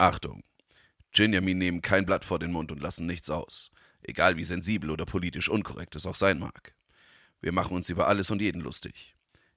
Achtung! 0.00 0.42
Ginjamin 1.12 1.58
nehmen 1.58 1.82
kein 1.82 2.06
Blatt 2.06 2.24
vor 2.24 2.38
den 2.38 2.52
Mund 2.52 2.72
und 2.72 2.80
lassen 2.80 3.06
nichts 3.06 3.28
aus. 3.28 3.70
Egal 4.00 4.38
wie 4.38 4.44
sensibel 4.44 4.88
oder 4.88 5.04
politisch 5.04 5.50
unkorrekt 5.50 5.94
es 5.94 6.06
auch 6.06 6.14
sein 6.14 6.38
mag. 6.38 6.74
Wir 7.42 7.52
machen 7.52 7.76
uns 7.76 7.90
über 7.90 8.08
alles 8.08 8.30
und 8.30 8.40
jeden 8.40 8.62
lustig. 8.62 9.14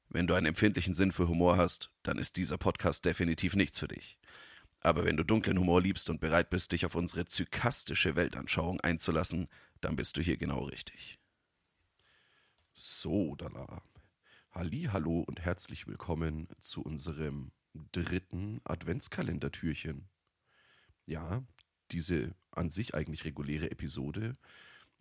Wenn 0.10 0.28
du 0.28 0.34
einen 0.34 0.48
empfindlichen 0.48 0.96
Sinn 0.96 1.14
für 1.14 1.30
Humor 1.30 1.56
hast, 1.56 1.92
dann 2.04 2.18
ist 2.18 2.36
dieser 2.36 2.58
Podcast 2.58 3.06
definitiv 3.06 3.56
nichts 3.56 3.80
für 3.80 3.88
dich. 3.88 4.18
Aber 4.82 5.06
wenn 5.06 5.16
du 5.16 5.24
dunklen 5.24 5.58
Humor 5.58 5.82
liebst 5.82 6.10
und 6.10 6.20
bereit 6.20 6.50
bist, 6.50 6.74
dich 6.74 6.86
auf 6.86 6.96
unsere 6.96 7.26
zykastische 7.26 8.18
Weltanschauung 8.18 8.82
einzulassen, 8.82 9.48
dann 9.80 9.96
bist 9.96 10.18
du 10.18 10.22
hier 10.22 10.36
genau 10.36 10.66
richtig. 10.66 11.20
So, 12.74 13.38
Dala. 13.38 13.82
Halli, 14.52 14.90
hallo 14.92 15.22
und 15.22 15.40
herzlich 15.40 15.88
willkommen 15.88 16.50
zu 16.60 16.82
unserem 16.82 17.54
dritten 17.94 18.60
Adventskalendertürchen. 18.66 20.10
Ja, 21.06 21.44
diese 21.92 22.36
an 22.52 22.70
sich 22.70 22.96
eigentlich 22.96 23.26
reguläre 23.26 23.72
Episode 23.72 24.38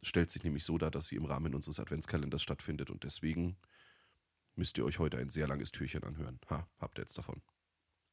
stellt 0.02 0.30
sich 0.30 0.42
nämlich 0.42 0.64
so 0.64 0.78
dar, 0.78 0.90
dass 0.90 1.06
sie 1.06 1.16
im 1.16 1.24
Rahmen 1.24 1.54
unseres 1.54 1.78
Adventskalenders 1.78 2.42
stattfindet 2.42 2.90
und 2.90 3.04
deswegen 3.04 3.56
müsst 4.56 4.76
ihr 4.78 4.84
euch 4.84 4.98
heute 4.98 5.18
ein 5.18 5.30
sehr 5.30 5.46
langes 5.46 5.70
Türchen 5.70 6.02
anhören. 6.02 6.40
Ha, 6.50 6.68
habt 6.78 6.98
ihr 6.98 7.02
jetzt 7.02 7.16
davon. 7.16 7.42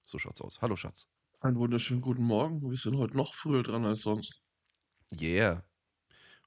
So 0.03 0.19
schaut's 0.19 0.41
aus. 0.41 0.61
Hallo 0.61 0.75
Schatz. 0.75 1.07
Einen 1.41 1.57
wunderschönen 1.57 2.01
guten 2.01 2.23
Morgen. 2.23 2.69
Wir 2.69 2.77
sind 2.77 2.97
heute 2.97 3.15
noch 3.17 3.33
früher 3.33 3.63
dran 3.63 3.85
als 3.85 4.01
sonst. 4.01 4.41
Yeah. 5.19 5.63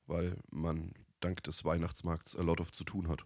Weil 0.07 0.41
man 0.51 0.93
dank 1.21 1.43
des 1.43 1.65
Weihnachtsmarkts 1.65 2.37
a 2.37 2.43
lot 2.43 2.61
of 2.61 2.73
zu 2.73 2.85
tun 2.85 3.09
hat. 3.09 3.25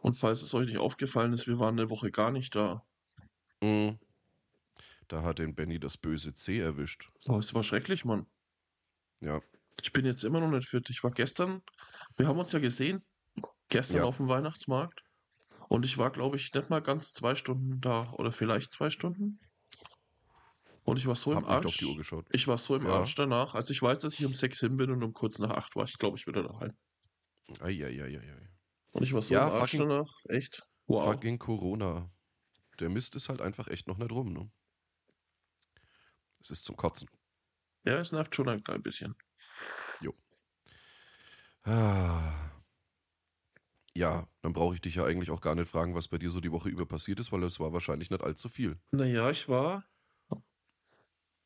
Und 0.00 0.14
falls 0.14 0.42
es 0.42 0.54
euch 0.54 0.66
nicht 0.66 0.78
aufgefallen 0.78 1.32
ist, 1.32 1.46
wir 1.46 1.58
waren 1.58 1.78
eine 1.78 1.90
Woche 1.90 2.10
gar 2.10 2.30
nicht 2.30 2.54
da. 2.54 2.84
Mm. 3.60 3.92
Da 5.12 5.22
hat 5.22 5.38
den 5.38 5.54
Benny 5.54 5.78
das 5.78 5.98
böse 5.98 6.32
C 6.32 6.58
erwischt. 6.58 7.10
Oh, 7.28 7.36
es 7.38 7.52
war 7.52 7.62
schrecklich, 7.62 8.06
Mann. 8.06 8.24
Ja. 9.20 9.42
Ich 9.82 9.92
bin 9.92 10.06
jetzt 10.06 10.24
immer 10.24 10.40
noch 10.40 10.50
nicht 10.50 10.66
fit. 10.66 10.88
Ich 10.88 11.04
war 11.04 11.10
gestern, 11.10 11.60
wir 12.16 12.26
haben 12.26 12.38
uns 12.38 12.52
ja 12.52 12.60
gesehen, 12.60 13.04
gestern 13.68 13.98
Ja. 13.98 14.04
auf 14.04 14.16
dem 14.16 14.28
Weihnachtsmarkt. 14.28 15.02
Und 15.68 15.84
ich 15.84 15.98
war, 15.98 16.10
glaube 16.12 16.36
ich, 16.36 16.50
nicht 16.54 16.70
mal 16.70 16.80
ganz 16.80 17.12
zwei 17.12 17.34
Stunden 17.34 17.78
da. 17.82 18.10
Oder 18.12 18.32
vielleicht 18.32 18.72
zwei 18.72 18.88
Stunden. 18.88 19.38
Und 20.84 20.98
ich 20.98 21.06
war 21.06 21.14
so 21.14 21.34
Hab 21.34 21.42
im 21.42 21.48
Arsch. 21.50 21.76
die 21.76 21.84
Uhr 21.84 21.96
geschaut. 21.98 22.26
Ich 22.32 22.48
war 22.48 22.56
so 22.56 22.74
im 22.74 22.86
Ja. 22.86 22.94
Arsch 23.00 23.14
danach. 23.14 23.54
Also 23.54 23.70
ich 23.72 23.82
weiß, 23.82 23.98
dass 23.98 24.14
ich 24.18 24.24
um 24.24 24.32
sechs 24.32 24.60
hin 24.60 24.78
bin 24.78 24.90
und 24.90 25.02
um 25.02 25.12
kurz 25.12 25.38
nach 25.40 25.50
acht 25.50 25.76
war 25.76 25.84
ich, 25.84 25.98
glaube 25.98 26.16
ich, 26.16 26.26
wieder 26.26 26.42
daheim. 26.42 26.72
Eieieiei. 27.60 28.48
Und 28.92 29.02
ich 29.02 29.12
war 29.12 29.20
so 29.20 29.34
Ja, 29.34 29.46
im 29.48 29.52
Arsch 29.56 29.72
fucking- 29.72 29.88
danach. 29.90 30.10
Echt. 30.30 30.62
Wow. 30.86 31.04
Fucking 31.04 31.38
Corona. 31.38 32.10
Der 32.80 32.88
Mist 32.88 33.14
ist 33.14 33.28
halt 33.28 33.42
einfach 33.42 33.68
echt 33.68 33.86
noch 33.88 33.98
nicht 33.98 34.10
rum, 34.10 34.32
ne? 34.32 34.50
Es 36.42 36.50
ist 36.50 36.64
zum 36.64 36.76
Kotzen. 36.76 37.08
Ja, 37.84 37.98
es 38.00 38.10
nervt 38.10 38.34
schon 38.34 38.48
ein 38.48 38.64
klein 38.64 38.82
bisschen. 38.82 39.14
Ah. 41.64 42.52
Ja, 43.94 44.28
dann 44.42 44.52
brauche 44.52 44.74
ich 44.74 44.80
dich 44.82 44.94
ja 44.96 45.04
eigentlich 45.04 45.30
auch 45.30 45.40
gar 45.40 45.54
nicht 45.54 45.68
fragen, 45.68 45.94
was 45.94 46.08
bei 46.08 46.18
dir 46.18 46.30
so 46.30 46.40
die 46.40 46.52
Woche 46.52 46.68
über 46.68 46.86
passiert 46.86 47.20
ist, 47.20 47.30
weil 47.32 47.42
es 47.44 47.60
war 47.60 47.72
wahrscheinlich 47.72 48.10
nicht 48.10 48.22
allzu 48.22 48.48
viel. 48.48 48.78
Naja, 48.90 49.28
ich 49.30 49.48
war. 49.48 49.84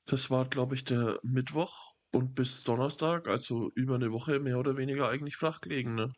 Das 0.05 0.31
war, 0.31 0.49
glaube 0.49 0.75
ich, 0.75 0.83
der 0.83 1.21
Mittwoch 1.23 1.93
und 2.13 2.35
bis 2.35 2.65
Donnerstag, 2.65 3.29
also 3.29 3.71
über 3.77 3.95
eine 3.95 4.11
Woche 4.11 4.41
mehr 4.41 4.59
oder 4.59 4.77
weniger 4.77 5.09
eigentlich 5.09 5.37
flach 5.37 5.61
gelegen. 5.61 5.95
Ne? 5.95 6.13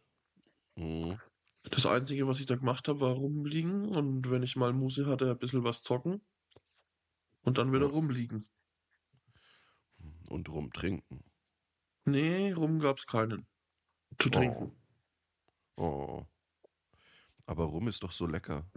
Mhm. 0.76 1.18
Das 1.70 1.86
Einzige, 1.86 2.26
was 2.26 2.40
ich 2.40 2.46
da 2.46 2.56
gemacht 2.56 2.88
habe, 2.88 2.98
war 3.00 3.12
rumliegen 3.12 3.84
und 3.88 4.28
wenn 4.28 4.42
ich 4.42 4.56
mal 4.56 4.72
Muße 4.72 5.06
hatte, 5.06 5.30
ein 5.30 5.38
bisschen 5.38 5.62
was 5.62 5.82
zocken 5.82 6.26
und 7.42 7.58
dann 7.58 7.72
wieder 7.72 7.86
Ja. 7.86 7.90
rumliegen. 7.90 8.46
Und 10.28 10.48
rumtrinken. 10.48 11.24
Nee, 12.04 12.52
rum 12.52 12.78
gab's 12.78 13.06
keinen. 13.06 13.46
Zu 14.18 14.30
trinken. 14.30 14.72
Oh. 15.76 16.24
Aber 17.46 17.64
rum 17.64 17.88
ist 17.88 18.02
doch 18.02 18.12
so 18.12 18.26
lecker. 18.26 18.70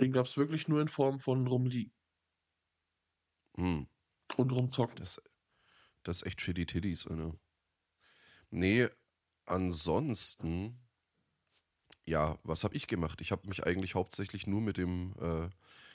Den 0.00 0.12
gab's 0.12 0.36
wirklich 0.36 0.66
nur 0.66 0.80
in 0.80 0.88
Form 0.88 1.18
von 1.18 1.46
rumliegen 1.46 1.92
Hm. 3.56 3.86
und 4.36 4.52
rumzocken. 4.52 4.96
Das, 4.96 5.20
das 6.02 6.18
ist 6.18 6.26
echt 6.26 6.40
shitty 6.40 6.66
Titties, 6.66 7.06
Alter. 7.06 7.34
Nee, 8.50 8.88
ansonsten, 9.46 10.78
ja, 12.04 12.38
was 12.42 12.64
habe 12.64 12.74
ich 12.74 12.86
gemacht? 12.86 13.20
Ich 13.20 13.30
habe 13.32 13.46
mich 13.48 13.64
eigentlich 13.64 13.94
hauptsächlich 13.94 14.46
nur 14.46 14.60
mit 14.60 14.76
dem 14.76 15.14
äh, 15.20 15.50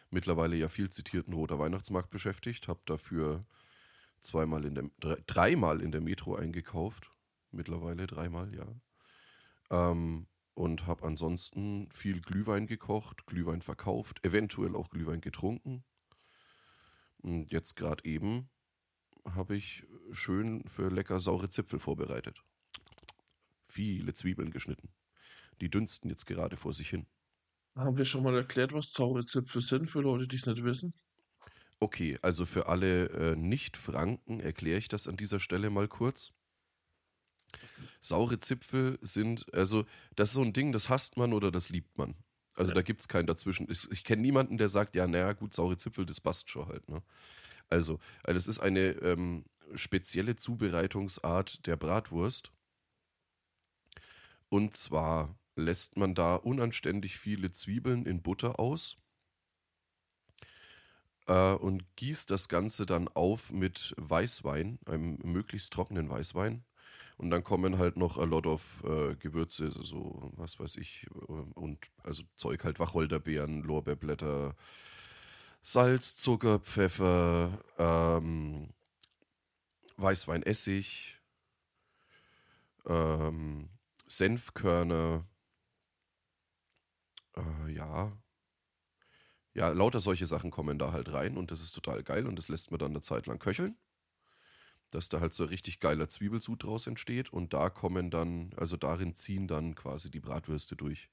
mittlerweile 0.09 0.55
ja 0.55 0.69
viel 0.69 0.89
zitierten 0.89 1.33
Roter 1.33 1.59
Weihnachtsmarkt 1.59 2.09
beschäftigt, 2.11 2.67
habe 2.67 2.81
dafür 2.85 3.45
zweimal 4.25 4.65
in 4.65 4.75
der, 4.75 4.89
drei, 4.99 5.17
dreimal 5.25 5.81
in 5.81 5.91
der 5.91 6.01
Metro 6.01 6.35
eingekauft. 6.35 7.11
Mittlerweile 7.51 8.07
dreimal, 8.07 8.53
ja. 8.53 8.67
Ähm, 9.69 10.27
und 10.53 10.87
habe 10.87 11.05
ansonsten 11.05 11.89
viel 11.91 12.21
Glühwein 12.21 12.67
gekocht, 12.67 13.25
Glühwein 13.25 13.61
verkauft, 13.61 14.23
eventuell 14.23 14.75
auch 14.75 14.89
Glühwein 14.89 15.21
getrunken. 15.21 15.83
Und 17.17 17.51
jetzt 17.51 17.75
gerade 17.75 18.03
eben 18.05 18.49
habe 19.25 19.55
ich 19.55 19.83
schön 20.11 20.67
für 20.67 20.89
lecker 20.89 21.19
saure 21.19 21.49
Zipfel 21.49 21.79
vorbereitet. 21.79 22.43
Viele 23.67 24.13
Zwiebeln 24.13 24.51
geschnitten. 24.51 24.89
Die 25.61 25.69
dünsten 25.69 26.09
jetzt 26.09 26.25
gerade 26.25 26.57
vor 26.57 26.73
sich 26.73 26.89
hin. 26.89 27.07
Haben 27.75 27.97
wir 27.97 28.05
schon 28.05 28.23
mal 28.23 28.35
erklärt, 28.35 28.71
was 28.73 28.91
saure 28.91 29.25
Zipfel 29.25 29.61
sind, 29.61 29.89
für 29.89 30.01
Leute, 30.01 30.27
die 30.27 30.35
es 30.37 30.45
nicht 30.45 30.63
wissen? 30.63 30.93
Okay, 31.79 32.17
also 32.21 32.45
für 32.45 32.67
alle 32.67 33.09
äh, 33.09 33.35
Nicht-Franken 33.35 34.39
erkläre 34.39 34.79
ich 34.79 34.87
das 34.87 35.07
an 35.07 35.17
dieser 35.17 35.39
Stelle 35.39 35.69
mal 35.69 35.87
kurz. 35.87 36.31
Saure 38.01 38.39
Zipfel 38.39 38.97
sind, 39.01 39.53
also 39.53 39.85
das 40.15 40.29
ist 40.29 40.35
so 40.35 40.41
ein 40.41 40.53
Ding, 40.53 40.71
das 40.71 40.89
hasst 40.89 41.17
man 41.17 41.33
oder 41.33 41.51
das 41.51 41.69
liebt 41.69 41.97
man. 41.97 42.15
Also 42.55 42.71
Ja. 42.71 42.75
da 42.75 42.81
gibt 42.81 43.01
es 43.01 43.07
keinen 43.07 43.27
dazwischen. 43.27 43.69
Ich, 43.69 43.89
ich 43.91 44.03
kenne 44.03 44.21
niemanden, 44.21 44.57
der 44.57 44.69
sagt, 44.69 44.95
ja, 44.95 45.07
naja, 45.07 45.33
gut, 45.33 45.53
saure 45.53 45.77
Zipfel, 45.77 46.05
das 46.05 46.21
passt 46.21 46.49
schon 46.49 46.67
halt. 46.67 46.87
Ne? 46.89 47.01
Also, 47.69 47.99
äh, 48.23 48.33
das 48.33 48.47
ist 48.47 48.59
eine 48.59 48.91
ähm, 49.01 49.45
spezielle 49.73 50.35
Zubereitungsart 50.35 51.65
der 51.67 51.75
Bratwurst. 51.75 52.51
Und 54.49 54.77
zwar 54.77 55.37
lässt 55.55 55.97
man 55.97 56.15
da 56.15 56.35
unanständig 56.35 57.17
viele 57.17 57.51
Zwiebeln 57.51 58.05
in 58.05 58.21
Butter 58.21 58.59
aus 58.59 58.97
äh, 61.27 61.53
und 61.53 61.83
gießt 61.95 62.29
das 62.31 62.49
Ganze 62.49 62.85
dann 62.85 63.07
auf 63.07 63.51
mit 63.51 63.93
Weißwein, 63.97 64.79
einem 64.85 65.17
möglichst 65.23 65.73
trockenen 65.73 66.09
Weißwein. 66.09 66.63
Und 67.17 67.29
dann 67.29 67.43
kommen 67.43 67.77
halt 67.77 67.95
noch 67.97 68.17
a 68.17 68.25
lot 68.25 68.45
of 68.45 68.83
äh, 68.83 69.15
Gewürze, 69.15 69.71
so 69.71 70.31
was 70.35 70.59
weiß 70.59 70.75
ich, 70.77 71.07
äh, 71.29 71.31
und 71.31 71.79
also 72.03 72.23
Zeug 72.35 72.63
halt 72.63 72.79
Wacholderbeeren, 72.79 73.63
Lorbeerblätter, 73.63 74.55
Salz, 75.63 76.15
Zucker, 76.15 76.59
Pfeffer, 76.59 77.59
ähm, 77.77 78.69
Weißweinessig, 79.97 81.17
ähm, 82.85 83.69
Senfkörner, 84.07 85.25
äh, 87.37 87.71
ja. 87.71 88.11
Ja, 89.55 89.69
lauter 89.69 90.01
solche 90.01 90.25
Sachen 90.25 90.51
kommen 90.51 90.77
da 90.77 90.91
halt 90.91 91.11
rein 91.13 91.37
und 91.37 91.49
das 91.49 91.61
ist 91.61 91.71
total 91.71 92.03
geil 92.03 92.27
und 92.27 92.35
das 92.35 92.49
lässt 92.49 92.71
man 92.71 92.79
dann 92.79 92.91
eine 92.91 93.01
Zeit 93.01 93.25
lang 93.25 93.39
köcheln, 93.39 93.77
dass 94.91 95.09
da 95.09 95.19
halt 95.21 95.33
so 95.33 95.43
ein 95.43 95.49
richtig 95.49 95.79
geiler 95.79 96.09
Zwiebelsud 96.09 96.63
draus 96.63 96.87
entsteht 96.87 97.31
und 97.31 97.53
da 97.53 97.69
kommen 97.69 98.11
dann, 98.11 98.51
also 98.57 98.77
darin 98.77 99.15
ziehen 99.15 99.47
dann 99.47 99.73
quasi 99.75 100.11
die 100.11 100.19
Bratwürste 100.19 100.75
durch 100.75 101.09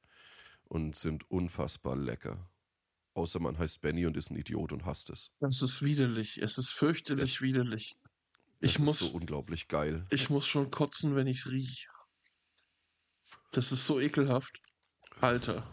und 0.65 0.97
sind 0.97 1.31
unfassbar 1.31 1.97
lecker. 1.97 2.51
Außer 3.15 3.39
man 3.41 3.59
heißt 3.59 3.81
Benny 3.83 4.07
und 4.07 4.17
ist 4.17 4.31
ein 4.31 4.37
Idiot 4.37 4.73
und 4.73 4.87
hasst 4.87 5.11
es. 5.11 5.31
Das 5.41 5.61
ist 5.63 5.83
widerlich. 5.83 6.39
Es 6.39 6.59
ist 6.59 6.71
fürchterlich 6.71 7.43
widerlich. 7.43 7.95
Das 8.61 8.71
Ich 8.71 8.77
ist 8.77 8.85
muss, 8.85 8.99
so 8.99 9.09
unglaublich 9.09 9.69
geil. 9.69 10.07
ich 10.11 10.31
muss 10.31 10.47
schon 10.47 10.71
kotzen, 10.71 11.15
wenn 11.15 11.27
ich 11.27 11.47
rieche. 11.47 11.89
Das 13.53 13.71
ist 13.71 13.87
so 13.87 14.01
ekelhaft. 14.01 14.61
Alter. 15.21 15.65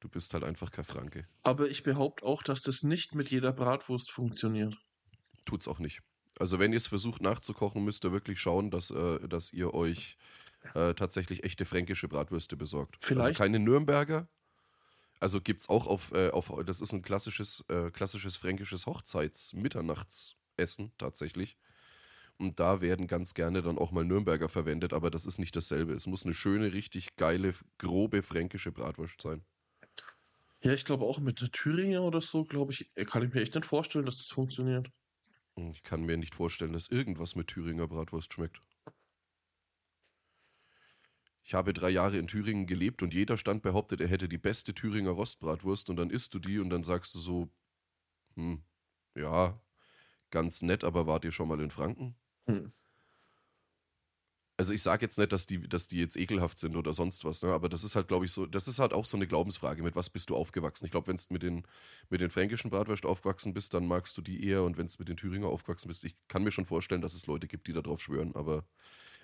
Du 0.00 0.08
bist 0.08 0.32
halt 0.34 0.44
einfach 0.44 0.70
kein 0.70 0.84
Franke. 0.84 1.26
Aber 1.42 1.68
ich 1.68 1.82
behaupte 1.82 2.24
auch, 2.24 2.42
dass 2.42 2.62
das 2.62 2.82
nicht 2.82 3.14
mit 3.14 3.30
jeder 3.30 3.52
Bratwurst 3.52 4.10
funktioniert. 4.10 4.76
Tut's 5.44 5.66
auch 5.66 5.80
nicht. 5.80 6.02
Also 6.38 6.58
wenn 6.60 6.72
ihr 6.72 6.76
es 6.76 6.86
versucht 6.86 7.20
nachzukochen, 7.20 7.84
müsst 7.84 8.04
ihr 8.04 8.12
wirklich 8.12 8.40
schauen, 8.40 8.70
dass, 8.70 8.90
äh, 8.90 9.26
dass 9.28 9.52
ihr 9.52 9.74
euch 9.74 10.16
äh, 10.74 10.94
tatsächlich 10.94 11.44
echte 11.44 11.64
fränkische 11.64 12.08
Bratwürste 12.08 12.56
besorgt. 12.56 12.96
Also 12.96 13.06
Vielleicht- 13.06 13.38
keine 13.38 13.58
Nürnberger. 13.58 14.28
Also 15.20 15.40
gibt's 15.40 15.68
auch 15.68 15.86
auf, 15.88 16.12
äh, 16.12 16.30
auf 16.30 16.52
das 16.64 16.80
ist 16.80 16.92
ein 16.92 17.02
klassisches, 17.02 17.64
äh, 17.68 17.90
klassisches 17.90 18.36
fränkisches 18.36 18.86
Hochzeits-Mitternachtsessen 18.86 20.92
tatsächlich. 20.98 21.56
Und 22.36 22.60
da 22.60 22.80
werden 22.80 23.08
ganz 23.08 23.34
gerne 23.34 23.62
dann 23.62 23.78
auch 23.78 23.90
mal 23.90 24.04
Nürnberger 24.04 24.48
verwendet, 24.48 24.92
aber 24.92 25.10
das 25.10 25.26
ist 25.26 25.38
nicht 25.38 25.56
dasselbe. 25.56 25.92
Es 25.92 26.06
muss 26.06 26.24
eine 26.24 26.34
schöne, 26.34 26.72
richtig 26.72 27.16
geile, 27.16 27.52
grobe 27.78 28.22
fränkische 28.22 28.70
Bratwurst 28.70 29.20
sein. 29.20 29.44
Ja, 30.62 30.72
ich 30.72 30.84
glaube 30.84 31.04
auch 31.04 31.18
mit 31.20 31.40
der 31.40 31.50
Thüringer 31.50 32.02
oder 32.04 32.20
so, 32.20 32.44
glaube 32.44 32.72
ich, 32.72 32.92
kann 33.06 33.22
ich 33.26 33.32
mir 33.34 33.40
echt 33.42 33.54
nicht 33.56 33.66
vorstellen, 33.66 34.06
dass 34.06 34.18
das 34.18 34.28
funktioniert. 34.28 34.90
Ich 35.56 35.82
kann 35.82 36.04
mir 36.06 36.16
nicht 36.16 36.34
vorstellen, 36.34 36.72
dass 36.72 36.88
irgendwas 36.88 37.34
mit 37.34 37.48
Thüringer 37.48 37.86
Bratwurst 37.86 38.32
schmeckt. 38.32 38.62
Ich 41.42 41.54
habe 41.54 41.72
drei 41.72 41.90
Jahre 41.90 42.16
in 42.18 42.28
Thüringen 42.28 42.66
gelebt 42.68 43.02
und 43.02 43.12
jeder 43.14 43.36
Stand 43.36 43.62
behauptet, 43.62 44.00
er 44.00 44.06
hätte 44.08 44.28
die 44.28 44.38
beste 44.38 44.72
Thüringer 44.74 45.10
Rostbratwurst 45.10 45.90
und 45.90 45.96
dann 45.96 46.10
isst 46.10 46.32
du 46.34 46.38
die 46.38 46.58
und 46.60 46.70
dann 46.70 46.82
sagst 46.84 47.12
du 47.14 47.18
so, 47.18 47.50
hm, 48.36 48.64
ja, 49.16 49.62
ganz 50.30 50.62
nett, 50.62 50.84
aber 50.84 51.06
wart 51.06 51.24
ihr 51.24 51.32
schon 51.32 51.48
mal 51.48 51.60
in 51.60 51.70
Franken? 51.72 52.16
Hm. 52.48 52.68
Also 54.60 54.72
ich 54.74 54.82
sage 54.82 55.02
jetzt 55.02 55.16
nicht, 55.18 55.32
dass 55.32 55.46
die, 55.46 55.68
dass 55.68 55.86
die 55.86 55.98
jetzt 55.98 56.16
ekelhaft 56.16 56.58
sind 56.58 56.74
oder 56.74 56.92
sonst 56.92 57.24
was, 57.24 57.42
ne? 57.42 57.52
aber 57.52 57.68
das 57.68 57.84
ist 57.84 57.94
halt, 57.94 58.08
glaube 58.08 58.26
ich, 58.26 58.32
so, 58.32 58.44
das 58.44 58.66
ist 58.66 58.80
halt 58.80 58.92
auch 58.92 59.04
so 59.04 59.16
eine 59.16 59.28
Glaubensfrage, 59.28 59.84
mit 59.84 59.94
was 59.94 60.10
bist 60.10 60.30
du 60.30 60.36
aufgewachsen? 60.36 60.84
Ich 60.84 60.90
glaube, 60.90 61.06
wenn 61.06 61.16
du 61.16 61.22
mit 61.28 61.44
den, 61.44 61.62
mit 62.10 62.20
den 62.20 62.28
fränkischen 62.28 62.68
Bratwurst 62.68 63.06
aufgewachsen 63.06 63.54
bist, 63.54 63.72
dann 63.72 63.86
magst 63.86 64.18
du 64.18 64.20
die 64.20 64.44
eher 64.44 64.64
und 64.64 64.76
wenn 64.76 64.88
du 64.88 64.92
mit 64.98 65.08
den 65.08 65.16
Thüringer 65.16 65.46
aufgewachsen 65.46 65.86
bist, 65.86 66.04
ich 66.04 66.16
kann 66.26 66.42
mir 66.42 66.50
schon 66.50 66.64
vorstellen, 66.64 67.02
dass 67.02 67.14
es 67.14 67.28
Leute 67.28 67.46
gibt, 67.46 67.68
die 67.68 67.72
darauf 67.72 68.02
schwören, 68.02 68.34
aber 68.34 68.66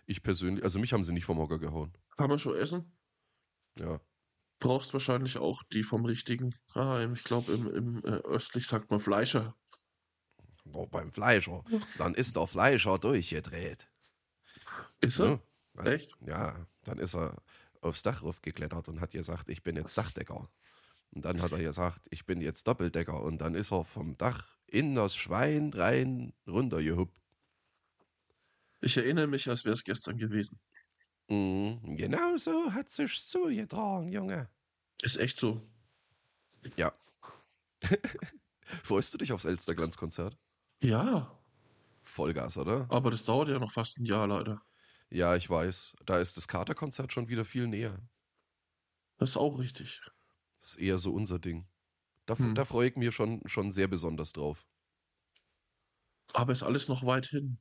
ich 0.06 0.22
persönlich, 0.22 0.62
also 0.62 0.78
mich 0.78 0.92
haben 0.92 1.02
sie 1.02 1.12
nicht 1.12 1.24
vom 1.24 1.38
Hocker 1.38 1.58
gehauen. 1.58 1.92
Kann 2.16 2.30
man 2.30 2.38
schon 2.38 2.54
essen? 2.54 2.92
Ja. 3.76 4.00
Brauchst 4.60 4.92
wahrscheinlich 4.92 5.38
auch 5.38 5.64
die 5.64 5.82
vom 5.82 6.04
richtigen. 6.04 6.54
Ah, 6.74 7.04
ich 7.12 7.24
glaube, 7.24 7.52
im, 7.52 7.74
im 7.74 8.04
äh, 8.04 8.20
östlich 8.22 8.68
sagt 8.68 8.88
man 8.88 9.00
Fleischer. 9.00 9.56
Oh, 10.72 10.86
beim 10.86 11.10
Fleischer. 11.10 11.64
Dann 11.98 12.14
ist 12.14 12.36
der 12.36 12.46
Fleischer 12.46 13.00
durchgedreht. 13.00 13.88
Ist 15.00 15.20
er? 15.20 15.40
Ne? 15.74 15.84
Echt? 15.84 16.16
Ja, 16.26 16.66
dann 16.84 16.98
ist 16.98 17.14
er 17.14 17.36
aufs 17.80 18.02
Dach 18.02 18.22
raufgeklettert 18.22 18.88
und 18.88 19.00
hat 19.00 19.12
gesagt, 19.12 19.48
ich 19.48 19.62
bin 19.62 19.76
jetzt 19.76 19.96
Dachdecker. 19.98 20.48
Und 21.10 21.24
dann 21.24 21.40
hat 21.40 21.52
er 21.52 21.58
gesagt, 21.58 22.06
ich 22.10 22.26
bin 22.26 22.40
jetzt 22.40 22.66
Doppeldecker. 22.66 23.22
Und 23.22 23.38
dann 23.38 23.54
ist 23.54 23.72
er 23.72 23.84
vom 23.84 24.16
Dach 24.16 24.58
in 24.66 24.94
das 24.94 25.14
Schwein 25.14 25.72
rein 25.72 26.32
runtergehuppt. 26.46 27.14
Ich 28.80 28.96
erinnere 28.96 29.26
mich, 29.26 29.48
als 29.48 29.64
wäre 29.64 29.74
es 29.74 29.84
gestern 29.84 30.18
gewesen. 30.18 30.58
Mhm, 31.28 31.96
genau 31.96 32.36
so 32.36 32.72
hat 32.72 32.90
sich's 32.90 33.28
zugetragen, 33.28 34.10
Junge. 34.10 34.48
Ist 35.02 35.16
echt 35.16 35.36
so. 35.36 35.62
Ja. 36.76 36.92
Freust 38.82 39.14
du 39.14 39.18
dich 39.18 39.32
aufs 39.32 39.44
Elsterglanzkonzert? 39.44 40.36
Ja, 40.82 41.38
Vollgas, 42.04 42.56
oder? 42.56 42.88
aber 42.88 43.10
das 43.10 43.26
dauert 43.26 43.48
ja 43.48 43.58
noch 43.58 43.72
fast 43.72 43.98
ein 43.98 44.06
Jahr 44.06 44.26
leider. 44.26 44.62
Ja, 45.10 45.34
ich 45.36 45.48
weiß. 45.48 45.96
Da 46.04 46.18
ist 46.18 46.36
das 46.36 46.46
Katerkonzert 46.48 47.10
schon 47.12 47.28
wieder 47.28 47.44
viel 47.46 47.66
näher. 47.68 48.06
Das 49.16 49.30
ist 49.30 49.36
auch 49.38 49.58
richtig. 49.58 50.00
Das 50.58 50.70
ist 50.70 50.74
eher 50.80 50.98
so 50.98 51.12
unser 51.14 51.38
Ding. 51.38 51.68
Da, 52.26 52.36
Hm. 52.38 52.54
da 52.54 52.64
freue 52.64 52.88
ich 52.90 52.96
mich 52.96 53.14
schon, 53.14 53.42
schon 53.46 53.72
sehr 53.72 53.88
besonders 53.88 54.32
drauf. 54.32 54.66
Aber 56.32 56.52
ist 56.52 56.62
alles 56.62 56.86
noch 56.88 57.04
weit 57.06 57.26
hin. 57.26 57.58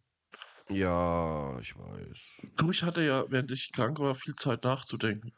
Ja, 0.69 1.59
ich 1.59 1.75
weiß. 1.77 2.41
Du, 2.57 2.71
ich 2.71 2.81
hatte 2.81 3.03
ja, 3.03 3.25
während 3.29 3.51
ich 3.51 3.71
krank 3.71 3.99
war, 3.99 4.15
viel 4.15 4.33
Zeit 4.33 4.63
nachzudenken. 4.63 5.33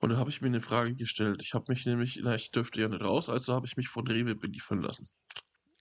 Und 0.00 0.10
da 0.10 0.16
habe 0.16 0.30
ich 0.30 0.40
mir 0.40 0.48
eine 0.48 0.60
Frage 0.60 0.94
gestellt. 0.96 1.42
Ich 1.42 1.54
habe 1.54 1.66
mich 1.68 1.86
nämlich, 1.86 2.20
na, 2.22 2.34
ich 2.34 2.50
dürfte 2.50 2.80
ja 2.80 2.88
nicht 2.88 3.02
raus, 3.02 3.28
also 3.28 3.54
habe 3.54 3.66
ich 3.66 3.76
mich 3.76 3.88
von 3.88 4.06
Rewe 4.06 4.34
beliefern 4.34 4.82
lassen 4.82 5.08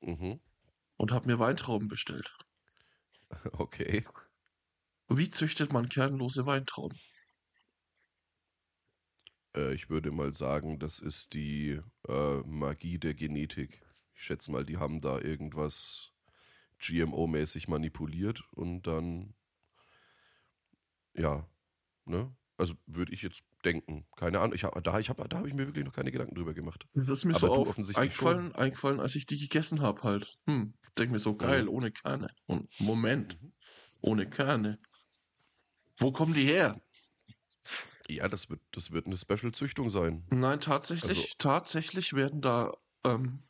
Mhm. 0.01 0.39
Und 1.00 1.12
habe 1.13 1.28
mir 1.28 1.40
Weintrauben 1.40 1.88
bestellt. 1.88 2.38
Okay. 3.54 4.06
Wie 5.07 5.30
züchtet 5.30 5.72
man 5.72 5.88
kernlose 5.88 6.48
Weintrauben? 6.48 7.00
Äh, 9.56 9.75
ich 9.75 9.90
würde 9.90 10.12
mal 10.12 10.34
sagen, 10.34 10.80
das 10.80 11.00
ist 11.00 11.34
die 11.34 11.80
äh, 12.07 12.38
Magie 12.40 12.98
der 12.98 13.13
Genetik. 13.13 13.86
Ich 14.16 14.24
schätze 14.24 14.51
mal, 14.51 14.66
die 14.66 14.78
haben 14.78 15.00
da 15.00 15.19
irgendwas 15.19 16.12
GMO-mäßig 16.80 17.69
manipuliert 17.69 18.44
und 18.54 18.88
dann, 18.88 19.36
ja, 21.13 21.48
ne? 22.06 22.36
Also 22.57 22.74
würde 22.88 23.13
ich 23.13 23.22
jetzt 23.22 23.44
denken. 23.66 24.06
Keine 24.16 24.40
Ahnung. 24.40 24.54
Ich 24.56 24.64
hab, 24.64 24.82
da 24.84 25.00
ich 25.00 25.10
hab, 25.10 25.30
da 25.30 25.38
habe 25.38 25.48
ich 25.48 25.54
mir 25.54 25.68
wirklich 25.68 25.86
noch 25.86 25.94
keine 25.94 26.12
Gedanken 26.12 26.36
drüber 26.36 26.54
gemacht. 26.54 26.86
Das 26.94 27.10
ist 27.10 27.26
mir 27.26 27.36
Aber 27.36 27.48
so 27.48 27.54
auf, 27.54 27.78
eingefallen, 27.98 28.56
eingefallen, 28.56 29.00
als 29.00 29.16
ich 29.16 29.26
die 29.26 29.38
gegessen 29.40 29.82
habe 29.82 30.02
halt. 30.04 30.38
Hm, 30.48 30.74
denk 30.98 31.12
mir 31.12 31.20
so 31.20 31.36
geil, 31.36 31.68
ohne 31.68 31.92
Kerne. 31.92 32.30
Und 32.46 32.70
Moment, 32.80 33.42
Mhm. 33.42 33.54
ohne 34.02 34.30
Kerne. 34.30 34.80
Wo 35.98 36.12
kommen 36.12 36.34
die 36.34 36.46
her? 36.46 36.82
Ja, 38.08 38.28
das 38.28 38.50
wird, 38.50 38.62
das 38.72 38.92
wird 38.92 39.06
eine 39.06 39.18
Special-Züchtung 39.18 39.90
sein. 39.90 40.26
Nein, 40.32 40.60
tatsächlich, 40.62 41.18
Also- 41.18 41.28
tatsächlich 41.38 42.14
werden 42.14 42.42
da 42.42 42.72
ähm, 43.06 43.44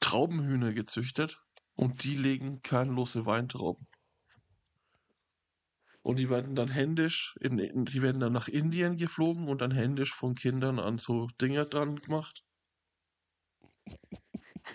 Traubenhühner 0.00 0.72
gezüchtet 0.72 1.38
und 1.74 2.04
die 2.04 2.16
legen 2.16 2.60
kernlose 2.62 3.24
Weintrauben. 3.26 3.86
Und 6.02 6.18
die 6.18 6.28
werden 6.28 6.56
dann 6.56 6.68
händisch, 6.68 7.36
in, 7.40 7.58
in, 7.58 7.84
die 7.84 8.02
werden 8.02 8.20
dann 8.20 8.32
nach 8.32 8.48
Indien 8.48 8.96
geflogen 8.96 9.48
und 9.48 9.60
dann 9.60 9.70
händisch 9.70 10.12
von 10.12 10.34
Kindern 10.34 10.80
an 10.80 10.98
so 10.98 11.28
Dinger 11.40 11.64
dran 11.64 11.96
gemacht. 11.96 12.44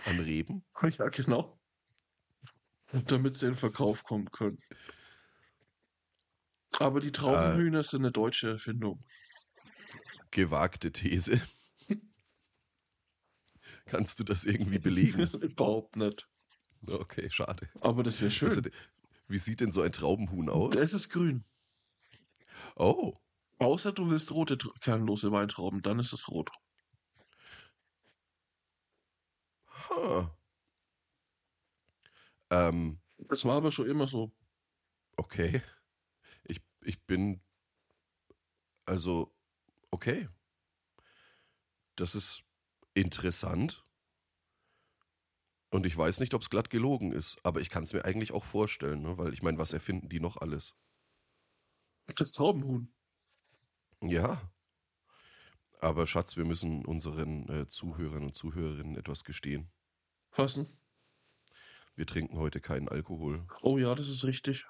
An 0.06 0.20
Reben. 0.20 0.64
Ja, 0.98 1.10
genau. 1.10 1.60
Und 2.94 3.12
damit 3.12 3.36
sie 3.36 3.48
in 3.48 3.54
den 3.54 3.60
Verkauf 3.60 4.04
kommen 4.04 4.32
können. 4.32 4.60
Aber 6.80 7.00
die 7.02 7.12
Traubenhühner 7.12 7.84
sind 7.84 8.04
eine 8.04 8.12
deutsche 8.12 8.52
Erfindung. 8.52 9.04
Gewagte 10.32 10.92
These. 10.94 11.42
Kannst 13.86 14.20
du 14.20 14.24
das 14.24 14.46
irgendwie 14.46 14.80
belegen? 14.80 15.28
Überhaupt 15.42 15.96
nicht. 15.98 16.30
Okay, 16.86 17.30
schade. 17.30 17.70
Aber 17.82 18.04
das 18.04 18.22
wäre 18.22 18.32
schön. 18.32 18.50
Also, 18.50 18.62
wie 19.28 19.38
sieht 19.40 19.62
denn 19.62 19.72
so 19.72 19.82
ein 19.82 19.92
Traubenhuhn 19.92 20.50
aus? 20.50 20.76
Es 20.76 20.94
ist 20.94 21.10
grün. 21.10 21.44
Oh, 22.78 23.14
Außer 23.60 23.92
du 23.92 24.10
willst 24.10 24.32
rote 24.32 24.58
kernlose 24.82 25.32
Weintrauben, 25.32 25.84
dann 25.84 26.00
ist 26.00 26.12
es 26.12 26.28
rot. 26.28 26.50
huh. 29.90 30.28
Ähm, 32.50 33.00
Das 33.20 33.46
war 33.46 33.56
aber 33.58 33.70
schon 33.72 33.88
immer 33.90 34.08
so. 34.08 34.34
okay. 35.18 35.62
Ich, 36.46 36.62
ich 36.82 37.06
bin. 37.06 37.42
Also, 38.86 39.34
okay. 39.92 40.30
Das 41.98 42.16
ist 42.16 42.44
interessant. 42.94 43.86
Und 45.70 45.86
ich 45.86 45.98
weiß 45.98 46.20
nicht, 46.20 46.34
ob 46.34 46.42
es 46.42 46.50
glatt 46.50 46.70
gelogen 46.70 47.12
ist, 47.12 47.38
aber 47.44 47.60
ich 47.60 47.70
kann 47.70 47.84
es 47.84 47.94
mir 47.94 48.06
eigentlich 48.06 48.32
auch 48.32 48.46
vorstellen, 48.46 49.02
ne? 49.02 49.18
weil 49.18 49.34
ich 49.34 49.42
meine, 49.42 49.58
was 49.58 49.74
erfinden 49.74 50.08
die 50.08 50.20
noch 50.20 50.38
alles? 50.38 50.76
Das 52.16 52.32
Traubenhuhn. 52.32 52.94
Ja. 54.02 54.42
Aber 55.80 56.08
Schatz, 56.08 56.38
wir 56.38 56.46
müssen 56.46 56.86
unseren 56.86 57.50
äh, 57.50 57.68
Zuhörern 57.68 58.24
und 58.24 58.36
Zuhörerinnen 58.36 58.96
etwas 58.96 59.24
gestehen. 59.26 59.70
Was 60.36 60.56
denn? 60.56 60.68
Wir 61.96 62.06
trinken 62.06 62.38
heute 62.38 62.62
keinen 62.62 62.88
Alkohol. 62.88 63.46
Oh 63.62 63.78
ja, 63.78 63.94
das 63.94 64.08
ist 64.08 64.24
richtig. 64.24 64.66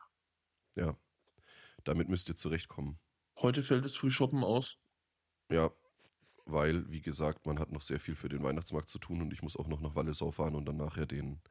Ja. 0.75 0.97
Damit 1.83 2.09
müsst 2.09 2.29
ihr 2.29 2.35
zurechtkommen. 2.35 2.99
Heute 3.37 3.63
fällt 3.63 3.85
das 3.85 3.95
Frühshoppen 3.95 4.43
aus. 4.43 4.77
Ja. 5.51 5.71
Weil, 6.49 6.89
wie 6.89 7.01
gesagt, 7.01 7.45
man 7.45 7.59
hat 7.59 7.73
noch 7.73 7.81
sehr 7.81 7.99
viel 7.99 8.15
für 8.15 8.29
den 8.29 8.41
Weihnachtsmarkt 8.41 8.89
zu 8.89 8.99
tun 8.99 9.21
und 9.21 9.33
ich 9.33 9.43
muss 9.43 9.57
auch 9.57 9.67
noch 9.67 9.81
nach 9.81 9.95
Wallisau 9.95 10.31
fahren 10.31 10.55
und 10.55 10.65
dann 10.65 10.77
nachher 10.77 11.05
den 11.05 11.41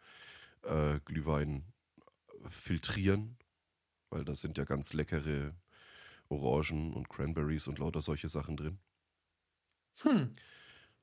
äh, 0.62 1.00
Glühwein 1.04 1.64
filtrieren. 2.48 3.36
Weil 4.08 4.24
da 4.24 4.34
sind 4.34 4.56
ja 4.56 4.64
ganz 4.64 4.94
leckere 4.94 5.54
Orangen 6.30 6.94
und 6.94 7.10
Cranberries 7.10 7.68
und 7.68 7.78
lauter 7.78 8.00
solche 8.00 8.28
Sachen 8.28 8.56
drin. 8.56 8.78
Hm. 10.00 10.32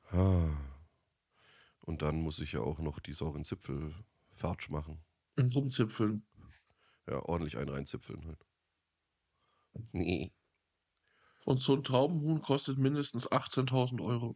Ah. 0.09 0.57
Und 1.81 2.01
dann 2.01 2.21
muss 2.21 2.39
ich 2.39 2.53
ja 2.53 2.61
auch 2.61 2.79
noch 2.79 2.99
die 2.99 3.13
sauren 3.13 3.43
Zipfel 3.43 3.93
Fatsch 4.31 4.69
machen. 4.69 5.03
Und 5.35 5.55
rumzipfeln. 5.55 6.25
Ja, 7.07 7.19
ordentlich 7.23 7.57
einen 7.57 7.69
reinzipfeln 7.69 8.25
halt. 8.25 8.43
Nee. 9.91 10.31
Und 11.45 11.57
so 11.57 11.73
ein 11.75 11.83
Traubenhuhn 11.83 12.41
kostet 12.41 12.77
mindestens 12.77 13.29
18.000 13.29 14.01
Euro. 14.01 14.35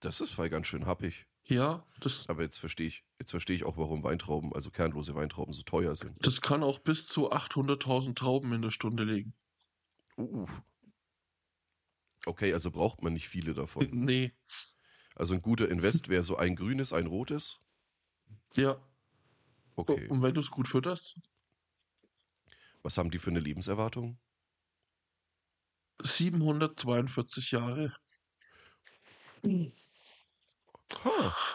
Das 0.00 0.20
ist 0.20 0.32
voll 0.32 0.48
ganz 0.48 0.66
schön 0.66 0.86
happig. 0.86 1.26
Ja, 1.44 1.86
das, 2.00 2.28
Aber 2.28 2.42
jetzt 2.42 2.58
verstehe 2.58 2.86
ich, 2.86 3.04
jetzt 3.18 3.30
verstehe 3.30 3.56
ich 3.56 3.64
auch, 3.64 3.78
warum 3.78 4.04
Weintrauben, 4.04 4.52
also 4.52 4.70
kernlose 4.70 5.14
Weintrauben, 5.14 5.54
so 5.54 5.62
teuer 5.62 5.96
sind. 5.96 6.14
das 6.24 6.42
kann 6.42 6.62
auch 6.62 6.78
bis 6.78 7.06
zu 7.06 7.32
800.000 7.32 8.14
Trauben 8.14 8.52
in 8.52 8.60
der 8.60 8.70
Stunde 8.70 9.04
legen. 9.04 9.32
Uh. 10.18 10.46
Okay, 12.26 12.52
also 12.52 12.70
braucht 12.70 13.02
man 13.02 13.14
nicht 13.14 13.28
viele 13.28 13.54
davon. 13.54 13.88
Nee. 13.92 14.32
Also 15.14 15.34
ein 15.34 15.42
guter 15.42 15.68
Invest 15.68 16.08
wäre 16.08 16.22
so 16.22 16.36
ein 16.36 16.54
grünes, 16.54 16.92
ein 16.92 17.06
rotes. 17.06 17.58
Ja. 18.54 18.76
Okay. 19.74 20.06
Und 20.08 20.22
wenn 20.22 20.34
du 20.34 20.40
es 20.40 20.50
gut 20.50 20.68
fütterst, 20.68 21.18
Was 22.82 22.98
haben 22.98 23.12
die 23.12 23.20
für 23.20 23.30
eine 23.30 23.38
Lebenserwartung? 23.38 24.18
742 26.02 27.52
Jahre. 27.52 27.94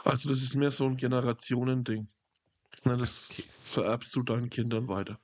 Also 0.06 0.30
das 0.30 0.42
ist 0.42 0.56
mehr 0.56 0.72
so 0.72 0.86
ein 0.86 0.98
Generationending. 0.98 2.08
Na, 2.86 2.98
das 2.98 3.32
Okay. 3.32 3.44
vererbst 3.50 4.16
du 4.16 4.24
deinen 4.24 4.50
Kindern 4.50 4.88
weiter. 4.90 5.20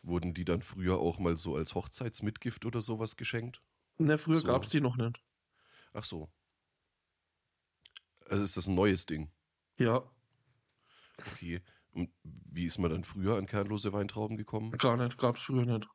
Wurden 0.00 0.32
die 0.32 0.46
dann 0.46 0.62
früher 0.62 0.96
auch 0.98 1.18
mal 1.18 1.36
so 1.36 1.54
als 1.54 1.74
Hochzeitsmitgift 1.74 2.64
oder 2.64 2.80
sowas 2.80 3.16
geschenkt? 3.16 3.62
Na, 3.98 4.16
früher 4.16 4.40
So. 4.40 4.46
gab 4.46 4.62
es 4.62 4.70
die 4.70 4.80
noch 4.80 4.96
nicht. 4.96 5.22
Ach 5.92 6.04
so. 6.04 6.30
Also 8.28 8.44
ist 8.44 8.56
das 8.56 8.66
ein 8.68 8.74
neues 8.76 9.06
Ding? 9.06 9.32
Ja, 9.78 10.02
Okay. 11.26 11.62
Und 11.96 12.10
wie 12.22 12.66
ist 12.66 12.76
man 12.78 12.90
dann 12.90 13.04
früher 13.04 13.38
an 13.38 13.46
kernlose 13.46 13.90
Weintrauben 13.94 14.36
gekommen? 14.36 14.72
gar 14.72 14.98
nicht, 14.98 15.16
gab 15.16 15.36
es 15.36 15.42
früher 15.42 15.64
nicht. 15.64 15.88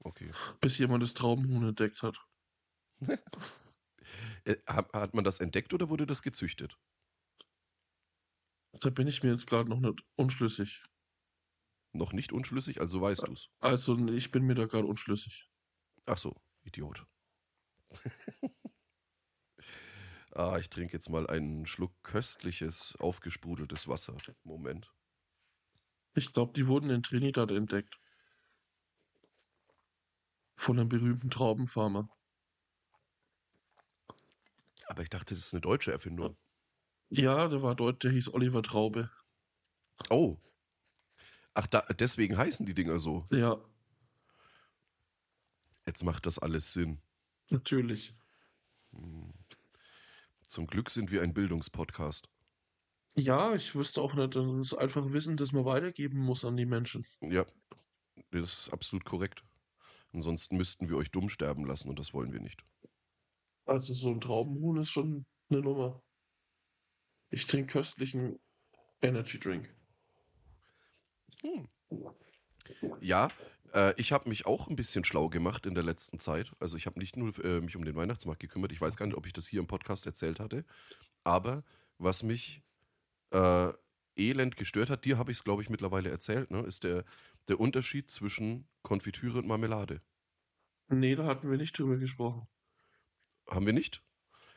Okay. 0.00 0.32
Bis 0.60 0.78
jemand 0.78 1.04
das 1.04 1.14
Traubenhuhn 1.14 1.68
entdeckt 1.68 2.02
hat. 2.02 2.18
Äh, 4.44 4.56
hat, 4.66 4.90
hat 4.94 5.12
man 5.12 5.22
das 5.22 5.38
entdeckt 5.38 5.74
oder 5.74 5.90
wurde 5.90 6.06
das 6.06 6.22
gezüchtet? 6.22 6.78
Da 8.80 8.88
bin 8.88 9.06
ich 9.06 9.22
mir 9.22 9.28
jetzt 9.28 9.46
gerade 9.46 9.68
noch 9.68 9.80
nicht 9.80 10.02
unschlüssig. 10.16 10.82
Noch 11.92 12.14
nicht 12.14 12.32
unschlüssig, 12.32 12.80
also 12.80 13.02
weißt 13.02 13.28
du's. 13.28 13.50
Also 13.60 13.98
ich 14.08 14.30
bin 14.30 14.44
mir 14.46 14.54
da 14.54 14.64
gerade 14.64 14.86
unschlüssig. 14.86 15.50
Ach 16.06 16.16
so, 16.16 16.40
Idiot. 16.62 17.06
ah, 20.32 20.56
ich 20.58 20.70
trinke 20.70 20.94
jetzt 20.94 21.10
mal 21.10 21.26
einen 21.26 21.66
Schluck 21.66 21.92
köstliches, 22.02 22.96
aufgesprudeltes 22.98 23.88
Wasser. 23.88 24.16
Moment. 24.42 24.90
Ich 26.14 26.32
glaube, 26.32 26.52
die 26.54 26.66
wurden 26.66 26.90
in 26.90 27.02
Trinidad 27.02 27.50
entdeckt. 27.50 27.98
Von 30.56 30.78
einem 30.78 30.88
berühmten 30.88 31.30
Traubenfarmer. 31.30 32.08
Aber 34.86 35.02
ich 35.02 35.10
dachte, 35.10 35.34
das 35.34 35.44
ist 35.44 35.54
eine 35.54 35.60
deutsche 35.60 35.92
Erfindung. 35.92 36.36
Ja, 37.10 37.46
der 37.48 37.62
war 37.62 37.74
dort, 37.74 38.02
der 38.04 38.10
hieß 38.10 38.32
Oliver 38.34 38.62
Traube. 38.62 39.10
Oh. 40.10 40.38
Ach, 41.54 41.66
da, 41.66 41.80
deswegen 41.98 42.36
heißen 42.36 42.66
die 42.66 42.74
Dinger 42.74 42.98
so. 42.98 43.24
Ja, 43.30 43.58
Jetzt 45.88 46.04
macht 46.04 46.26
das 46.26 46.38
alles 46.38 46.74
Sinn. 46.74 47.00
natürlich. 47.50 48.14
Zum 50.46 50.66
Glück 50.66 50.90
sind 50.90 51.10
wir 51.10 51.22
ein 51.22 51.32
Bildungspodcast. 51.32 52.28
Ja, 53.16 53.54
ich 53.54 53.74
wüsste 53.74 54.00
auch 54.00 54.14
nicht, 54.14 54.36
das 54.36 54.46
ist 54.60 54.74
einfach 54.74 55.12
Wissen, 55.12 55.36
das 55.36 55.52
man 55.52 55.64
weitergeben 55.64 56.18
muss 56.18 56.44
an 56.44 56.56
die 56.56 56.66
Menschen. 56.66 57.04
Ja, 57.20 57.44
das 58.30 58.60
ist 58.60 58.72
absolut 58.72 59.04
korrekt. 59.04 59.42
Ansonsten 60.12 60.56
müssten 60.56 60.88
wir 60.88 60.96
euch 60.96 61.10
dumm 61.10 61.28
sterben 61.28 61.64
lassen 61.64 61.88
und 61.88 61.98
das 61.98 62.14
wollen 62.14 62.32
wir 62.32 62.40
nicht. 62.40 62.64
Also 63.66 63.92
so 63.92 64.10
ein 64.10 64.20
Traubenhuhn 64.20 64.78
ist 64.78 64.90
schon 64.90 65.26
eine 65.50 65.60
Nummer. 65.60 66.02
Ich 67.30 67.46
trinke 67.46 67.72
köstlichen 67.72 68.38
Energy 69.02 69.38
Drink. 69.38 69.74
Ja, 73.00 73.28
äh, 73.74 73.94
ich 73.96 74.12
habe 74.12 74.28
mich 74.28 74.46
auch 74.46 74.68
ein 74.68 74.76
bisschen 74.76 75.04
schlau 75.04 75.28
gemacht 75.28 75.66
in 75.66 75.74
der 75.74 75.84
letzten 75.84 76.18
Zeit. 76.18 76.52
Also 76.58 76.76
ich 76.76 76.86
habe 76.86 76.98
nicht 76.98 77.16
nur 77.16 77.36
äh, 77.44 77.60
mich 77.60 77.76
um 77.76 77.84
den 77.84 77.96
Weihnachtsmarkt 77.96 78.40
gekümmert. 78.40 78.72
Ich 78.72 78.80
weiß 78.80 78.96
gar 78.96 79.06
nicht, 79.06 79.16
ob 79.16 79.26
ich 79.26 79.32
das 79.32 79.46
hier 79.46 79.60
im 79.60 79.66
Podcast 79.66 80.06
erzählt 80.06 80.40
hatte. 80.40 80.64
Aber 81.24 81.64
was 81.98 82.22
mich 82.22 82.62
äh, 83.30 83.72
elend 84.16 84.56
gestört 84.56 84.90
hat, 84.90 85.04
dir 85.04 85.18
habe 85.18 85.30
ich 85.30 85.38
es, 85.38 85.44
glaube 85.44 85.62
ich, 85.62 85.70
mittlerweile 85.70 86.10
erzählt, 86.10 86.50
ne, 86.50 86.60
ist 86.60 86.84
der, 86.84 87.04
der 87.48 87.60
Unterschied 87.60 88.10
zwischen 88.10 88.68
Konfitüre 88.82 89.38
und 89.38 89.46
Marmelade. 89.46 90.02
Nee, 90.88 91.14
da 91.14 91.26
hatten 91.26 91.50
wir 91.50 91.58
nicht 91.58 91.78
drüber 91.78 91.98
gesprochen. 91.98 92.48
Haben 93.48 93.66
wir 93.66 93.72
nicht? 93.72 94.02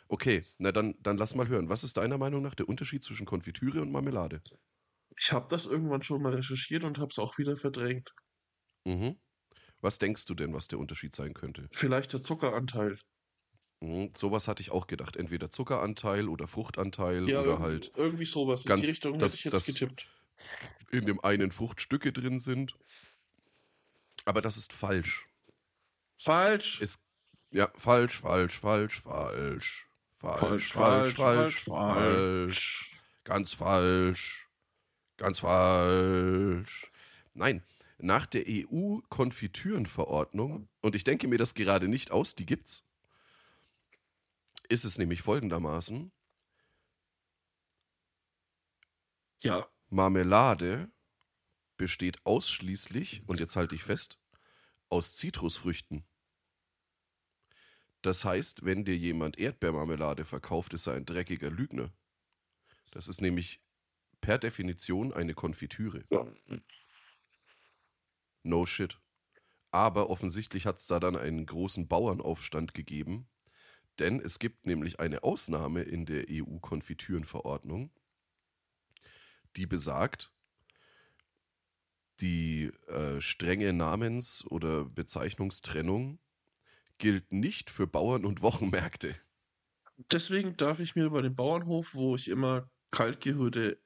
Okay, 0.07 0.45
na 0.57 0.71
dann, 0.71 0.95
dann 0.99 1.17
lass 1.17 1.35
mal 1.35 1.47
hören. 1.47 1.69
Was 1.69 1.83
ist 1.83 1.97
deiner 1.97 2.17
Meinung 2.17 2.41
nach 2.41 2.55
der 2.55 2.67
Unterschied 2.67 3.03
zwischen 3.03 3.25
Konfitüre 3.25 3.81
und 3.81 3.91
Marmelade? 3.91 4.41
Ich 5.17 5.31
habe 5.31 5.47
das 5.49 5.65
irgendwann 5.65 6.03
schon 6.03 6.21
mal 6.21 6.33
recherchiert 6.33 6.83
und 6.83 6.97
habe 6.97 7.09
es 7.11 7.19
auch 7.19 7.37
wieder 7.37 7.55
verdrängt. 7.57 8.13
Mhm. 8.85 9.19
Was 9.79 9.99
denkst 9.99 10.25
du 10.25 10.33
denn, 10.35 10.53
was 10.53 10.67
der 10.67 10.79
Unterschied 10.79 11.15
sein 11.15 11.33
könnte? 11.33 11.67
Vielleicht 11.71 12.13
der 12.13 12.21
Zuckeranteil. 12.21 12.99
Mhm, 13.81 14.11
sowas 14.15 14.47
hatte 14.47 14.61
ich 14.61 14.71
auch 14.71 14.88
gedacht. 14.88 15.15
Entweder 15.17 15.50
Zuckeranteil 15.50 16.29
oder 16.29 16.47
Fruchtanteil 16.47 17.27
Ja, 17.29 17.41
oder 17.41 17.59
halt 17.59 17.91
irgendwie 17.95 18.25
sowas. 18.25 18.61
In 18.61 18.67
ganz- 18.69 18.81
die 18.83 18.89
Richtung 18.91 19.19
das- 19.19 19.33
hätte 19.43 19.50
ich 19.50 19.53
jetzt 19.53 19.65
getippt. 19.79 20.07
in 20.91 21.05
dem 21.05 21.19
einen 21.23 21.51
Fruchtstücke 21.51 22.11
drin 22.13 22.39
sind. 22.39 22.75
Aber 24.25 24.41
das 24.41 24.57
ist 24.57 24.73
falsch. 24.73 25.27
Falsch. 26.17 26.81
Es, 26.81 27.05
ja, 27.50 27.71
falsch, 27.75 28.19
falsch, 28.21 28.59
falsch, 28.59 29.01
falsch. 29.01 29.88
Falsch, 30.11 30.39
Falsch, 30.39 30.73
falsch, 30.73 31.15
falsch, 31.15 31.63
falsch. 31.63 32.95
Ganz 33.23 33.53
falsch. 33.53 34.47
Ganz 35.17 35.39
falsch. 35.39 36.91
Nein, 37.33 37.63
nach 37.97 38.27
der 38.27 38.43
EU-Konfitürenverordnung, 38.47 40.67
und 40.81 40.95
ich 40.95 41.03
denke 41.03 41.27
mir 41.27 41.39
das 41.39 41.55
gerade 41.55 41.88
nicht 41.88 42.11
aus, 42.11 42.35
die 42.35 42.45
gibt's, 42.45 42.83
ist 44.71 44.85
es 44.85 44.97
nämlich 44.97 45.21
folgendermaßen: 45.21 46.11
Ja. 49.43 49.67
Marmelade 49.89 50.89
besteht 51.75 52.25
ausschließlich, 52.25 53.27
und 53.27 53.39
jetzt 53.39 53.57
halte 53.57 53.75
ich 53.75 53.83
fest, 53.83 54.17
aus 54.89 55.15
Zitrusfrüchten. 55.15 56.05
Das 58.01 58.23
heißt, 58.23 58.63
wenn 58.63 58.85
dir 58.85 58.97
jemand 58.97 59.37
Erdbeermarmelade 59.37 60.25
verkauft, 60.25 60.73
ist 60.73 60.87
er 60.87 60.93
ein 60.93 61.05
dreckiger 61.05 61.49
Lügner. 61.49 61.91
Das 62.91 63.07
ist 63.07 63.21
nämlich 63.21 63.61
per 64.21 64.37
Definition 64.37 65.13
eine 65.13 65.33
Konfitüre. 65.33 66.05
No 68.43 68.65
shit. 68.65 68.99
Aber 69.71 70.09
offensichtlich 70.09 70.65
hat 70.65 70.77
es 70.77 70.87
da 70.87 70.99
dann 70.99 71.15
einen 71.15 71.45
großen 71.45 71.87
Bauernaufstand 71.87 72.73
gegeben, 72.73 73.29
denn 74.00 74.19
es 74.19 74.39
gibt 74.39 74.65
nämlich 74.65 75.00
eine 75.00 75.24
Ausnahme 75.24 75.83
in 75.83 76.05
der 76.05 76.29
EU-Konfitürenverordnung, 76.29 77.91
die 79.55 79.65
besagt, 79.65 80.31
die 82.21 82.71
äh, 82.88 83.19
strenge 83.19 83.74
Namens- 83.74 84.45
oder 84.45 84.86
Bezeichnungstrennung 84.86 86.19
gilt 87.00 87.31
nicht 87.33 87.69
für 87.71 87.88
Bauern 87.88 88.25
und 88.25 88.41
Wochenmärkte. 88.41 89.15
Deswegen 90.12 90.57
darf 90.57 90.79
ich 90.79 90.95
mir 90.95 91.10
bei 91.10 91.21
dem 91.21 91.36
Bauernhof, 91.36 91.95
wo 91.95 92.15
ich 92.15 92.27
immer 92.27 92.69
kaltgerührte 92.91 93.81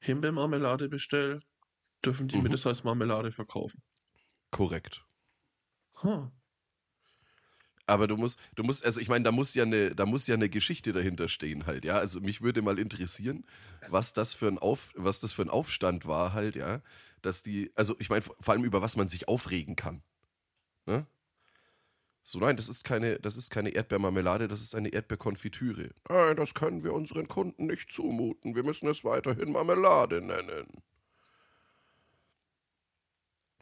Himbeermarmelade 0.00 0.88
bestelle, 0.88 1.40
dürfen 2.04 2.28
die 2.28 2.40
mir 2.42 2.48
Mhm. 2.48 2.52
das 2.52 2.66
als 2.66 2.84
Marmelade 2.84 3.32
verkaufen. 3.32 3.82
Korrekt. 4.50 5.04
Huh. 6.02 6.30
Aber 7.86 8.08
du 8.08 8.16
musst, 8.16 8.38
du 8.56 8.64
musst, 8.64 8.84
also 8.84 9.00
ich 9.00 9.08
meine, 9.08 9.24
da 9.24 9.32
muss 9.32 9.54
ja 9.54 9.62
eine, 9.62 9.94
da 9.94 10.06
muss 10.06 10.26
ja 10.26 10.34
eine 10.34 10.48
Geschichte 10.48 10.92
dahinter 10.92 11.28
stehen 11.28 11.66
halt, 11.66 11.84
ja. 11.84 11.98
Also 11.98 12.20
mich 12.20 12.42
würde 12.42 12.62
mal 12.62 12.78
interessieren, 12.78 13.44
was 13.88 14.12
das 14.12 14.34
für 14.34 14.48
ein 14.48 14.58
Auf, 14.58 14.92
was 14.96 15.20
das 15.20 15.32
für 15.32 15.42
ein 15.42 15.50
Aufstand 15.50 16.06
war 16.06 16.32
halt, 16.32 16.56
ja, 16.56 16.82
dass 17.22 17.42
die, 17.42 17.70
also 17.74 17.94
ich 17.98 18.10
meine, 18.10 18.22
vor 18.22 18.34
allem 18.48 18.64
über 18.64 18.82
was 18.82 18.96
man 18.96 19.08
sich 19.08 19.28
aufregen 19.28 19.76
kann. 19.76 20.02
Ne? 20.86 21.06
So, 22.24 22.40
nein, 22.40 22.56
das 22.56 22.68
ist 22.68 22.82
keine, 22.82 23.20
das 23.20 23.36
ist 23.36 23.50
keine 23.50 23.70
Erdbeermarmelade, 23.70 24.48
das 24.48 24.60
ist 24.60 24.74
eine 24.74 24.88
Erdbeerkonfitüre. 24.88 25.90
Nein, 26.08 26.36
das 26.36 26.54
können 26.54 26.82
wir 26.82 26.92
unseren 26.92 27.28
Kunden 27.28 27.66
nicht 27.66 27.92
zumuten. 27.92 28.56
Wir 28.56 28.64
müssen 28.64 28.88
es 28.88 29.04
weiterhin 29.04 29.52
Marmelade 29.52 30.20
nennen. 30.20 30.82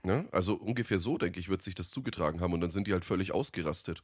Ne? 0.02 0.26
Also 0.32 0.54
ungefähr 0.54 0.98
so, 0.98 1.18
denke 1.18 1.40
ich, 1.40 1.50
wird 1.50 1.60
sich 1.62 1.74
das 1.74 1.90
zugetragen 1.90 2.40
haben 2.40 2.54
und 2.54 2.60
dann 2.62 2.70
sind 2.70 2.86
die 2.86 2.92
halt 2.92 3.04
völlig 3.04 3.32
ausgerastet. 3.32 4.02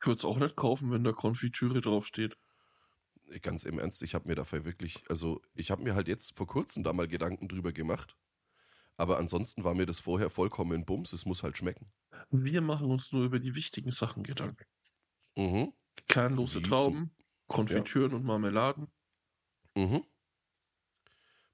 Ich 0.00 0.06
würde 0.06 0.18
es 0.18 0.24
auch 0.24 0.38
nicht 0.38 0.56
kaufen, 0.56 0.90
wenn 0.90 1.04
da 1.04 1.12
Konfitüre 1.12 1.80
draufsteht. 1.80 2.38
Ganz 3.42 3.64
im 3.64 3.78
Ernst, 3.78 4.02
ich 4.02 4.14
habe 4.14 4.28
mir 4.28 4.34
dafür 4.34 4.64
wirklich, 4.64 5.04
also 5.08 5.42
ich 5.54 5.70
habe 5.70 5.82
mir 5.82 5.94
halt 5.94 6.08
jetzt 6.08 6.36
vor 6.36 6.46
kurzem 6.46 6.82
da 6.82 6.92
mal 6.92 7.06
Gedanken 7.06 7.48
drüber 7.48 7.72
gemacht. 7.72 8.16
Aber 8.96 9.18
ansonsten 9.18 9.62
war 9.62 9.74
mir 9.74 9.86
das 9.86 9.98
vorher 9.98 10.30
vollkommen 10.30 10.84
Bums, 10.84 11.12
es 11.12 11.26
muss 11.26 11.42
halt 11.42 11.56
schmecken. 11.56 11.92
Wir 12.30 12.60
machen 12.60 12.90
uns 12.90 13.12
nur 13.12 13.24
über 13.24 13.38
die 13.38 13.54
wichtigen 13.54 13.92
Sachen 13.92 14.22
Gedanken. 14.22 14.64
Mhm. 15.36 15.72
Kernlose 16.08 16.62
Trauben, 16.62 17.14
Konfitüren 17.46 18.14
und 18.14 18.24
Marmeladen. 18.24 18.88
Mhm. 19.74 20.04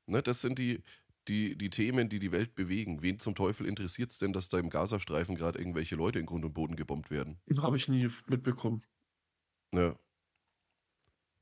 Ne, 0.07 0.23
das 0.23 0.41
sind 0.41 0.59
die, 0.59 0.83
die, 1.29 1.57
die 1.57 1.71
Themen, 1.71 2.09
die 2.09 2.19
die 2.19 2.33
Welt 2.33 2.55
bewegen. 2.55 3.03
Wen 3.03 3.19
zum 3.19 3.35
Teufel 3.35 3.67
interessiert 3.67 4.11
es 4.11 4.19
denn, 4.19 4.33
dass 4.33 4.49
da 4.49 4.59
im 4.59 4.71
Gazastreifen 4.71 5.35
gerade 5.35 5.59
irgendwelche 5.59 5.97
Leute 5.97 6.19
in 6.19 6.27
Grund 6.27 6.45
und 6.45 6.55
Boden 6.55 6.77
gebombt 6.77 7.11
werden? 7.11 7.39
Habe 7.59 7.77
ich 7.77 7.89
nie 7.89 8.09
mitbekommen. 8.27 8.83
Ne. 9.73 9.99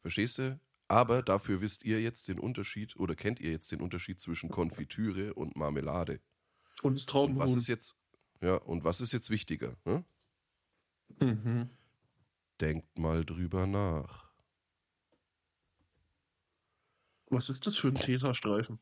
Verstehst 0.01 0.39
du? 0.39 0.61
Aber 0.89 1.23
dafür 1.23 1.61
wisst 1.61 1.85
ihr 1.85 2.01
jetzt 2.01 2.29
den 2.29 2.39
Unterschied 2.39 2.97
oder 2.97 3.15
kennt 3.15 3.41
ihr 3.41 3.51
jetzt 3.51 3.73
den 3.73 3.81
Unterschied 3.81 4.21
zwischen 4.21 4.51
Konfitüre 4.51 5.35
und 5.35 5.57
Marmelade. 5.57 6.21
Und 6.83 6.95
das 6.95 7.03
Und 7.03 7.11
Traubenhuhn. 7.11 7.43
was 7.43 7.55
ist 7.55 7.69
jetzt, 7.69 7.97
ja, 8.41 8.57
und 8.57 8.85
was 8.85 9.01
ist 9.01 9.13
jetzt 9.13 9.31
wichtiger? 9.31 9.77
Ne? 9.85 10.05
Mhm. 11.21 11.71
Denkt 12.61 12.99
mal 12.99 13.25
drüber 13.25 13.67
nach. 13.67 14.25
Was 17.31 17.49
ist 17.49 17.67
das 17.67 17.77
für 17.77 17.89
ein 17.89 17.95
Tesastreifen? 17.95 18.79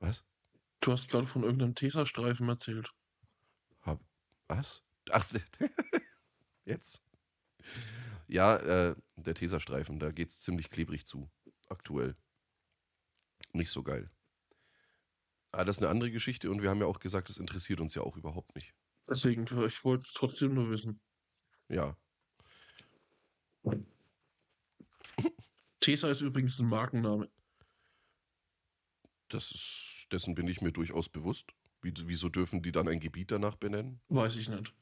Was? 0.00 0.24
Du 0.80 0.92
hast 0.92 1.08
gerade 1.08 1.26
von 1.26 1.42
irgendeinem 1.44 1.74
Tesastreifen 1.74 2.48
erzählt. 2.48 2.92
Hab, 3.82 4.00
was? 4.48 4.82
Ach, 5.10 5.24
jetzt? 6.64 7.04
Ja, 8.26 8.56
äh, 8.56 8.96
der 9.16 9.34
Tesastreifen, 9.34 9.98
da 9.98 10.10
geht's 10.10 10.40
ziemlich 10.40 10.70
klebrig 10.70 11.06
zu. 11.06 11.30
Aktuell. 11.68 12.16
Nicht 13.52 13.70
so 13.70 13.82
geil. 13.82 14.10
Aber 15.52 15.64
das 15.64 15.78
ist 15.78 15.82
eine 15.82 15.90
andere 15.90 16.10
Geschichte 16.10 16.50
und 16.50 16.62
wir 16.62 16.70
haben 16.70 16.80
ja 16.80 16.86
auch 16.86 17.00
gesagt, 17.00 17.28
das 17.28 17.38
interessiert 17.38 17.80
uns 17.80 17.94
ja 17.94 18.02
auch 18.02 18.16
überhaupt 18.16 18.54
nicht. 18.54 18.72
Deswegen, 19.08 19.42
ich 19.66 19.84
wollte 19.84 20.02
es 20.02 20.12
trotzdem 20.12 20.54
nur 20.54 20.70
wissen. 20.70 21.00
Ja. 21.68 21.96
Tesa 25.80 26.10
ist 26.10 26.20
übrigens 26.20 26.58
ein 26.60 26.68
Markenname. 26.68 27.28
Das 29.30 29.52
ist, 29.52 30.08
dessen 30.12 30.34
bin 30.34 30.46
ich 30.48 30.60
mir 30.60 30.72
durchaus 30.72 31.08
bewusst. 31.08 31.52
Wie, 31.82 31.94
wieso 32.04 32.28
dürfen 32.28 32.62
die 32.62 32.72
dann 32.72 32.88
ein 32.88 33.00
Gebiet 33.00 33.30
danach 33.30 33.56
benennen? 33.56 34.00
Weiß 34.08 34.36
ich 34.36 34.48
nicht. 34.48 34.74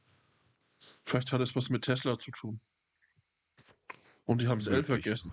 Vielleicht 1.04 1.32
hat 1.32 1.40
es 1.40 1.54
was 1.54 1.70
mit 1.70 1.84
Tesla 1.84 2.18
zu 2.18 2.30
tun. 2.30 2.60
Und 4.24 4.42
die 4.42 4.48
haben 4.48 4.58
es 4.58 4.66
L 4.66 4.82
vergessen. 4.82 5.32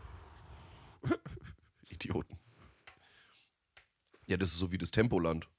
Idioten. 1.90 2.40
Ja, 4.28 4.38
das 4.38 4.52
ist 4.52 4.58
so 4.58 4.72
wie 4.72 4.78
das 4.78 4.92
Tempoland. 4.92 5.50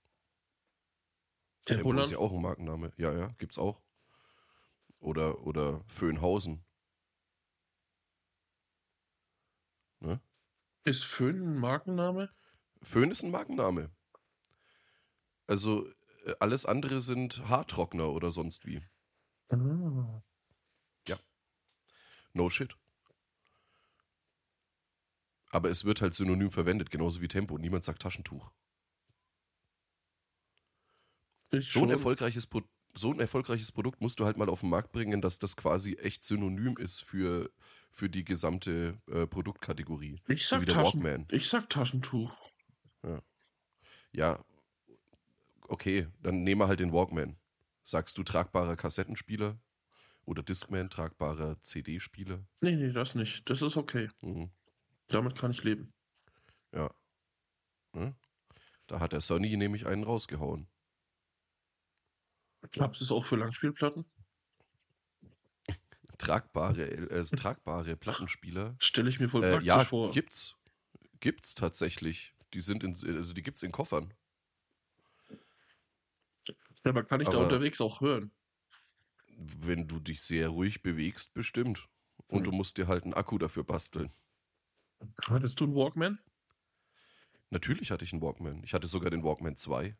Tempo 1.64 1.82
Tempoland? 1.82 2.06
ist 2.06 2.12
ja 2.12 2.18
auch 2.18 2.32
ein 2.32 2.42
Markenname. 2.42 2.92
Ja, 2.96 3.12
ja, 3.12 3.28
gibt's 3.38 3.58
auch. 3.58 3.80
Oder, 4.98 5.46
oder 5.46 5.84
Föhnhausen. 5.86 6.64
Ne? 10.00 10.20
Ist 10.84 11.04
Föhn 11.04 11.42
ein 11.42 11.58
Markenname? 11.58 12.30
Föhn 12.82 13.10
ist 13.10 13.22
ein 13.22 13.30
Markenname. 13.30 13.90
Also 15.46 15.88
äh, 16.24 16.34
alles 16.40 16.66
andere 16.66 17.00
sind 17.00 17.48
Haartrockner 17.48 18.10
oder 18.10 18.32
sonst 18.32 18.66
wie. 18.66 18.82
Ah. 19.50 20.22
No 22.36 22.50
shit. 22.50 22.76
Aber 25.48 25.70
es 25.70 25.86
wird 25.86 26.02
halt 26.02 26.12
synonym 26.12 26.50
verwendet, 26.50 26.90
genauso 26.90 27.22
wie 27.22 27.28
Tempo. 27.28 27.56
Niemand 27.56 27.82
sagt 27.84 28.02
Taschentuch. 28.02 28.50
Ich 31.50 31.72
So 31.72 31.82
ein, 31.82 31.90
erfolgreiches 31.90 32.46
Pro 32.46 32.62
so 32.94 33.10
ein 33.10 33.20
erfolgreiches 33.20 33.72
Produkt 33.72 34.02
musst 34.02 34.20
du 34.20 34.26
halt 34.26 34.36
mal 34.36 34.50
auf 34.50 34.60
den 34.60 34.68
Markt 34.68 34.92
bringen, 34.92 35.22
dass 35.22 35.38
das 35.38 35.56
quasi 35.56 35.94
echt 35.94 36.24
synonym 36.24 36.76
ist 36.76 37.00
für, 37.02 37.50
für 37.90 38.10
die 38.10 38.24
gesamte 38.24 39.00
äh, 39.06 39.26
Produktkategorie. 39.26 40.20
Ich 40.28 40.46
so 40.46 40.56
sag, 40.56 40.66
der 40.66 40.74
Taschen, 40.74 41.26
ich 41.30 41.48
sag 41.48 41.70
Taschentuch. 41.70 42.34
Ja, 44.12 44.44
okay, 45.68 46.08
dann 46.22 46.42
nehmen 46.42 46.60
wir 46.60 46.68
halt 46.68 46.80
den 46.80 46.92
Walkman. 46.92 47.36
Sagst 47.82 48.18
du 48.18 48.22
tragbarer 48.24 48.76
Kassettenspieler 48.76 49.58
oder 50.24 50.42
Discman, 50.42 50.90
tragbarer 50.90 51.62
CD-Spieler? 51.62 52.44
Nee, 52.60 52.76
nee, 52.76 52.92
das 52.92 53.14
nicht. 53.14 53.48
Das 53.48 53.62
ist 53.62 53.76
okay. 53.76 54.08
Mhm. 54.22 54.50
Damit 55.08 55.38
kann 55.38 55.52
ich 55.52 55.62
leben. 55.62 55.92
Ja. 56.72 56.90
Ne? 57.92 58.14
Da 58.86 59.00
hat 59.00 59.12
der 59.12 59.20
Sony 59.20 59.56
nämlich 59.56 59.86
einen 59.86 60.04
rausgehauen. 60.04 60.68
Gab 62.72 62.94
es 62.94 63.12
auch 63.12 63.24
für 63.24 63.36
Langspielplatten? 63.36 64.04
Tragbare, 66.18 66.82
äh, 67.10 67.24
tragbare 67.24 67.96
Plattenspieler. 67.96 68.76
Stelle 68.80 69.08
ich 69.08 69.20
mir 69.20 69.28
voll 69.28 69.44
Äh, 69.44 69.50
praktisch 69.52 69.66
ja, 69.66 69.84
vor. 69.84 70.12
gibt's. 70.12 70.54
Gibt's 71.20 71.54
tatsächlich. 71.54 72.32
Die 72.54 72.60
sind 72.60 72.82
in, 72.84 72.94
also 73.16 73.32
die 73.32 73.42
gibt's 73.42 73.62
in 73.62 73.72
Koffern. 73.72 74.14
Ja, 76.84 76.92
man 76.92 77.04
kann 77.04 77.20
ich 77.20 77.28
da 77.28 77.34
aber- 77.38 77.44
unterwegs 77.44 77.80
auch 77.80 78.00
hören. 78.00 78.30
Wenn 79.38 79.86
du 79.86 79.98
dich 80.00 80.22
sehr 80.22 80.48
ruhig 80.48 80.82
bewegst, 80.82 81.34
bestimmt. 81.34 81.88
Und 82.28 82.38
Hm. 82.38 82.44
du 82.44 82.52
musst 82.52 82.78
dir 82.78 82.86
halt 82.88 83.04
einen 83.04 83.14
Akku 83.14 83.38
dafür 83.38 83.64
basteln. 83.64 84.10
Hattest 85.28 85.60
du 85.60 85.64
einen 85.64 85.74
Walkman? 85.74 86.18
Natürlich 87.50 87.90
hatte 87.90 88.04
ich 88.04 88.12
einen 88.12 88.22
Walkman. 88.22 88.62
Ich 88.64 88.72
hatte 88.72 88.86
sogar 88.86 89.10
den 89.10 89.22
Walkman 89.22 89.56
2. 89.56 89.96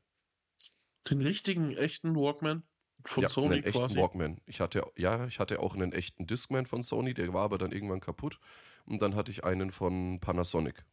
Den 1.10 1.20
richtigen, 1.20 1.76
echten 1.76 2.16
Walkman? 2.16 2.62
Von 3.04 3.22
ja, 3.22 3.28
Sony 3.28 3.56
einen 3.56 3.64
echten 3.64 3.78
quasi? 3.80 3.96
Walkman. 3.96 4.40
Ich 4.46 4.60
hatte, 4.60 4.90
ja, 4.96 5.26
ich 5.26 5.38
hatte 5.38 5.60
auch 5.60 5.74
einen 5.74 5.92
echten 5.92 6.26
Discman 6.26 6.66
von 6.66 6.82
Sony, 6.82 7.12
der 7.14 7.32
war 7.34 7.44
aber 7.44 7.58
dann 7.58 7.70
irgendwann 7.72 8.00
kaputt. 8.00 8.40
Und 8.86 9.02
dann 9.02 9.14
hatte 9.14 9.30
ich 9.30 9.44
einen 9.44 9.70
von 9.70 10.18
Panasonic. 10.20 10.84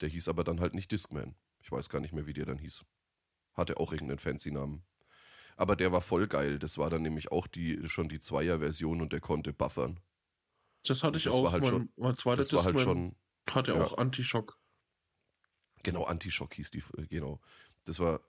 Der 0.00 0.08
hieß 0.08 0.28
aber 0.28 0.44
dann 0.44 0.60
halt 0.60 0.74
nicht 0.74 0.90
Discman. 0.92 1.34
Ich 1.60 1.70
weiß 1.70 1.88
gar 1.90 2.00
nicht 2.00 2.12
mehr, 2.12 2.26
wie 2.26 2.32
der 2.32 2.46
dann 2.46 2.58
hieß. 2.58 2.84
Hatte 3.54 3.76
auch 3.78 3.92
irgendeinen 3.92 4.18
fancy 4.18 4.50
Namen. 4.50 4.84
Aber 5.56 5.76
der 5.76 5.92
war 5.92 6.00
voll 6.00 6.26
geil. 6.26 6.58
Das 6.58 6.78
war 6.78 6.88
dann 6.88 7.02
nämlich 7.02 7.30
auch 7.32 7.46
die, 7.46 7.86
schon 7.88 8.08
die 8.08 8.20
Zweier-Version 8.20 9.02
und 9.02 9.12
der 9.12 9.20
konnte 9.20 9.52
buffern. 9.52 10.00
Das 10.86 11.02
hatte 11.02 11.18
ich 11.18 11.24
Das 11.24 11.34
auch. 11.34 11.44
war 11.44 11.52
halt 11.52 11.62
mein, 11.64 11.70
schon- 11.70 11.92
mein 11.96 12.16
zweiter 12.16 12.36
Das 12.38 12.52
war 12.54 12.64
halt 12.64 12.76
Discman 12.76 13.14
schon, 13.48 13.54
hatte 13.54 13.72
ja. 13.72 13.84
auch 13.84 13.98
Anti-Schock. 13.98 14.58
genau, 15.82 16.04
Anti-Shock 16.04 16.54
hieß 16.54 16.70
die, 16.70 16.82
äh, 16.96 17.06
genau. 17.06 17.40
Das 17.84 17.98
war, 18.00 18.20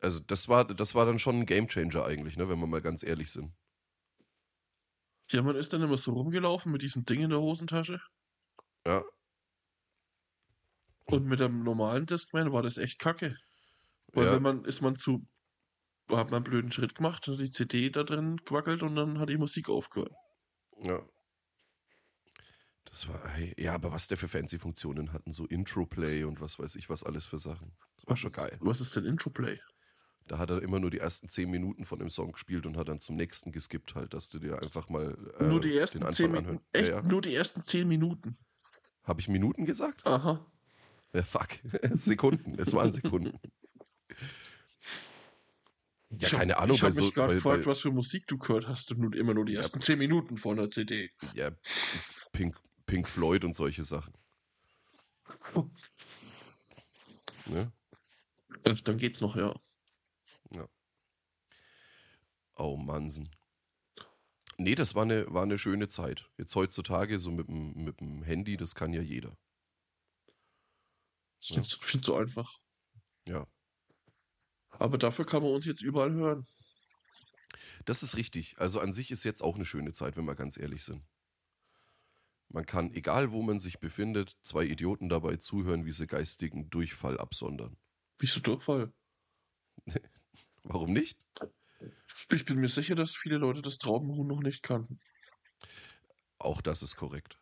also 0.00 0.20
das 0.20 0.48
war, 0.48 0.64
das 0.64 0.94
war 0.94 1.04
dann 1.04 1.18
schon 1.18 1.40
ein 1.40 1.46
Gamechanger 1.46 2.04
eigentlich, 2.04 2.36
ne, 2.38 2.48
wenn 2.48 2.58
wir 2.58 2.66
mal 2.66 2.80
ganz 2.80 3.02
ehrlich 3.02 3.30
sind. 3.30 3.52
Ja, 5.30 5.42
man 5.42 5.56
ist 5.56 5.72
dann 5.72 5.82
immer 5.82 5.98
so 5.98 6.12
rumgelaufen 6.12 6.72
mit 6.72 6.80
diesem 6.82 7.04
Ding 7.04 7.20
in 7.20 7.30
der 7.30 7.40
Hosentasche. 7.40 8.00
Ja, 8.86 9.04
Und 11.12 11.26
mit 11.26 11.40
dem 11.40 11.62
normalen 11.62 12.06
Discman 12.06 12.52
war 12.52 12.62
das 12.62 12.78
echt 12.78 12.98
kacke. 12.98 13.36
Weil 14.12 14.26
Ja. 14.26 14.32
wenn 14.32 14.42
man, 14.42 14.64
ist 14.64 14.80
man 14.80 14.96
zu, 14.96 15.26
hat 16.08 16.30
man 16.30 16.36
einen 16.36 16.44
blöden 16.44 16.72
Schritt 16.72 16.94
gemacht, 16.94 17.26
hat 17.26 17.38
die 17.38 17.50
CD 17.50 17.90
da 17.90 18.02
drin 18.04 18.36
gewackelt 18.44 18.82
und 18.82 18.96
dann 18.96 19.18
hat 19.18 19.28
die 19.28 19.38
Musik 19.38 19.68
aufgehört. 19.68 20.12
Ja. 20.82 21.00
Das 22.84 23.06
war, 23.08 23.22
ja, 23.56 23.74
aber 23.74 23.92
was 23.92 24.08
der 24.08 24.16
für 24.16 24.26
fancy 24.26 24.58
Funktionen 24.58 25.12
hatten, 25.12 25.30
so 25.30 25.46
Intro-Play 25.46 26.24
und 26.24 26.40
was 26.40 26.58
weiß 26.58 26.74
ich, 26.74 26.88
was 26.90 27.04
alles 27.04 27.24
für 27.24 27.38
Sachen. 27.38 27.76
Das 27.96 28.06
war 28.08 28.16
schon 28.16 28.30
ist, 28.32 28.36
geil. 28.36 28.58
Was 28.60 28.80
ist 28.80 28.96
denn 28.96 29.04
Introplay? 29.04 29.60
Da 30.26 30.38
hat 30.38 30.50
er 30.50 30.62
immer 30.62 30.80
nur 30.80 30.90
die 30.90 30.98
ersten 30.98 31.28
zehn 31.28 31.50
Minuten 31.50 31.84
von 31.84 31.98
dem 31.98 32.08
Song 32.10 32.32
gespielt 32.32 32.66
und 32.66 32.76
hat 32.76 32.88
dann 32.88 33.00
zum 33.00 33.16
nächsten 33.16 33.52
geskippt, 33.52 33.94
halt, 33.94 34.14
dass 34.14 34.28
du 34.28 34.38
dir 34.38 34.60
einfach 34.60 34.88
mal 34.88 35.16
äh, 35.38 35.44
nur 35.44 35.60
die 35.60 35.70
den 35.70 35.78
ersten 35.78 35.98
Anfang 35.98 36.14
zehn 36.14 36.26
anhören. 36.26 36.46
Minuten. 36.46 36.66
Echt? 36.72 36.88
Ja, 36.88 36.96
ja. 36.96 37.02
Nur 37.02 37.20
die 37.20 37.34
ersten 37.34 37.64
zehn 37.64 37.86
Minuten. 37.88 38.36
Habe 39.04 39.20
ich 39.20 39.28
Minuten 39.28 39.66
gesagt? 39.66 40.06
Aha. 40.06 40.49
Ja, 41.12 41.22
fuck. 41.22 41.48
Sekunden. 41.94 42.58
Es 42.58 42.72
waren 42.72 42.92
Sekunden. 42.92 43.38
Ja, 46.10 46.16
ich 46.18 46.32
hab- 46.32 46.38
keine 46.40 46.58
Ahnung, 46.58 46.76
Ich 46.76 46.82
habe 46.82 46.92
so, 46.92 47.02
mich 47.04 47.14
gerade 47.14 47.34
gefragt, 47.34 47.64
bei, 47.64 47.70
was 47.70 47.80
für 47.80 47.90
Musik 47.92 48.26
du 48.26 48.36
gehört 48.38 48.66
hast 48.68 48.90
und 48.92 48.98
nur, 49.00 49.14
immer 49.14 49.34
nur 49.34 49.44
die 49.44 49.52
Ja. 49.54 49.60
ersten 49.60 49.80
zehn 49.80 49.98
Minuten 49.98 50.36
von 50.36 50.56
der 50.56 50.70
CD. 50.70 51.10
ja, 51.34 51.50
Pink, 52.32 52.56
Pink 52.86 53.08
Floyd 53.08 53.44
und 53.44 53.54
solche 53.54 53.84
Sachen. 53.84 54.14
Ne? 57.46 57.72
Äh, 58.64 58.74
Dann 58.84 58.96
geht's 58.98 59.20
noch, 59.20 59.34
ja. 59.36 59.54
Oh 62.56 62.76
Mansen. 62.76 63.30
Nee, 64.58 64.74
das 64.74 64.94
war 64.94 65.02
eine, 65.04 65.32
war 65.32 65.44
eine 65.44 65.56
schöne 65.56 65.88
Zeit. 65.88 66.28
Jetzt 66.36 66.54
heutzutage 66.54 67.18
so 67.18 67.30
mit 67.30 67.48
dem, 67.48 67.72
mit 67.72 68.00
dem 68.00 68.22
Handy, 68.22 68.58
das 68.58 68.74
kann 68.74 68.92
ja 68.92 69.00
jeder. 69.00 69.34
Ist 71.40 71.54
viel, 71.54 71.62
zu, 71.62 71.78
viel 71.80 72.00
zu 72.00 72.14
einfach. 72.14 72.58
Ja. 73.26 73.46
Aber 74.70 74.98
dafür 74.98 75.26
kann 75.26 75.42
man 75.42 75.52
uns 75.52 75.64
jetzt 75.66 75.82
überall 75.82 76.12
hören. 76.12 76.46
Das 77.84 78.02
ist 78.02 78.16
richtig. 78.16 78.56
Also 78.58 78.80
an 78.80 78.92
sich 78.92 79.10
ist 79.10 79.24
jetzt 79.24 79.42
auch 79.42 79.54
eine 79.54 79.64
schöne 79.64 79.92
Zeit, 79.92 80.16
wenn 80.16 80.24
wir 80.24 80.34
ganz 80.34 80.56
ehrlich 80.56 80.84
sind. 80.84 81.02
Man 82.48 82.66
kann, 82.66 82.92
egal 82.92 83.30
wo 83.30 83.42
man 83.42 83.60
sich 83.60 83.78
befindet, 83.78 84.36
zwei 84.42 84.64
Idioten 84.64 85.08
dabei 85.08 85.36
zuhören, 85.36 85.86
wie 85.86 85.92
sie 85.92 86.06
geistigen 86.06 86.68
Durchfall 86.68 87.18
absondern. 87.18 87.76
Wieso 88.18 88.40
Durchfall? 88.40 88.92
Warum 90.64 90.92
nicht? 90.92 91.18
Ich 92.30 92.44
bin 92.44 92.58
mir 92.60 92.68
sicher, 92.68 92.94
dass 92.94 93.14
viele 93.14 93.38
Leute 93.38 93.62
das 93.62 93.78
Traubenhuhn 93.78 94.26
noch 94.26 94.40
nicht 94.40 94.62
kannten. 94.62 95.00
Auch 96.38 96.60
das 96.60 96.82
ist 96.82 96.96
korrekt. 96.96 97.39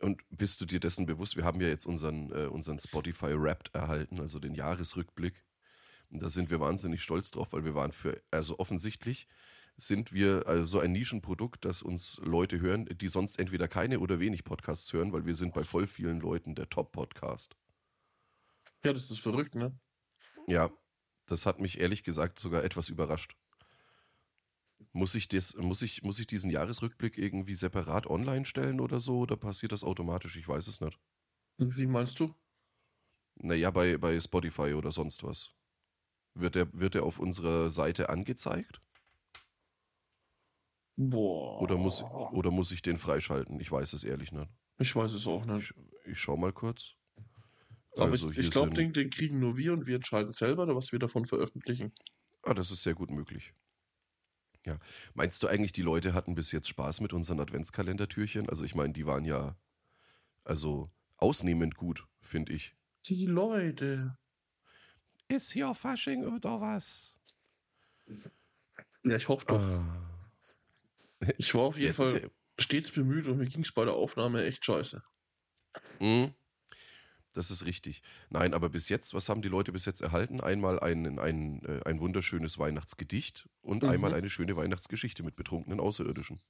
Und 0.00 0.22
bist 0.30 0.60
du 0.60 0.66
dir 0.66 0.80
dessen 0.80 1.06
bewusst? 1.06 1.36
Wir 1.36 1.44
haben 1.44 1.60
ja 1.60 1.68
jetzt 1.68 1.86
unseren, 1.86 2.32
äh, 2.32 2.46
unseren 2.46 2.78
Spotify 2.78 3.34
Wrapped 3.38 3.74
erhalten, 3.74 4.18
also 4.20 4.38
den 4.38 4.54
Jahresrückblick. 4.54 5.44
Und 6.10 6.22
da 6.22 6.28
sind 6.28 6.50
wir 6.50 6.58
wahnsinnig 6.58 7.02
stolz 7.02 7.30
drauf, 7.30 7.52
weil 7.52 7.64
wir 7.64 7.74
waren 7.74 7.92
für, 7.92 8.20
also 8.30 8.58
offensichtlich 8.58 9.28
sind 9.76 10.12
wir 10.12 10.46
also 10.46 10.64
so 10.64 10.80
ein 10.80 10.92
Nischenprodukt, 10.92 11.64
dass 11.64 11.82
uns 11.82 12.20
Leute 12.22 12.60
hören, 12.60 12.86
die 12.86 13.08
sonst 13.08 13.38
entweder 13.38 13.68
keine 13.68 14.00
oder 14.00 14.20
wenig 14.20 14.44
Podcasts 14.44 14.92
hören, 14.92 15.12
weil 15.12 15.26
wir 15.26 15.34
sind 15.34 15.54
bei 15.54 15.62
voll 15.62 15.86
vielen 15.86 16.20
Leuten 16.20 16.54
der 16.54 16.68
Top-Podcast. 16.68 17.56
Ja, 18.84 18.92
das 18.92 19.10
ist 19.10 19.20
verrückt, 19.20 19.54
ne? 19.54 19.78
Ja, 20.46 20.70
das 21.26 21.46
hat 21.46 21.60
mich 21.60 21.80
ehrlich 21.80 22.02
gesagt 22.02 22.38
sogar 22.38 22.64
etwas 22.64 22.88
überrascht. 22.88 23.36
Muss 24.92 25.14
ich, 25.14 25.28
das, 25.28 25.54
muss, 25.54 25.82
ich, 25.82 26.02
muss 26.02 26.18
ich 26.18 26.26
diesen 26.26 26.50
Jahresrückblick 26.50 27.16
irgendwie 27.16 27.54
separat 27.54 28.06
online 28.06 28.44
stellen 28.44 28.80
oder 28.80 28.98
so? 28.98 29.20
Oder 29.20 29.36
passiert 29.36 29.72
das 29.72 29.84
automatisch? 29.84 30.36
Ich 30.36 30.48
weiß 30.48 30.66
es 30.66 30.80
nicht. 30.80 30.98
Wie 31.58 31.86
meinst 31.86 32.18
du? 32.18 32.34
Naja, 33.36 33.70
bei, 33.70 33.96
bei 33.98 34.18
Spotify 34.20 34.74
oder 34.74 34.90
sonst 34.90 35.22
was. 35.22 35.52
Wird 36.34 36.54
der, 36.54 36.72
wird 36.72 36.94
der 36.94 37.04
auf 37.04 37.18
unserer 37.18 37.70
Seite 37.70 38.08
angezeigt? 38.08 38.80
Boah. 40.96 41.62
Oder 41.62 41.76
muss, 41.76 42.02
oder 42.02 42.50
muss 42.50 42.72
ich 42.72 42.82
den 42.82 42.96
freischalten? 42.96 43.58
Ich 43.60 43.70
weiß 43.70 43.92
es 43.92 44.04
ehrlich 44.04 44.32
nicht. 44.32 44.50
Ich 44.78 44.94
weiß 44.94 45.12
es 45.12 45.26
auch 45.26 45.44
nicht. 45.44 45.72
Ich, 46.04 46.12
ich 46.12 46.18
schau 46.18 46.36
mal 46.36 46.52
kurz. 46.52 46.94
Aber 47.96 48.10
Also 48.10 48.30
ich, 48.30 48.38
ich 48.38 48.50
glaube, 48.50 48.74
den, 48.74 48.92
den 48.92 49.10
kriegen 49.10 49.40
nur 49.40 49.56
wir 49.56 49.72
und 49.72 49.86
wir 49.86 49.96
entscheiden 49.96 50.32
selber, 50.32 50.74
was 50.74 50.92
wir 50.92 50.98
davon 50.98 51.26
veröffentlichen. 51.26 51.92
Ah, 52.42 52.54
das 52.54 52.70
ist 52.70 52.82
sehr 52.82 52.94
gut 52.94 53.10
möglich. 53.10 53.52
Ja. 54.66 54.78
Meinst 55.14 55.42
du 55.42 55.48
eigentlich, 55.48 55.72
die 55.72 55.82
Leute 55.82 56.12
hatten 56.14 56.34
bis 56.34 56.52
jetzt 56.52 56.68
Spaß 56.68 57.00
mit 57.00 57.12
unseren 57.12 57.40
Adventskalendertürchen? 57.40 58.48
Also 58.48 58.64
ich 58.64 58.74
meine, 58.74 58.92
die 58.92 59.06
waren 59.06 59.24
ja 59.24 59.56
also 60.44 60.90
ausnehmend 61.16 61.76
gut, 61.76 62.06
finde 62.20 62.52
ich. 62.52 62.74
Die 63.06 63.26
Leute. 63.26 64.16
Ist 65.28 65.52
hier 65.52 65.74
Fasching 65.74 66.24
oder 66.26 66.60
was? 66.60 67.14
Ja, 69.04 69.16
ich 69.16 69.28
hoffe 69.28 69.46
doch. 69.46 69.60
Ah. 69.60 70.06
Ich 71.38 71.54
war 71.54 71.62
auf 71.62 71.78
jeden 71.78 71.92
Fall 71.92 72.22
ja- 72.22 72.28
stets 72.58 72.90
bemüht 72.90 73.26
und 73.26 73.38
mir 73.38 73.46
ging 73.46 73.62
es 73.62 73.72
bei 73.72 73.84
der 73.84 73.94
Aufnahme 73.94 74.44
echt 74.44 74.64
scheiße. 74.64 75.02
Mhm. 76.00 76.34
Das 77.32 77.50
ist 77.50 77.64
richtig. 77.64 78.02
Nein, 78.28 78.54
aber 78.54 78.68
bis 78.70 78.88
jetzt, 78.88 79.14
was 79.14 79.28
haben 79.28 79.40
die 79.42 79.48
Leute 79.48 79.70
bis 79.72 79.84
jetzt 79.84 80.00
erhalten? 80.00 80.40
Einmal 80.40 80.80
ein, 80.80 81.18
ein, 81.18 81.64
äh, 81.64 81.80
ein 81.84 82.00
wunderschönes 82.00 82.58
Weihnachtsgedicht 82.58 83.48
und 83.62 83.82
Mhm. 83.84 83.88
einmal 83.88 84.14
eine 84.14 84.28
schöne 84.28 84.56
Weihnachtsgeschichte 84.56 85.22
mit 85.22 85.36
betrunkenen 85.36 85.78
Außerirdischen. 85.78 86.40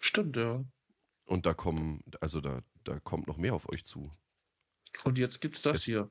Stimmt, 0.00 0.36
ja. 0.36 0.62
Und 1.24 1.46
da 1.46 1.54
kommen, 1.54 2.02
also 2.20 2.40
da, 2.40 2.62
da 2.84 3.00
kommt 3.00 3.26
noch 3.28 3.38
mehr 3.38 3.54
auf 3.54 3.68
euch 3.68 3.84
zu. 3.84 4.10
Und 5.04 5.16
jetzt 5.18 5.40
gibt's 5.40 5.62
das 5.62 5.76
Es- 5.76 5.84
hier. 5.84 6.10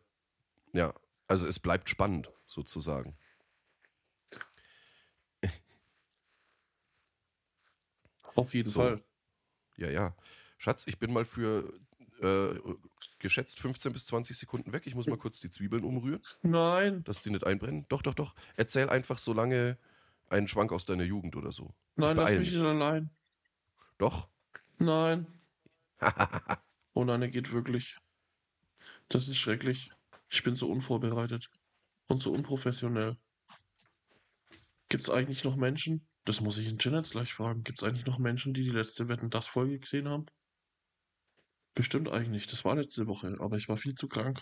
Ja, 0.74 0.94
also 1.28 1.48
es 1.48 1.60
bleibt 1.60 1.90
spannend, 1.90 2.32
sozusagen. 2.48 3.16
Auf 8.36 8.54
jeden 8.54 8.70
So. 8.70 8.80
Fall. 8.82 9.04
Ja, 9.78 9.90
ja. 9.90 10.16
Schatz, 10.58 10.86
ich 10.88 11.00
bin 11.00 11.14
mal 11.14 11.26
für 11.26 11.74
äh, 12.22 12.60
geschätzt 13.20 13.60
15 13.60 13.94
bis 13.94 14.06
20 14.08 14.38
Sekunden 14.38 14.74
weg. 14.74 14.84
Ich 14.86 14.96
muss 14.96 15.08
mal 15.08 15.18
kurz 15.18 15.40
die 15.40 15.50
Zwiebeln 15.50 15.84
umrühren, 15.84 16.22
Nein, 16.42 17.04
dass 17.04 17.22
die 17.22 17.30
nicht 17.30 17.46
einbrennen. 17.46 17.86
Doch, 17.90 18.02
doch, 18.02 18.14
doch. 18.14 18.36
Erzähl 18.56 18.90
einfach 18.90 19.20
so 19.20 19.34
lange 19.34 19.78
einen 20.30 20.48
Schwank 20.48 20.72
aus 20.72 20.86
deiner 20.86 21.04
Jugend 21.04 21.36
oder 21.36 21.52
so. 21.52 21.74
nein, 21.96 22.18
lass 22.18 22.32
mich 22.32 22.52
nicht 22.52 22.62
allein. 22.62 23.10
Doch. 23.98 24.28
Nein. 24.78 25.28
oh 26.94 27.04
nein, 27.04 27.22
er 27.22 27.30
geht 27.30 27.52
wirklich. 27.52 27.98
Das 29.10 29.28
ist 29.28 29.38
schrecklich. 29.38 29.90
Ich 30.30 30.44
bin 30.44 30.56
so 30.56 30.70
unvorbereitet 30.70 31.50
und 32.08 32.22
so 32.22 32.32
unprofessionell. 32.32 33.18
Gibt's 34.90 35.10
eigentlich 35.10 35.44
noch 35.44 35.56
Menschen? 35.56 36.08
Das 36.26 36.42
muss 36.42 36.58
ich 36.58 36.68
in 36.68 36.78
Jeanette 36.78 37.10
gleich 37.10 37.34
fragen. 37.34 37.64
Gibt's 37.64 37.84
eigentlich 37.84 38.06
noch 38.06 38.20
Menschen, 38.20 38.54
die 38.54 38.64
die 38.64 38.72
letzte 38.72 39.08
Wetten 39.08 39.30
das 39.30 39.48
Folge 39.48 39.80
gesehen 39.80 40.10
haben? 40.10 40.26
Bestimmt 41.78 42.10
eigentlich. 42.10 42.48
Das 42.48 42.66
war 42.66 42.76
letzte 42.76 43.06
Woche, 43.06 43.36
aber 43.40 43.56
ich 43.56 43.70
war 43.70 43.78
viel 43.78 43.94
zu 43.94 44.08
krank, 44.08 44.42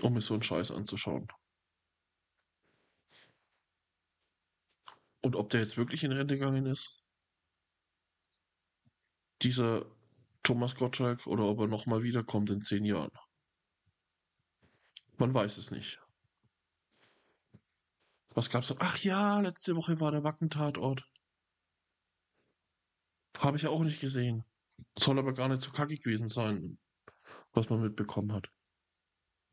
um 0.00 0.14
mir 0.14 0.22
so 0.22 0.32
einen 0.32 0.42
Scheiß 0.42 0.70
anzuschauen. 0.70 1.28
Und 5.20 5.36
ob 5.36 5.50
der 5.50 5.60
jetzt 5.60 5.76
wirklich 5.76 6.02
in 6.02 6.12
Rente 6.12 6.38
gegangen 6.38 6.64
ist? 6.64 7.04
Dieser 9.42 9.84
Thomas 10.42 10.76
Gottschalk 10.76 11.26
oder 11.26 11.44
ob 11.44 11.60
er 11.60 11.66
nochmal 11.66 12.02
wiederkommt 12.02 12.48
in 12.48 12.62
zehn 12.62 12.86
Jahren. 12.86 13.12
Man 15.18 15.34
weiß 15.34 15.58
es 15.58 15.70
nicht. 15.70 16.00
Was 18.30 18.48
gab's? 18.48 18.74
Ach 18.78 18.96
ja, 18.96 19.40
letzte 19.40 19.76
Woche 19.76 20.00
war 20.00 20.10
der 20.10 20.24
Wacken-Tatort. 20.24 21.06
Habe 23.36 23.58
ich 23.58 23.64
ja 23.64 23.68
auch 23.68 23.82
nicht 23.82 24.00
gesehen. 24.00 24.46
Soll 24.98 25.18
aber 25.18 25.32
gar 25.32 25.48
nicht 25.48 25.62
so 25.62 25.70
kackig 25.70 26.02
gewesen 26.02 26.28
sein, 26.28 26.78
was 27.52 27.68
man 27.68 27.80
mitbekommen 27.80 28.32
hat. 28.32 28.50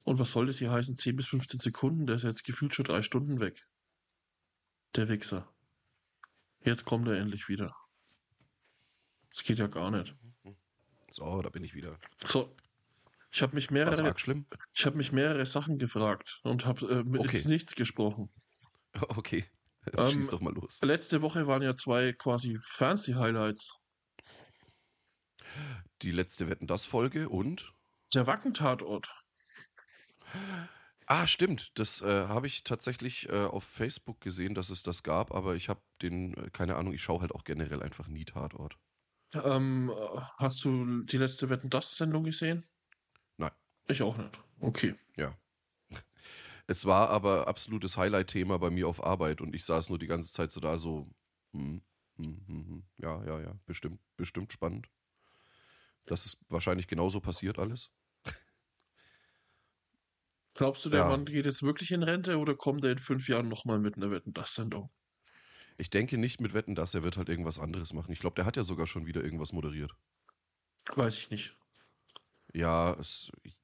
Und 0.06 0.20
was 0.20 0.32
soll 0.32 0.48
das 0.48 0.60
hier 0.60 0.72
heißen? 0.72 0.96
10 0.96 1.16
bis 1.16 1.28
15 1.28 1.60
Sekunden? 1.60 2.06
Der 2.08 2.16
ist 2.16 2.24
jetzt 2.24 2.44
gefühlt 2.44 2.74
schon 2.74 2.86
drei 2.86 3.02
Stunden 3.02 3.40
weg. 3.40 3.68
Der 4.96 5.10
Wichser. 5.10 5.54
Jetzt 6.62 6.86
kommt 6.86 7.08
er 7.08 7.18
endlich 7.18 7.50
wieder. 7.50 7.76
Das 9.34 9.44
geht 9.44 9.60
ja 9.60 9.68
gar 9.68 9.92
nicht. 9.92 10.16
So, 11.10 11.42
da 11.42 11.50
bin 11.50 11.64
ich 11.64 11.74
wieder. 11.74 12.00
So. 12.24 12.56
Ich 13.32 13.42
habe 13.42 13.56
mich 13.56 13.70
mehrere, 13.70 14.16
ich 14.74 14.86
habe 14.86 14.98
mich 14.98 15.12
mehrere 15.12 15.46
Sachen 15.46 15.78
gefragt 15.78 16.40
und 16.44 16.66
habe 16.66 16.88
äh, 16.88 17.04
mit 17.04 17.22
Okay. 17.22 17.42
Nichts 17.46 17.76
gesprochen. 17.76 18.30
Okay. 19.10 19.46
Ähm, 19.96 20.12
Schieß 20.12 20.30
doch 20.32 20.42
mal 20.42 20.54
los. 20.54 20.80
Letzte 20.82 21.22
Woche 21.22 21.46
waren 21.46 21.62
ja 21.62 21.76
zwei 21.76 22.14
quasi 22.14 22.58
Fernseh-Highlights. 22.64 23.80
Die 26.02 26.12
letzte 26.12 26.50
Wetten 26.50 26.68
das 26.68 26.86
Folge 26.86 27.30
und 27.30 27.74
Der 28.14 28.28
Wacken-Tatort. 28.28 29.14
Ah, 31.06 31.26
stimmt. 31.26 31.72
Das 31.76 32.02
äh, 32.02 32.28
habe 32.28 32.48
ich 32.48 32.64
tatsächlich 32.64 33.30
äh, 33.30 33.46
auf 33.46 33.64
Facebook 33.64 34.20
gesehen, 34.20 34.54
dass 34.54 34.70
es 34.70 34.84
das 34.84 35.04
gab, 35.04 35.34
aber 35.34 35.56
ich 35.56 35.70
habe 35.70 35.82
den, 36.02 36.34
äh, 36.36 36.50
keine 36.52 36.76
Ahnung, 36.76 36.94
ich 36.94 37.02
schaue 37.02 37.22
halt 37.22 37.32
auch 37.34 37.46
generell 37.46 37.82
einfach 37.82 38.10
nie 38.10 38.26
Tatort. 38.26 38.78
Ähm, 39.34 39.90
äh, 39.90 40.22
hast 40.38 40.64
du 40.66 41.04
die 41.04 41.18
letzte 41.18 41.50
Wetten 41.50 41.70
das 41.70 41.96
Sendung 41.96 42.24
gesehen? 42.24 42.66
Nein. 43.38 43.52
Ich 43.88 44.02
auch 44.02 44.18
nicht. 44.18 44.40
Okay. 44.60 44.96
Ja. 45.16 45.38
Es 46.70 46.86
war 46.86 47.10
aber 47.10 47.48
absolutes 47.48 47.96
Highlight-Thema 47.96 48.60
bei 48.60 48.70
mir 48.70 48.90
auf 48.90 49.02
Arbeit 49.02 49.40
und 49.40 49.56
ich 49.56 49.64
saß 49.64 49.88
nur 49.88 50.00
die 50.00 50.08
ganze 50.08 50.34
Zeit 50.34 50.52
so 50.52 50.60
da, 50.60 50.78
so, 50.78 51.10
hm, 51.54 51.82
hm, 52.18 52.46
hm, 52.46 52.68
hm. 52.68 52.84
ja, 52.98 53.24
ja, 53.24 53.40
ja, 53.40 53.60
bestimmt, 53.66 54.02
bestimmt 54.18 54.52
spannend. 54.52 54.90
Das 56.08 56.26
ist 56.26 56.40
wahrscheinlich 56.50 56.88
genauso 56.88 57.20
passiert 57.20 57.60
alles. 57.60 57.92
Glaubst 60.56 60.84
du, 60.86 60.90
der 60.90 61.02
Ja. 61.02 61.08
Mann 61.08 61.26
geht 61.26 61.46
jetzt 61.46 61.62
wirklich 61.62 61.92
in 61.92 62.02
Rente 62.02 62.40
oder 62.40 62.56
kommt 62.56 62.84
er 62.84 62.92
in 62.92 62.98
fünf 62.98 63.30
Jahren 63.30 63.48
nochmal 63.48 63.78
mit 63.78 63.96
einer 63.96 64.10
Wetten 64.10 64.34
das 64.34 64.56
Sendung? 64.56 64.90
Ich 65.78 65.92
denke 65.92 66.18
nicht 66.18 66.42
mit 66.42 66.56
Wetten, 66.56 66.74
dass 66.74 66.96
er 66.96 67.04
wird 67.04 67.18
halt 67.18 67.30
irgendwas 67.30 67.60
anderes 67.60 67.94
machen. 67.94 68.12
Ich 68.12 68.20
glaube, 68.20 68.36
der 68.36 68.46
hat 68.46 68.58
ja 68.58 68.64
sogar 68.64 68.88
schon 68.88 69.06
wieder 69.06 69.24
irgendwas 69.24 69.54
moderiert. 69.54 69.96
Weiß 70.96 71.16
ich 71.20 71.30
nicht. 71.30 71.56
Ja, 72.54 72.94
es, 72.94 73.32
ich, 73.44 73.56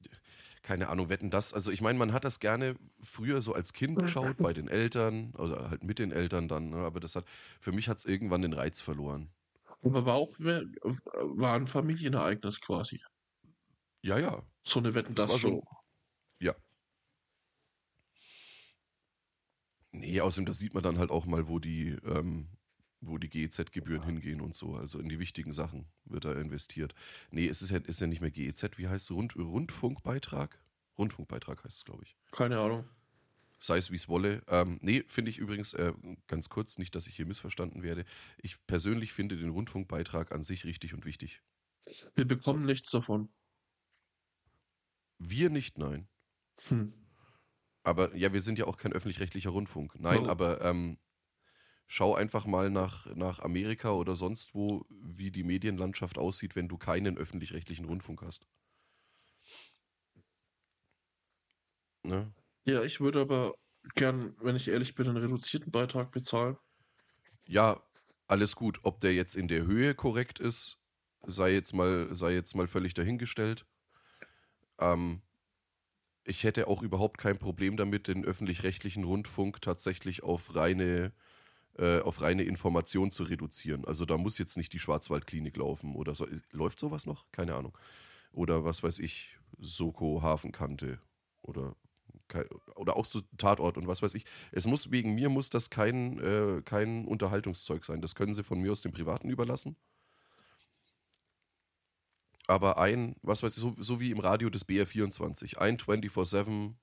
keine 0.62 0.89
Ahnung, 0.89 1.10
wetten 1.10 1.32
das. 1.32 1.53
Also 1.53 1.71
ich 1.71 1.82
meine, 1.82 1.97
man 1.97 2.13
hat 2.13 2.25
das 2.25 2.39
gerne 2.39 2.75
früher 3.01 3.41
so 3.41 3.53
als 3.53 3.73
Kind 3.73 3.97
geschaut 3.97 4.38
bei 4.38 4.53
den 4.53 4.67
Eltern 4.67 5.34
oder 5.36 5.71
halt 5.71 5.84
mit 5.84 5.97
den 5.97 6.12
Eltern 6.12 6.47
dann, 6.47 6.69
ne? 6.69 6.77
aber 6.77 6.99
das 6.99 7.15
hat, 7.15 7.25
für 7.60 7.71
mich 7.71 7.89
hat 7.89 7.97
es 7.97 8.06
irgendwann 8.06 8.43
den 8.43 8.53
Reiz 8.53 8.79
verloren. 8.82 9.32
Aber 9.85 10.05
war 10.05 10.15
auch 10.15 10.37
mehr, 10.39 10.63
war 10.81 11.55
ein 11.55 11.67
Familienereignis 11.67 12.61
quasi. 12.61 13.01
Ja, 14.01 14.17
ja. 14.17 14.43
So 14.63 14.79
eine 14.79 14.93
Wetten 14.93 15.15
Das 15.15 15.25
das 15.25 15.43
war 15.43 15.51
so-. 15.51 15.63
Ja. 16.39 16.55
Nee, 19.91 20.21
außerdem, 20.21 20.45
da 20.45 20.53
sieht 20.53 20.73
man 20.73 20.83
dann 20.83 20.97
halt 20.97 21.11
auch 21.11 21.25
mal, 21.25 21.47
wo 21.47 21.59
die, 21.59 21.89
ähm, 22.03 22.49
wo 22.99 23.17
die 23.17 23.29
GEZ-Gebühren 23.29 24.03
hingehen 24.03 24.41
und 24.41 24.55
so. 24.55 24.75
Also 24.75 24.99
in 24.99 25.09
die 25.09 25.19
wichtigen 25.19 25.53
Sachen 25.53 25.87
wird 26.05 26.25
da 26.25 26.33
investiert. 26.33 26.95
Nee, 27.31 27.47
es 27.47 27.61
ist 27.61 27.69
ja, 27.69 27.77
ist 27.77 28.01
ja 28.01 28.07
nicht 28.07 28.21
mehr 28.21 28.31
GEZ, 28.31 28.77
wie 28.77 28.87
heißt 28.87 29.11
es? 29.11 29.15
Rund, 29.15 29.35
Rundfunkbeitrag? 29.35 30.59
Rundfunkbeitrag 30.97 31.63
heißt 31.63 31.77
es, 31.77 31.85
glaube 31.85 32.03
ich. 32.03 32.17
Keine 32.31 32.59
Ahnung. 32.59 32.85
Sei 33.63 33.78
es 33.78 33.91
wie 33.91 33.95
es 33.95 34.10
wolle. 34.10 34.43
Ähm, 34.47 34.78
nee, 34.82 35.04
finde 35.08 35.32
ich 35.32 35.38
übrigens 35.38 35.73
äh, 35.73 35.93
ganz 36.28 36.49
kurz, 36.49 36.78
nicht, 36.78 36.95
dass 36.95 37.08
ich 37.08 37.15
hier 37.15 37.26
missverstanden 37.26 37.82
werde. 37.82 38.04
Ich 38.38 38.56
persönlich 38.67 39.13
finde 39.13 39.38
den 39.38 39.49
Rundfunkbeitrag 39.49 40.32
an 40.32 40.43
sich 40.43 40.65
richtig 40.65 40.93
und 40.93 41.06
wichtig. 41.06 41.41
Wir 42.15 42.26
bekommen 42.26 42.65
nichts 42.65 42.91
davon. 42.91 43.30
Wir 45.17 45.49
nicht, 45.49 45.78
nein. 45.78 46.08
Hm. 46.67 46.93
Aber 47.84 48.15
ja, 48.15 48.34
wir 48.34 48.41
sind 48.41 48.60
ja 48.60 48.65
auch 48.65 48.78
kein 48.78 48.93
öffentlich-rechtlicher 48.93 49.49
Rundfunk. 49.49 49.99
Nein, 49.99 50.15
Warum? 50.15 50.30
aber 50.30 50.62
ähm, 50.62 50.97
schau 51.88 52.15
einfach 52.15 52.45
mal 52.45 52.69
nach, 52.69 53.06
nach 53.15 53.39
Amerika 53.39 53.91
oder 53.91 54.15
sonst 54.15 54.54
wo, 54.54 54.86
wie 54.89 55.32
die 55.32 55.43
Medienlandschaft 55.43 56.17
aussieht, 56.17 56.56
wenn 56.56 56.67
du 56.67 56.78
keinen 56.78 57.17
öffentlich-rechtlichen 57.17 57.86
Rundfunk 57.86 58.21
hast. 58.21 58.45
Ne? 62.04 62.34
Ja, 62.65 62.84
ich 62.84 63.02
würde 63.02 63.21
aber 63.21 63.56
gern, 63.95 64.36
wenn 64.41 64.56
ich 64.56 64.67
ehrlich 64.67 64.95
bin, 64.95 65.08
einen 65.08 65.17
reduzierten 65.17 65.71
Beitrag 65.71 66.12
bezahlen. 66.12 66.58
Ja, 67.45 67.82
alles 68.28 68.56
gut. 68.56 68.80
Ob 68.84 69.02
der 69.02 69.13
jetzt 69.13 69.36
in 69.36 69.47
der 69.47 69.65
Höhe 69.65 69.93
korrekt 69.95 70.39
ist, 70.39 70.80
sei 71.26 71.54
jetzt 71.54 71.73
mal, 71.73 72.06
sei 72.06 72.34
jetzt 72.34 72.56
mal 72.56 72.67
völlig 72.67 72.93
dahingestellt. 72.93 73.65
Ähm, 74.80 75.21
ich 76.26 76.43
hätte 76.43 76.67
auch 76.67 76.82
überhaupt 76.82 77.17
kein 77.17 77.38
Problem 77.38 77.76
damit, 77.76 78.08
den 78.08 78.23
öffentlich-rechtlichen 78.23 79.04
Rundfunk 79.04 79.62
tatsächlich 79.62 80.23
auf 80.23 80.56
reine, 80.56 81.12
äh, 81.78 81.99
auf 81.99 82.21
reine 82.21 82.43
Information 82.43 83.12
zu 83.12 83.23
reduzieren. 83.23 83.84
Also 83.86 84.06
da 84.06 84.17
muss 84.17 84.38
jetzt 84.38 84.56
nicht 84.56 84.71
die 84.71 84.80
Schwarzwaldklinik 84.80 85.58
laufen 85.58 85.95
oder 85.95 86.15
so. 86.15 86.28
Läuft 86.52 86.80
sowas 86.80 87.06
noch? 87.06 87.26
Keine 87.34 87.56
Ahnung. 87.56 87.78
Oder 88.32 88.63
was 88.63 88.84
weiß 88.84 88.99
ich, 88.99 89.38
Soko 89.60 90.21
Hafenkante 90.21 90.99
oder 91.41 91.76
oder 92.75 92.95
auch 92.95 93.05
so 93.05 93.21
Tatort 93.38 93.77
und 93.77 93.88
was 93.88 94.01
weiß 94.01 94.13
ich. 94.15 94.25
Es 94.51 94.65
muss 94.65 94.91
wegen 94.91 95.13
mir 95.13 95.29
muss 95.29 95.49
das 95.49 95.69
kein, 95.69 96.19
äh, 96.19 96.62
kein 96.63 97.05
Unterhaltungszeug 97.05 97.86
sein. 97.86 98.01
Das 98.01 98.15
können 98.15 98.33
sie 98.33 98.43
von 98.43 98.59
mir 98.59 98.71
aus 98.71 98.81
dem 98.81 98.91
Privaten 98.91 99.29
überlassen. 99.29 99.75
Aber 102.47 102.77
ein, 102.77 103.15
was 103.21 103.41
weiß 103.41 103.55
ich, 103.55 103.62
so, 103.62 103.75
so 103.77 103.99
wie 103.99 104.12
im 104.12 104.19
Radio 104.19 104.49
des 104.49 104.67
BR24, 104.67 105.57
ein 105.57 105.77
24-7 105.77 106.75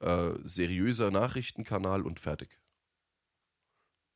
äh, 0.00 0.32
seriöser 0.42 1.10
Nachrichtenkanal 1.10 2.02
und 2.02 2.18
fertig. 2.18 2.60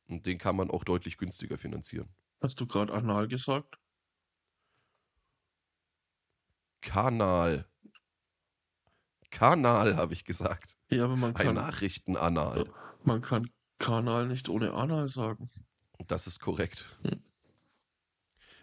Und 0.07 0.25
den 0.25 0.37
kann 0.37 0.55
man 0.55 0.71
auch 0.71 0.83
deutlich 0.83 1.17
günstiger 1.17 1.57
finanzieren. 1.57 2.09
Hast 2.41 2.59
du 2.59 2.67
gerade 2.67 2.93
anal 2.93 3.27
gesagt? 3.27 3.79
Kanal. 6.81 7.68
Kanal, 9.31 9.95
habe 9.95 10.13
ich 10.13 10.25
gesagt. 10.25 10.77
Ja, 10.89 11.05
aber 11.05 11.15
man 11.15 11.33
kann. 11.33 11.49
Ein 11.49 11.55
Nachrichtenanal. 11.55 12.71
Man 13.03 13.21
kann 13.21 13.49
Kanal 13.77 14.27
nicht 14.27 14.49
ohne 14.49 14.73
Anal 14.73 15.07
sagen. 15.07 15.49
Das 16.07 16.27
ist 16.27 16.39
korrekt. 16.39 16.97
Hm. 17.03 17.23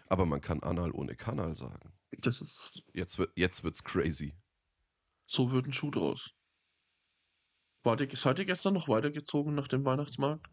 Aber 0.07 0.25
man 0.25 0.41
kann 0.41 0.63
Anal 0.63 0.91
ohne 0.91 1.15
Kanal 1.15 1.55
sagen. 1.55 1.93
Das 2.11 2.41
ist. 2.41 2.83
Jetzt, 2.93 3.17
wird, 3.17 3.31
jetzt 3.35 3.63
wird's 3.63 3.83
crazy. 3.83 4.35
So 5.25 5.51
wird 5.51 5.67
ein 5.67 5.73
Schuh 5.73 5.91
draus. 5.91 6.31
War 7.83 7.95
die, 7.95 8.13
seid 8.15 8.39
ihr 8.39 8.45
gestern 8.45 8.73
noch 8.73 8.87
weitergezogen 8.87 9.53
nach 9.55 9.67
dem 9.67 9.85
Weihnachtsmarkt? 9.85 10.47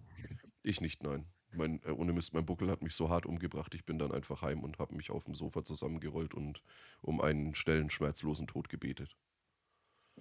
Ich 0.62 0.80
nicht, 0.80 1.02
nein. 1.02 1.26
Mein, 1.52 1.80
äh, 1.84 1.90
ohne 1.90 2.12
Mist, 2.12 2.34
mein 2.34 2.46
Buckel 2.46 2.70
hat 2.70 2.82
mich 2.82 2.94
so 2.94 3.08
hart 3.08 3.26
umgebracht. 3.26 3.74
Ich 3.74 3.84
bin 3.84 3.98
dann 3.98 4.12
einfach 4.12 4.42
heim 4.42 4.64
und 4.64 4.78
habe 4.78 4.94
mich 4.94 5.10
auf 5.10 5.24
dem 5.24 5.34
Sofa 5.34 5.64
zusammengerollt 5.64 6.34
und 6.34 6.62
um 7.00 7.20
einen 7.20 7.54
schnellen, 7.54 7.90
schmerzlosen 7.90 8.46
Tod 8.46 8.68
gebetet. 8.68 9.16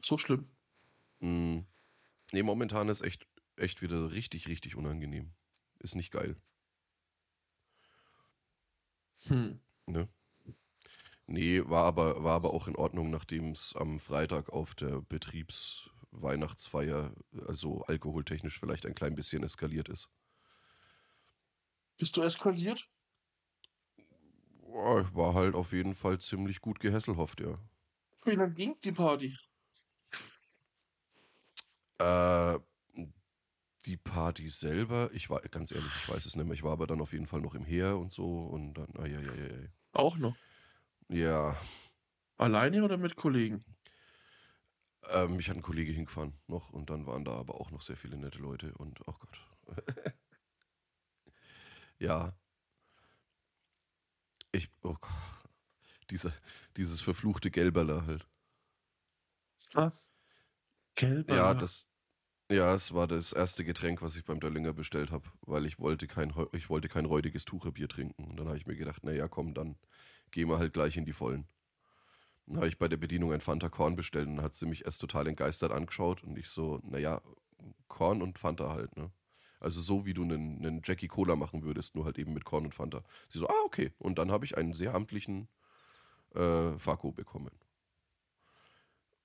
So 0.04 0.18
schlimm. 0.18 0.50
Mm. 1.20 1.60
Nee, 2.32 2.44
momentan 2.44 2.90
ist 2.90 3.02
echt, 3.02 3.28
echt 3.56 3.82
wieder 3.82 4.12
richtig, 4.12 4.48
richtig 4.48 4.76
unangenehm. 4.76 5.34
Ist 5.80 5.96
nicht 5.96 6.12
geil. 6.12 6.36
Hm. 9.28 9.60
Ne? 9.86 10.10
Nee, 11.26 11.62
war 11.66 11.86
aber, 11.86 12.24
war 12.24 12.36
aber 12.36 12.54
auch 12.54 12.68
in 12.68 12.76
Ordnung, 12.76 13.10
nachdem 13.10 13.52
es 13.52 13.74
am 13.78 14.00
Freitag 14.00 14.50
auf 14.50 14.76
der 14.76 15.02
Betriebsweihnachtsfeier, 15.02 17.16
also 17.48 17.84
alkoholtechnisch 17.84 18.60
vielleicht 18.60 18.86
ein 18.86 18.96
klein 18.96 19.16
bisschen 19.16 19.44
eskaliert 19.44 19.88
ist. 19.88 20.10
Bist 21.98 22.18
du 22.18 22.22
eskaliert? 22.24 22.90
Boah, 24.62 25.10
war 25.14 25.34
halt 25.34 25.56
auf 25.56 25.72
jeden 25.72 25.94
Fall 25.94 26.20
ziemlich 26.20 26.60
gut 26.60 26.82
gehässelhofft, 26.82 27.40
ja. 27.40 27.58
Wie 28.26 28.32
lange 28.32 28.54
ging 28.54 28.76
die 28.84 28.92
Party? 28.92 29.38
Äh, 32.04 32.60
die 33.86 33.98
Party 33.98 34.50
selber, 34.50 35.10
ich 35.14 35.30
war 35.30 35.42
ganz 35.42 35.72
ehrlich, 35.72 35.92
ich 36.02 36.10
weiß 36.10 36.26
es 36.26 36.36
nicht 36.36 36.46
mehr. 36.46 36.56
Ich 36.56 36.64
war 36.64 36.72
aber 36.72 36.88
dann 36.88 37.02
auf 37.02 37.12
jeden 37.12 37.28
Fall 37.28 37.42
noch 37.42 37.54
im 37.54 37.66
Heer 37.66 37.98
und 37.98 38.14
so 38.14 38.46
und 38.46 38.76
dann, 38.76 38.90
ai, 38.98 39.18
ai, 39.18 39.30
ai. 39.30 39.72
Auch 39.92 40.18
noch? 40.18 40.36
Ja. 41.10 41.58
Alleine 42.38 42.84
oder 42.84 42.98
mit 42.98 43.16
Kollegen? 43.16 43.64
Ähm, 45.10 45.36
mich 45.36 45.50
hat 45.50 45.58
ein 45.58 45.62
Kollege 45.62 45.92
hingefahren 45.92 46.34
noch 46.48 46.72
und 46.72 46.90
dann 46.90 47.06
waren 47.06 47.26
da 47.26 47.34
aber 47.34 47.60
auch 47.60 47.72
noch 47.72 47.82
sehr 47.82 47.98
viele 47.98 48.18
nette 48.18 48.40
Leute 48.40 48.74
und, 48.76 49.02
oh 49.06 49.14
Gott. 49.20 49.76
ja. 52.00 52.34
Ich, 54.54 54.70
oh 54.82 54.96
Gott. 55.00 55.12
Diese, 56.10 56.34
dieses 56.78 57.02
verfluchte 57.02 57.52
Gelberler 57.52 58.06
halt. 58.06 58.26
Was? 59.74 60.10
Gelberler? 60.96 61.42
Ja, 61.42 61.54
das, 61.54 61.86
ja, 62.54 62.74
es 62.74 62.94
war 62.94 63.08
das 63.08 63.34
erste 63.34 63.64
Getränk, 63.64 64.02
was 64.02 64.16
ich 64.16 64.26
beim 64.26 64.40
Döllinger 64.40 64.74
bestellt 64.74 65.12
habe, 65.12 65.26
weil 65.42 65.66
ich 65.66 65.80
wollte 65.80 66.08
kein, 66.08 66.34
ich 66.54 66.70
wollte 66.70 66.90
kein 66.90 67.06
räudiges 67.06 67.46
Tucherbier 67.46 67.88
trinken. 67.88 68.24
Und 68.26 68.38
dann 68.38 68.48
habe 68.48 68.58
ich 68.58 68.66
mir 68.66 68.76
gedacht, 68.76 69.04
naja, 69.04 69.28
komm, 69.28 69.54
dann 69.54 69.76
gehen 70.32 70.50
wir 70.50 70.60
halt 70.60 70.74
gleich 70.74 70.98
in 70.98 71.06
die 71.06 71.14
Vollen. 71.14 71.48
Dann 72.46 72.58
habe 72.58 72.68
ich 72.68 72.78
bei 72.78 72.88
der 72.88 72.98
Bedienung 72.98 73.32
ein 73.34 73.42
Fanta 73.42 73.70
Korn 73.70 73.96
bestellt 73.96 74.28
und 74.28 74.38
dann 74.38 74.46
hat 74.46 74.56
sie 74.56 74.66
mich 74.66 74.86
erst 74.86 75.02
total 75.02 75.28
entgeistert 75.28 75.72
angeschaut 75.72 76.24
und 76.24 76.38
ich 76.38 76.50
so, 76.50 76.80
naja, 76.84 77.22
Korn 77.88 78.22
und 78.22 78.38
Fanta 78.38 78.70
halt, 78.70 78.96
ne? 78.98 79.12
Also 79.60 79.80
so 79.80 80.06
wie 80.06 80.14
du 80.14 80.24
einen, 80.24 80.58
einen 80.58 80.82
Jackie 80.84 81.08
Cola 81.08 81.38
machen 81.38 81.64
würdest, 81.64 81.96
nur 81.96 82.04
halt 82.04 82.20
eben 82.20 82.34
mit 82.34 82.44
Korn 82.44 82.66
und 82.66 82.76
Fanta. 82.76 83.02
Sie 83.30 83.40
so, 83.40 83.48
ah, 83.48 83.64
okay. 83.66 83.94
Und 83.98 84.18
dann 84.18 84.30
habe 84.30 84.44
ich 84.44 84.58
einen 84.58 84.74
sehr 84.74 84.94
amtlichen 84.94 85.48
äh, 86.36 86.78
Fako 86.78 87.14
bekommen. 87.14 87.52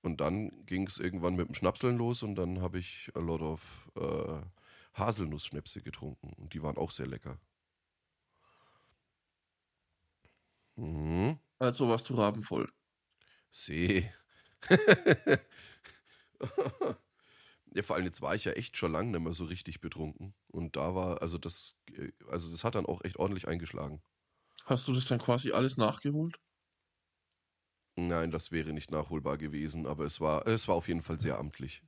Und 0.01 0.21
dann 0.21 0.65
ging 0.65 0.87
es 0.87 0.97
irgendwann 0.97 1.35
mit 1.35 1.47
dem 1.47 1.55
Schnapseln 1.55 1.97
los 1.97 2.23
und 2.23 2.35
dann 2.35 2.61
habe 2.61 2.79
ich 2.79 3.11
a 3.15 3.19
lot 3.19 3.41
of 3.41 3.91
äh, 3.95 4.41
Haselnussschnäpse 4.93 5.81
getrunken 5.81 6.33
und 6.37 6.53
die 6.53 6.63
waren 6.63 6.77
auch 6.77 6.91
sehr 6.91 7.07
lecker. 7.07 7.39
Mhm. 10.77 11.37
Also 11.59 11.89
warst 11.89 12.09
du 12.09 12.13
rabenvoll. 12.13 12.69
See. 13.51 14.09
ja, 17.73 17.83
vor 17.83 17.95
allem 17.95 18.05
jetzt 18.05 18.21
war 18.21 18.35
ich 18.35 18.45
ja 18.45 18.53
echt 18.53 18.77
schon 18.77 18.93
lange 18.93 19.11
nicht 19.11 19.21
mehr 19.21 19.33
so 19.33 19.45
richtig 19.45 19.81
betrunken. 19.81 20.33
Und 20.47 20.77
da 20.77 20.95
war, 20.95 21.21
also 21.21 21.37
das, 21.37 21.75
also 22.29 22.49
das 22.51 22.63
hat 22.63 22.75
dann 22.75 22.85
auch 22.85 23.03
echt 23.03 23.17
ordentlich 23.17 23.47
eingeschlagen. 23.47 24.01
Hast 24.65 24.87
du 24.87 24.93
das 24.93 25.07
dann 25.07 25.19
quasi 25.19 25.51
alles 25.51 25.77
nachgeholt? 25.77 26.39
Nein, 28.07 28.31
das 28.31 28.51
wäre 28.51 28.71
nicht 28.71 28.91
nachholbar 28.91 29.37
gewesen, 29.37 29.85
aber 29.85 30.05
es 30.05 30.21
war, 30.21 30.47
es 30.47 30.67
war 30.67 30.75
auf 30.75 30.87
jeden 30.87 31.01
Fall 31.01 31.19
sehr 31.19 31.37
amtlich. 31.37 31.83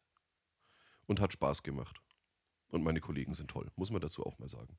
Und 1.08 1.20
hat 1.20 1.34
Spaß 1.34 1.64
gemacht. 1.64 2.02
Und 2.70 2.84
meine 2.84 3.02
Kollegen 3.02 3.34
sind 3.34 3.50
toll, 3.52 3.72
muss 3.76 3.92
man 3.92 4.02
dazu 4.02 4.26
auch 4.26 4.38
mal 4.40 4.50
sagen. 4.50 4.78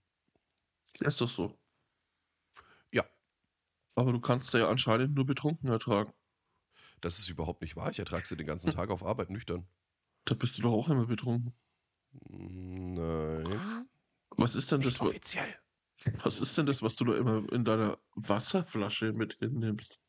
Ist 1.00 1.20
das 1.20 1.34
so? 1.34 1.58
Ja. 2.90 3.04
Aber 3.94 4.12
du 4.12 4.20
kannst 4.20 4.52
ja 4.54 4.68
anscheinend 4.68 5.14
nur 5.14 5.26
betrunken 5.26 5.68
ertragen. 5.68 6.12
Das 7.00 7.18
ist 7.18 7.28
überhaupt 7.28 7.62
nicht 7.62 7.76
wahr. 7.76 7.90
Ich 7.90 7.98
ertrage 7.98 8.26
sie 8.26 8.36
den 8.36 8.46
ganzen 8.46 8.70
Tag 8.72 8.90
auf 8.90 9.04
Arbeit 9.04 9.30
nüchtern. 9.30 9.66
Da 10.24 10.34
bist 10.34 10.56
du 10.58 10.62
doch 10.62 10.72
auch 10.72 10.88
immer 10.88 11.06
betrunken. 11.06 11.54
Nein. 12.28 13.88
Was 14.30 14.54
ist 14.54 14.70
denn 14.70 14.80
nicht 14.80 15.00
das? 15.00 15.08
Offiziell. 15.08 15.58
Was 16.22 16.40
ist 16.40 16.56
denn 16.58 16.66
das, 16.66 16.82
was 16.82 16.96
du 16.96 17.04
da 17.04 17.14
immer 17.16 17.50
in 17.52 17.64
deiner 17.64 17.98
Wasserflasche 18.14 19.12
mit 19.12 19.34
hinnimmst? 19.34 20.01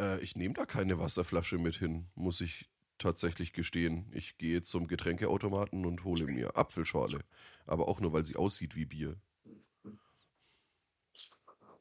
Äh, 0.00 0.20
ich 0.20 0.34
nehme 0.34 0.54
da 0.54 0.64
keine 0.64 0.98
Wasserflasche 0.98 1.58
mit 1.58 1.76
hin, 1.76 2.08
muss 2.14 2.40
ich 2.40 2.68
tatsächlich 2.98 3.52
gestehen. 3.52 4.10
Ich 4.12 4.38
gehe 4.38 4.62
zum 4.62 4.86
Getränkeautomaten 4.86 5.84
und 5.84 6.04
hole 6.04 6.26
mir 6.26 6.56
Apfelschorle. 6.56 7.20
Aber 7.66 7.88
auch 7.88 8.00
nur, 8.00 8.12
weil 8.12 8.24
sie 8.24 8.36
aussieht 8.36 8.74
wie 8.74 8.86
Bier. 8.86 9.20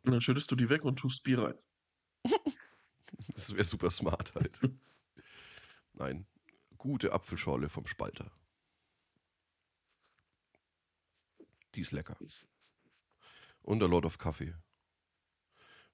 Und 0.04 0.12
dann 0.12 0.22
schüttest 0.22 0.52
du 0.52 0.56
die 0.56 0.70
weg 0.70 0.84
und 0.84 0.98
tust 0.98 1.24
Bier 1.24 1.44
rein. 1.44 1.56
das 3.36 3.54
wäre 3.54 3.64
super 3.64 3.92
smart 3.92 4.34
halt. 4.36 4.60
Nein, 5.94 6.26
gute 6.78 7.12
Apfelschorle 7.12 7.70
vom 7.70 7.88
Spalter. 7.88 8.32
Die 11.76 11.82
ist 11.82 11.92
lecker. 11.92 12.18
Und 13.64 13.84
a 13.84 13.86
lot 13.86 14.06
of 14.06 14.18
Kaffee. 14.18 14.56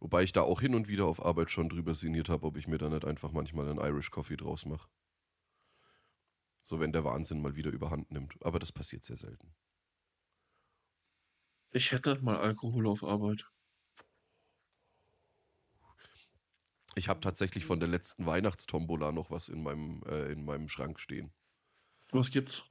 Wobei 0.05 0.21
ich 0.21 0.33
da 0.33 0.41
auch 0.41 0.61
hin 0.61 0.75
und 0.75 0.87
wieder 0.87 1.05
auf 1.05 1.19
Arbeit 1.25 1.49
schon 1.49 1.67
drüber 1.67 1.95
sinniert 1.95 2.29
habe, 2.29 2.45
ob 2.45 2.57
ich 2.57 2.67
mir 2.67 2.77
da 2.77 2.89
nicht 2.89 3.05
einfach 3.05 3.31
manchmal 3.31 3.67
einen 3.67 3.79
Irish 3.79 4.11
Coffee 4.11 4.37
draus 4.37 4.63
mache. 4.63 4.87
So, 6.61 6.79
wenn 6.79 6.93
der 6.93 7.03
Wahnsinn 7.03 7.41
mal 7.41 7.55
wieder 7.55 7.71
überhand 7.71 8.11
nimmt. 8.11 8.37
Aber 8.41 8.59
das 8.59 8.71
passiert 8.71 9.03
sehr 9.03 9.15
selten. 9.15 9.55
Ich 11.71 11.91
hätte 11.91 12.21
mal 12.21 12.37
Alkohol 12.37 12.85
auf 12.85 13.03
Arbeit. 13.03 13.49
Ich 16.93 17.09
habe 17.09 17.19
tatsächlich 17.19 17.65
von 17.65 17.79
der 17.79 17.89
letzten 17.89 18.27
Weihnachtstombola 18.27 19.11
noch 19.11 19.31
was 19.31 19.49
in 19.49 19.63
meinem, 19.63 20.03
äh, 20.03 20.31
in 20.31 20.45
meinem 20.45 20.69
Schrank 20.69 20.99
stehen. 20.99 21.33
Was 22.11 22.29
gibt's? 22.29 22.63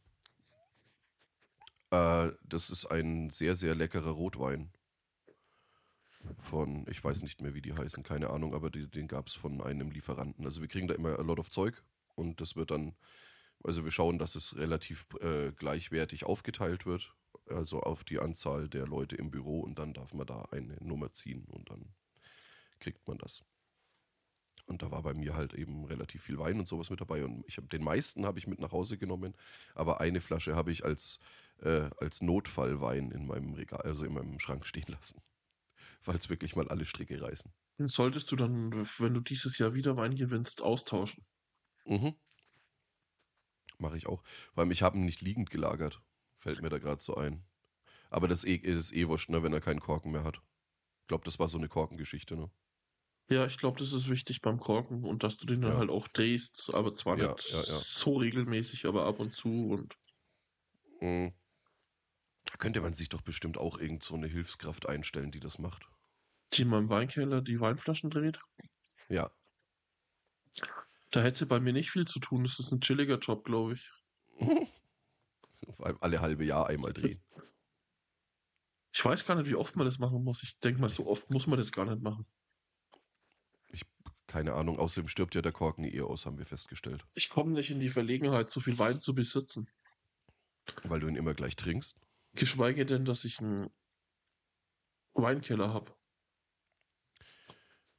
Äh, 1.90 2.30
das 2.44 2.70
ist 2.70 2.86
ein 2.86 3.30
sehr, 3.30 3.56
sehr 3.56 3.74
leckerer 3.74 4.12
Rotwein 4.12 4.72
von, 6.38 6.86
ich 6.88 7.02
weiß 7.02 7.22
nicht 7.22 7.40
mehr, 7.40 7.54
wie 7.54 7.62
die 7.62 7.74
heißen, 7.74 8.02
keine 8.02 8.30
Ahnung, 8.30 8.54
aber 8.54 8.70
die, 8.70 8.88
den 8.88 9.08
gab 9.08 9.28
es 9.28 9.34
von 9.34 9.60
einem 9.60 9.90
Lieferanten. 9.90 10.44
Also 10.44 10.60
wir 10.60 10.68
kriegen 10.68 10.88
da 10.88 10.94
immer 10.94 11.18
a 11.18 11.22
lot 11.22 11.38
of 11.38 11.50
Zeug 11.50 11.82
und 12.14 12.40
das 12.40 12.56
wird 12.56 12.70
dann, 12.70 12.94
also 13.62 13.84
wir 13.84 13.90
schauen, 13.90 14.18
dass 14.18 14.34
es 14.34 14.56
relativ 14.56 15.06
äh, 15.20 15.52
gleichwertig 15.52 16.24
aufgeteilt 16.24 16.86
wird, 16.86 17.14
also 17.48 17.80
auf 17.80 18.04
die 18.04 18.18
Anzahl 18.18 18.68
der 18.68 18.86
Leute 18.86 19.16
im 19.16 19.30
Büro 19.30 19.60
und 19.60 19.78
dann 19.78 19.94
darf 19.94 20.14
man 20.14 20.26
da 20.26 20.42
eine 20.50 20.76
Nummer 20.80 21.12
ziehen 21.12 21.44
und 21.48 21.70
dann 21.70 21.94
kriegt 22.80 23.06
man 23.06 23.18
das. 23.18 23.42
Und 24.66 24.82
da 24.82 24.90
war 24.90 25.02
bei 25.02 25.12
mir 25.12 25.34
halt 25.34 25.52
eben 25.52 25.84
relativ 25.84 26.22
viel 26.22 26.38
Wein 26.38 26.58
und 26.58 26.66
sowas 26.66 26.88
mit 26.88 26.98
dabei. 26.98 27.22
Und 27.22 27.44
ich 27.46 27.58
habe 27.58 27.66
den 27.66 27.84
meisten 27.84 28.24
habe 28.24 28.38
ich 28.38 28.46
mit 28.46 28.60
nach 28.60 28.72
Hause 28.72 28.96
genommen, 28.96 29.34
aber 29.74 30.00
eine 30.00 30.22
Flasche 30.22 30.56
habe 30.56 30.72
ich 30.72 30.86
als, 30.86 31.18
äh, 31.60 31.90
als 31.98 32.22
Notfallwein 32.22 33.10
in 33.10 33.26
meinem 33.26 33.52
Regal, 33.52 33.82
also 33.82 34.06
in 34.06 34.14
meinem 34.14 34.38
Schrank 34.38 34.64
stehen 34.66 34.86
lassen 34.88 35.20
Falls 36.04 36.28
wirklich 36.30 36.54
mal 36.54 36.68
alle 36.68 36.84
Stricke 36.84 37.20
reißen. 37.20 37.52
Den 37.78 37.86
solltest 37.86 38.32
du 38.32 38.34
dann, 38.36 38.72
wenn 38.98 39.14
du 39.14 39.20
dieses 39.20 39.58
Jahr 39.58 39.74
wieder 39.74 39.96
Wein 39.96 40.16
gewinnst, 40.16 40.60
austauschen. 40.60 41.24
Mhm. 41.86 42.14
Mache 43.78 43.96
ich 43.96 44.06
auch. 44.08 44.22
Vor 44.52 44.62
allem, 44.62 44.70
ich 44.72 44.82
habe 44.82 44.96
ihn 44.98 45.04
nicht 45.04 45.20
liegend 45.20 45.50
gelagert. 45.50 46.02
Fällt 46.38 46.60
mir 46.60 46.70
da 46.70 46.78
gerade 46.78 47.00
so 47.02 47.14
ein. 47.16 47.44
Aber 48.10 48.28
das, 48.28 48.44
eh, 48.44 48.58
das 48.58 48.86
ist 48.86 48.92
eh 48.94 49.08
wurscht, 49.08 49.30
ne, 49.30 49.42
wenn 49.42 49.52
er 49.54 49.60
keinen 49.62 49.80
Korken 49.80 50.12
mehr 50.12 50.24
hat. 50.24 50.42
Ich 51.02 51.08
glaube, 51.08 51.24
das 51.24 51.38
war 51.40 51.48
so 51.48 51.58
eine 51.58 51.68
Korkengeschichte, 51.68 52.36
ne? 52.36 52.50
Ja, 53.30 53.44
ich 53.46 53.58
glaube, 53.58 53.78
das 53.78 53.92
ist 53.92 54.08
wichtig 54.08 54.40
beim 54.40 54.58
Korken 54.58 55.04
und 55.04 55.22
dass 55.22 55.36
du 55.36 55.44
den 55.46 55.60
dann 55.62 55.74
Ja. 55.74 55.76
halt 55.76 55.90
auch 55.90 56.08
drehst, 56.08 56.70
aber 56.74 56.94
zwar 56.94 57.16
Ja, 57.16 57.36
nicht 57.38 57.40
ja. 57.66 57.84
so 57.96 58.16
regelmäßig, 58.16 58.86
aber 58.86 59.04
ab 59.06 59.18
und 59.20 59.30
zu 59.32 59.68
und 59.68 59.96
Mhm. 61.00 61.34
Da 62.46 62.56
könnte 62.56 62.80
man 62.80 62.94
sich 62.94 63.10
doch 63.10 63.20
bestimmt 63.20 63.58
auch 63.58 63.76
irgend 63.76 64.02
so 64.02 64.14
eine 64.14 64.28
Hilfskraft 64.28 64.88
einstellen, 64.88 65.30
die 65.30 65.40
das 65.40 65.58
macht. 65.58 65.90
Die 66.52 66.64
mal 66.64 66.78
im 66.78 66.88
Weinkeller 66.88 67.42
die 67.42 67.60
Weinflaschen 67.60 68.10
dreht. 68.10 68.40
Ja. 69.08 69.30
Da 71.10 71.22
hätte 71.22 71.38
sie 71.38 71.46
bei 71.46 71.60
mir 71.60 71.72
nicht 71.72 71.90
viel 71.90 72.06
zu 72.06 72.20
tun. 72.20 72.44
Das 72.44 72.58
ist 72.58 72.72
ein 72.72 72.80
chilliger 72.80 73.18
Job, 73.18 73.44
glaube 73.44 73.74
ich. 73.74 73.90
Vor 75.76 75.86
allem 75.86 75.98
alle 76.00 76.20
halbe 76.20 76.44
Jahr 76.44 76.66
einmal 76.66 76.92
drehen. 76.92 77.22
Ich 78.92 79.04
weiß 79.04 79.26
gar 79.26 79.34
nicht, 79.34 79.48
wie 79.48 79.56
oft 79.56 79.74
man 79.76 79.86
das 79.86 79.98
machen 79.98 80.22
muss. 80.22 80.42
Ich 80.42 80.58
denke 80.60 80.80
mal, 80.80 80.88
so 80.88 81.06
oft 81.06 81.30
muss 81.30 81.46
man 81.46 81.58
das 81.58 81.72
gar 81.72 81.86
nicht 81.86 82.02
machen. 82.02 82.26
Keine 84.26 84.54
Ahnung, 84.54 84.78
außerdem 84.78 85.08
stirbt 85.08 85.34
ja 85.34 85.42
der 85.42 85.52
Korken 85.52 85.84
eh 85.84 86.00
aus, 86.00 86.26
haben 86.26 86.38
wir 86.38 86.46
festgestellt. 86.46 87.06
Ich 87.14 87.28
komme 87.28 87.52
nicht 87.52 87.70
in 87.70 87.78
die 87.78 87.88
Verlegenheit, 87.88 88.48
so 88.48 88.60
viel 88.60 88.78
Wein 88.78 88.98
zu 88.98 89.14
besitzen. 89.14 89.70
Weil 90.82 91.00
du 91.00 91.08
ihn 91.08 91.16
immer 91.16 91.34
gleich 91.34 91.56
trinkst. 91.56 91.96
Geschweige 92.32 92.86
denn, 92.86 93.04
dass 93.04 93.24
ich 93.24 93.38
einen 93.38 93.70
Weinkeller 95.12 95.72
habe. 95.72 95.93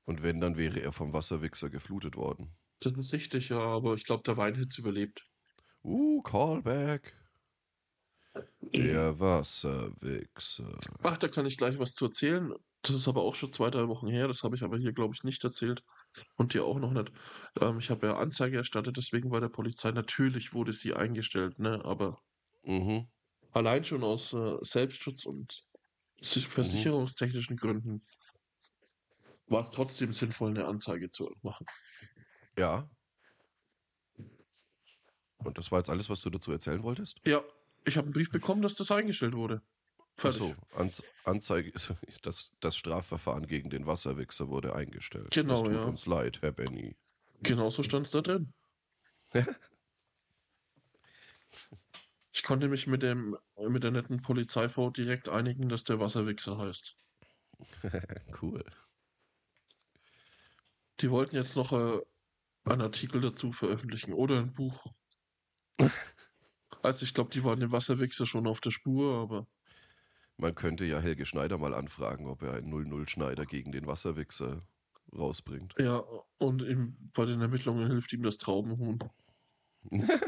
Und 0.06 0.24
wenn, 0.24 0.40
dann 0.40 0.58
wäre 0.58 0.80
er 0.80 0.92
vom 0.92 1.14
Wasserwichser 1.14 1.70
geflutet 1.70 2.16
worden. 2.16 2.56
Das 2.80 2.94
ist 2.94 3.12
richtig, 3.12 3.50
ja, 3.50 3.60
aber 3.60 3.96
ich 3.96 4.06
glaube, 4.06 4.24
der 4.24 4.38
Wein 4.38 4.56
hätte 4.56 4.70
es 4.70 4.78
überlebt. 4.78 5.28
Uh, 5.86 6.22
Callback. 6.22 7.16
Der 8.62 9.20
Wasserwichser. 9.20 10.78
Ach, 11.04 11.18
da 11.18 11.28
kann 11.28 11.46
ich 11.46 11.58
gleich 11.58 11.80
was 11.80 11.94
zu 11.94 12.06
erzählen. 12.06 12.54
Das 12.82 12.96
ist 12.96 13.08
aber 13.08 13.24
auch 13.24 13.34
schon 13.36 13.52
zwei, 13.52 13.70
drei 13.70 13.88
Wochen 13.88 14.08
her. 14.08 14.28
Das 14.28 14.44
habe 14.44 14.56
ich 14.56 14.64
aber 14.64 14.78
hier, 14.78 14.94
glaube 14.94 15.16
ich, 15.16 15.24
nicht 15.24 15.44
erzählt. 15.44 15.82
Und 16.36 16.54
dir 16.54 16.66
auch 16.66 16.80
noch 16.80 16.92
nicht. 16.92 17.12
Ähm, 17.62 17.80
ich 17.80 17.90
habe 17.90 18.08
ja 18.08 18.18
Anzeige 18.18 18.58
erstattet, 18.58 18.98
deswegen 18.98 19.30
bei 19.30 19.40
der 19.40 19.50
Polizei. 19.50 19.92
Natürlich 19.92 20.54
wurde 20.54 20.74
sie 20.74 20.94
eingestellt, 20.94 21.60
ne? 21.60 21.84
Aber 21.86 22.18
Mhm. 22.64 23.08
allein 23.52 23.84
schon 23.84 24.04
aus 24.04 24.34
äh, 24.34 24.58
Selbstschutz 24.62 25.26
und 25.26 25.64
sich- 26.22 26.48
versicherungstechnischen 26.48 27.58
Gründen 27.58 28.02
war 29.48 29.62
es 29.62 29.72
trotzdem 29.72 30.14
sinnvoll, 30.14 30.52
eine 30.52 30.66
Anzeige 30.66 31.12
zu 31.12 31.32
machen. 31.42 31.66
Ja. 32.58 32.90
Und 35.38 35.58
das 35.58 35.72
war 35.72 35.80
jetzt 35.80 35.90
alles, 35.90 36.10
was 36.10 36.22
du 36.22 36.30
dazu 36.30 36.52
erzählen 36.52 36.82
wolltest? 36.84 37.20
Ja, 37.26 37.42
ich 37.86 37.98
habe 37.98 38.06
einen 38.06 38.14
Brief 38.14 38.32
bekommen, 38.32 38.62
dass 38.62 38.76
das 38.76 38.92
eingestellt 38.92 39.36
wurde. 39.36 39.62
Fertig. 40.18 40.56
Anz 40.74 41.04
Anzeige, 41.26 41.72
das, 42.24 42.52
das 42.60 42.76
Strafverfahren 42.78 43.48
gegen 43.48 43.70
den 43.70 43.86
Wasserwichser 43.86 44.48
wurde 44.50 44.74
eingestellt. 44.74 45.32
Genau, 45.32 45.56
es 45.56 45.64
tut 45.64 45.74
ja. 45.74 45.84
uns 45.84 46.06
leid, 46.06 46.42
Herr 46.42 46.52
Benny. 46.52 46.96
Genau 47.42 47.70
so 47.70 47.84
stand 47.84 48.08
es 48.08 48.12
da 48.12 48.22
drin. 48.22 48.54
Ich 52.36 52.44
konnte 52.44 52.68
mich 52.68 52.86
mit 52.86 53.02
dem 53.02 53.38
mit 53.58 53.86
der 53.86 53.92
netten 53.92 54.22
Polizeifrau 54.22 54.90
direkt 54.90 55.30
einigen, 55.30 55.70
dass 55.70 55.86
der 55.86 56.02
Wasserwichser 56.02 56.58
heißt. 56.58 56.98
cool. 58.42 58.62
Die 61.02 61.10
wollten 61.12 61.36
jetzt 61.36 61.56
noch 61.56 61.72
äh, 61.74 62.02
einen 62.66 62.82
Artikel 62.82 63.22
dazu 63.22 63.52
veröffentlichen 63.52 64.14
oder 64.14 64.40
ein 64.40 64.54
Buch. 64.54 64.86
Also 66.84 67.04
ich 67.06 67.14
glaube, 67.14 67.32
die 67.32 67.44
waren 67.44 67.60
dem 67.60 67.72
Wasserwichser 67.74 68.26
schon 68.26 68.48
auf 68.48 68.62
der 68.62 68.72
Spur, 68.72 69.16
aber 69.22 69.48
Man 70.38 70.56
könnte 70.56 70.86
ja 70.86 71.00
Helge 71.00 71.26
Schneider 71.26 71.58
mal 71.58 71.74
anfragen, 71.74 72.28
ob 72.28 72.42
er 72.42 72.54
einen 72.54 72.72
0-0-Schneider 72.74 73.46
gegen 73.46 73.72
den 73.74 73.86
Wasserwichser 73.88 74.66
rausbringt. 75.14 75.78
ja, 75.78 76.04
und 76.38 76.62
ihm, 76.62 77.12
bei 77.14 77.26
den 77.26 77.42
Ermittlungen 77.42 77.90
hilft 77.90 78.12
ihm 78.14 78.24
das 78.24 78.38
Traubenhuhn. 78.38 79.00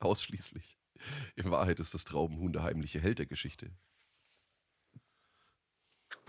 Ausschließlich. 0.00 0.78
In 1.36 1.50
Wahrheit 1.50 1.80
ist 1.80 1.94
das 1.94 2.04
Traubenhuhn 2.04 2.52
der 2.52 2.62
heimliche 2.62 3.00
Held 3.00 3.18
der 3.18 3.26
Geschichte. 3.26 3.70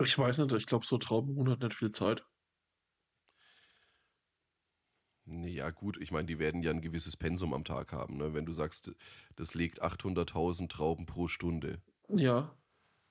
Ich 0.02 0.18
weiß 0.18 0.36
nicht, 0.38 0.52
ich 0.52 0.66
glaube, 0.66 0.84
so 0.84 0.98
Traubenhuhn 0.98 1.48
hat 1.48 1.60
nicht 1.60 1.74
viel 1.74 1.92
Zeit. 1.92 2.24
Ja 5.26 5.70
gut, 5.70 5.96
ich 6.00 6.12
meine, 6.12 6.26
die 6.26 6.38
werden 6.38 6.62
ja 6.62 6.70
ein 6.70 6.80
gewisses 6.80 7.16
Pensum 7.16 7.54
am 7.54 7.64
Tag 7.64 7.92
haben. 7.92 8.16
Ne? 8.18 8.34
Wenn 8.34 8.46
du 8.46 8.52
sagst, 8.52 8.92
das 9.36 9.54
legt 9.54 9.82
800.000 9.82 10.68
Trauben 10.68 11.06
pro 11.06 11.26
Stunde, 11.28 11.82
Ja, 12.08 12.56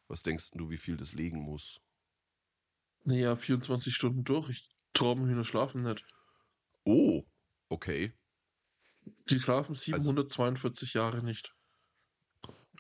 was 0.08 0.22
denkst 0.22 0.52
du, 0.52 0.70
wie 0.70 0.78
viel 0.78 0.96
das 0.96 1.14
legen 1.14 1.40
muss? 1.40 1.82
naja, 3.04 3.36
24 3.36 3.94
Stunden 3.94 4.24
durch. 4.24 4.50
Ich, 4.50 4.70
Traubenhühner 4.94 5.44
schlafen 5.44 5.84
nicht. 5.84 6.04
Oh, 6.86 7.26
okay. 7.72 8.14
Die 9.32 9.40
schlafen 9.40 9.74
742 9.74 10.94
Jahre 10.94 11.24
nicht. 11.24 11.56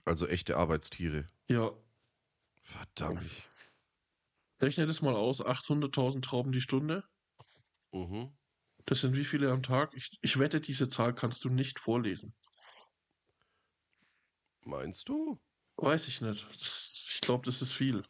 Also 0.05 0.27
echte 0.27 0.57
Arbeitstiere. 0.57 1.31
Ja, 1.49 1.71
Verdammt. 2.63 3.43
rechne 4.61 4.85
das 4.87 5.01
mal 5.01 5.13
aus. 5.13 5.41
800.000 5.41 6.23
Trauben 6.23 6.53
die 6.53 6.61
Stunde. 6.61 7.03
Mhm. 7.93 8.31
Das 8.85 9.01
sind 9.01 9.15
wie 9.15 9.25
viele 9.25 9.51
am 9.51 9.63
Tag? 9.63 9.93
Ich, 9.95 10.17
ich 10.21 10.39
wette, 10.39 10.61
diese 10.61 10.89
Zahl 10.89 11.13
kannst 11.13 11.45
du 11.45 11.49
nicht 11.49 11.79
vorlesen. 11.79 12.33
Meinst 14.65 15.09
du? 15.09 15.39
Weiß 15.77 16.07
ich 16.07 16.21
nicht. 16.21 16.47
Das, 16.59 17.09
ich 17.13 17.21
glaube, 17.21 17.45
das 17.45 17.61
ist 17.61 17.71
viel. 17.71 18.03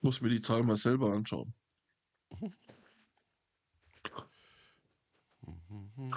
Muss 0.00 0.20
mir 0.20 0.30
die 0.30 0.40
Zahl 0.40 0.62
mal 0.62 0.76
selber 0.76 1.12
anschauen. 1.12 1.54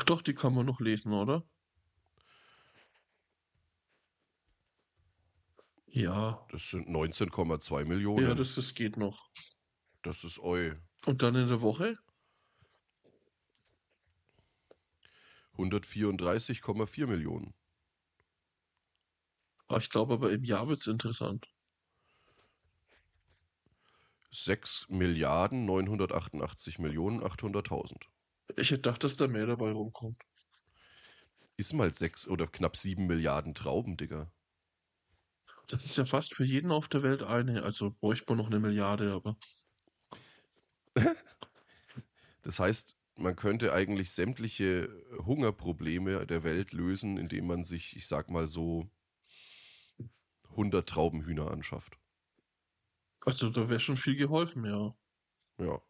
Doch, 0.05 0.21
die 0.21 0.33
kann 0.33 0.53
man 0.53 0.65
noch 0.65 0.79
lesen, 0.79 1.11
oder? 1.13 1.43
Ja, 5.95 6.43
Das 6.51 6.69
sind 6.71 6.89
19,2 6.89 7.85
Millionen. 7.85 8.25
ja, 8.25 8.33
das, 8.33 8.55
das 8.55 8.73
geht 8.73 8.97
noch. 8.97 9.29
das 10.01 10.23
ist 10.23 10.39
eu. 10.39 10.73
Und 11.05 11.21
dann 11.21 11.35
in 11.35 11.47
der 11.47 11.61
Woche? 11.61 11.97
134,4 15.55 17.05
Millionen. 17.05 17.53
Ah, 19.67 19.77
ich 19.77 19.89
glaube 19.89 20.13
aber 20.13 20.31
im 20.31 20.43
Jahr 20.43 20.67
wird 20.67 20.79
es 20.79 20.87
interessant. 20.87 21.47
6 24.31 24.87
Milliarden 24.89 25.65
988 25.65 26.79
Millionen 26.79 27.21
800.000. 27.21 28.07
Ich 28.57 28.71
hätte 28.71 28.81
gedacht, 28.81 29.03
dass 29.03 29.15
da 29.15 29.27
mehr 29.27 29.45
dabei 29.45 29.71
rumkommt. 29.71 30.19
Ist 31.55 31.73
mal 31.73 31.93
6 31.93 32.27
oder 32.27 32.47
knapp 32.47 32.75
7 32.75 33.05
Milliarden 33.05 33.53
Trauben, 33.53 33.95
Digga. 33.95 34.31
Das 35.67 35.85
ist 35.85 35.97
ja 35.97 36.05
fast 36.05 36.35
für 36.35 36.43
jeden 36.43 36.71
auf 36.71 36.87
der 36.87 37.03
Welt 37.03 37.23
eine. 37.23 37.63
Also 37.63 37.91
bräuchte 37.91 38.25
man 38.29 38.37
noch 38.37 38.47
eine 38.47 38.59
Milliarde, 38.59 39.13
aber. 39.13 39.37
Das 42.41 42.59
heißt, 42.59 42.97
man 43.15 43.35
könnte 43.35 43.73
eigentlich 43.73 44.11
sämtliche 44.11 44.89
Hungerprobleme 45.25 46.25
der 46.27 46.43
Welt 46.43 46.73
lösen, 46.73 47.17
indem 47.17 47.47
man 47.47 47.63
sich, 47.63 47.95
ich 47.95 48.07
sag 48.07 48.29
mal 48.29 48.47
so, 48.47 48.89
100 50.51 50.87
Traubenhühner 50.87 51.49
anschafft. 51.49 51.97
Also 53.25 53.49
da 53.49 53.69
wäre 53.69 53.79
schon 53.79 53.97
viel 53.97 54.15
geholfen, 54.15 54.65
ja. 54.65 54.93
Ja. 55.57 55.81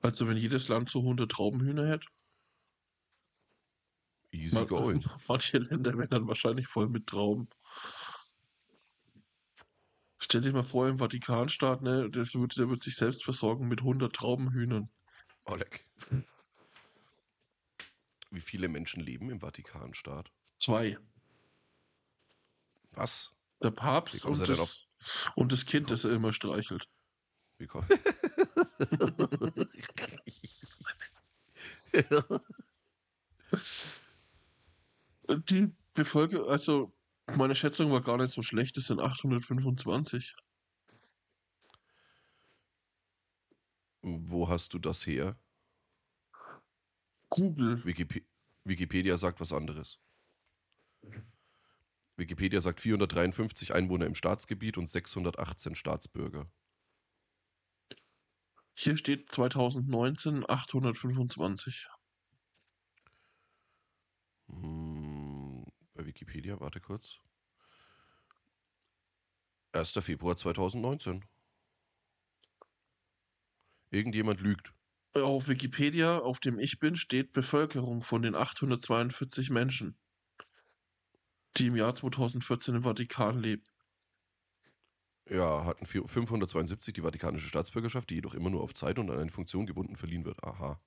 Also 0.00 0.28
wenn 0.28 0.36
jedes 0.36 0.68
Land 0.68 0.88
so 0.88 1.00
100 1.00 1.30
Traubenhühner 1.30 1.88
hätte. 1.88 2.06
Easy 4.30 4.54
Man- 4.54 4.68
going. 4.68 5.04
Manche 5.28 5.58
Länder 5.58 5.98
wären 5.98 6.10
dann 6.10 6.28
wahrscheinlich 6.28 6.68
voll 6.68 6.88
mit 6.88 7.06
Trauben. 7.06 7.48
Stell 10.18 10.40
dir 10.40 10.52
mal 10.52 10.64
vor, 10.64 10.88
im 10.88 10.98
Vatikanstaat, 10.98 11.82
ne, 11.82 12.10
der 12.10 12.24
wird, 12.24 12.56
der 12.56 12.68
wird 12.68 12.82
sich 12.82 12.96
selbst 12.96 13.24
versorgen 13.24 13.68
mit 13.68 13.80
100 13.80 14.14
Traubenhühnern. 14.14 14.90
Oleg. 15.44 15.86
Wie 18.30 18.40
viele 18.40 18.68
Menschen 18.68 19.02
leben 19.02 19.30
im 19.30 19.40
Vatikanstaat? 19.40 20.32
Zwei. 20.58 20.98
Was? 22.92 23.32
Der 23.62 23.70
Papst 23.70 24.24
und 24.24 24.48
das, 24.48 24.88
und 25.34 25.52
das 25.52 25.66
Kind, 25.66 25.90
das 25.90 26.04
er 26.04 26.12
immer 26.12 26.32
streichelt. 26.32 26.88
Wie 27.58 27.66
kommt. 27.66 27.90
Die 35.48 35.72
Bevölkerung, 35.94 36.48
also 36.50 36.95
Meine 37.34 37.54
Schätzung 37.54 37.90
war 37.90 38.02
gar 38.02 38.18
nicht 38.18 38.30
so 38.30 38.42
schlecht, 38.42 38.76
es 38.76 38.86
sind 38.86 39.00
825. 39.00 40.36
Wo 44.02 44.48
hast 44.48 44.72
du 44.72 44.78
das 44.78 45.06
her? 45.06 45.36
Google. 47.28 47.84
Wikip 47.84 48.24
Wikipedia 48.64 49.16
sagt 49.16 49.40
was 49.40 49.52
anderes. 49.52 49.98
Wikipedia 52.16 52.60
sagt 52.60 52.80
453 52.80 53.74
Einwohner 53.74 54.06
im 54.06 54.14
Staatsgebiet 54.14 54.78
und 54.78 54.88
618 54.88 55.74
Staatsbürger. 55.74 56.50
Hier 58.74 58.96
steht 58.96 59.30
2019 59.30 60.44
825. 60.48 61.88
Hm, 64.48 64.95
bei 65.96 66.06
Wikipedia, 66.06 66.60
warte 66.60 66.80
kurz. 66.80 67.18
1. 69.72 69.92
Februar 69.92 70.36
2019. 70.36 71.24
Irgendjemand 73.90 74.40
lügt. 74.40 74.72
Auf 75.14 75.48
Wikipedia, 75.48 76.18
auf 76.18 76.40
dem 76.40 76.58
ich 76.58 76.78
bin, 76.78 76.96
steht 76.96 77.32
Bevölkerung 77.32 78.02
von 78.02 78.22
den 78.22 78.34
842 78.34 79.50
Menschen, 79.50 79.98
die 81.56 81.68
im 81.68 81.76
Jahr 81.76 81.94
2014 81.94 82.74
im 82.74 82.82
Vatikan 82.82 83.38
leben. 83.38 83.64
Ja, 85.28 85.64
hatten 85.64 85.86
572 85.86 86.94
die 86.94 87.00
vatikanische 87.00 87.48
Staatsbürgerschaft, 87.48 88.10
die 88.10 88.16
jedoch 88.16 88.34
immer 88.34 88.50
nur 88.50 88.62
auf 88.62 88.74
Zeit 88.74 88.98
und 88.98 89.10
an 89.10 89.18
eine 89.18 89.32
Funktion 89.32 89.66
gebunden 89.66 89.96
verliehen 89.96 90.24
wird. 90.24 90.42
Aha. 90.44 90.78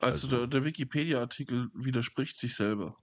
Also, 0.00 0.26
also 0.26 0.28
der, 0.28 0.46
der 0.46 0.64
Wikipedia-Artikel 0.64 1.70
widerspricht 1.74 2.36
sich 2.36 2.56
selber. 2.56 2.96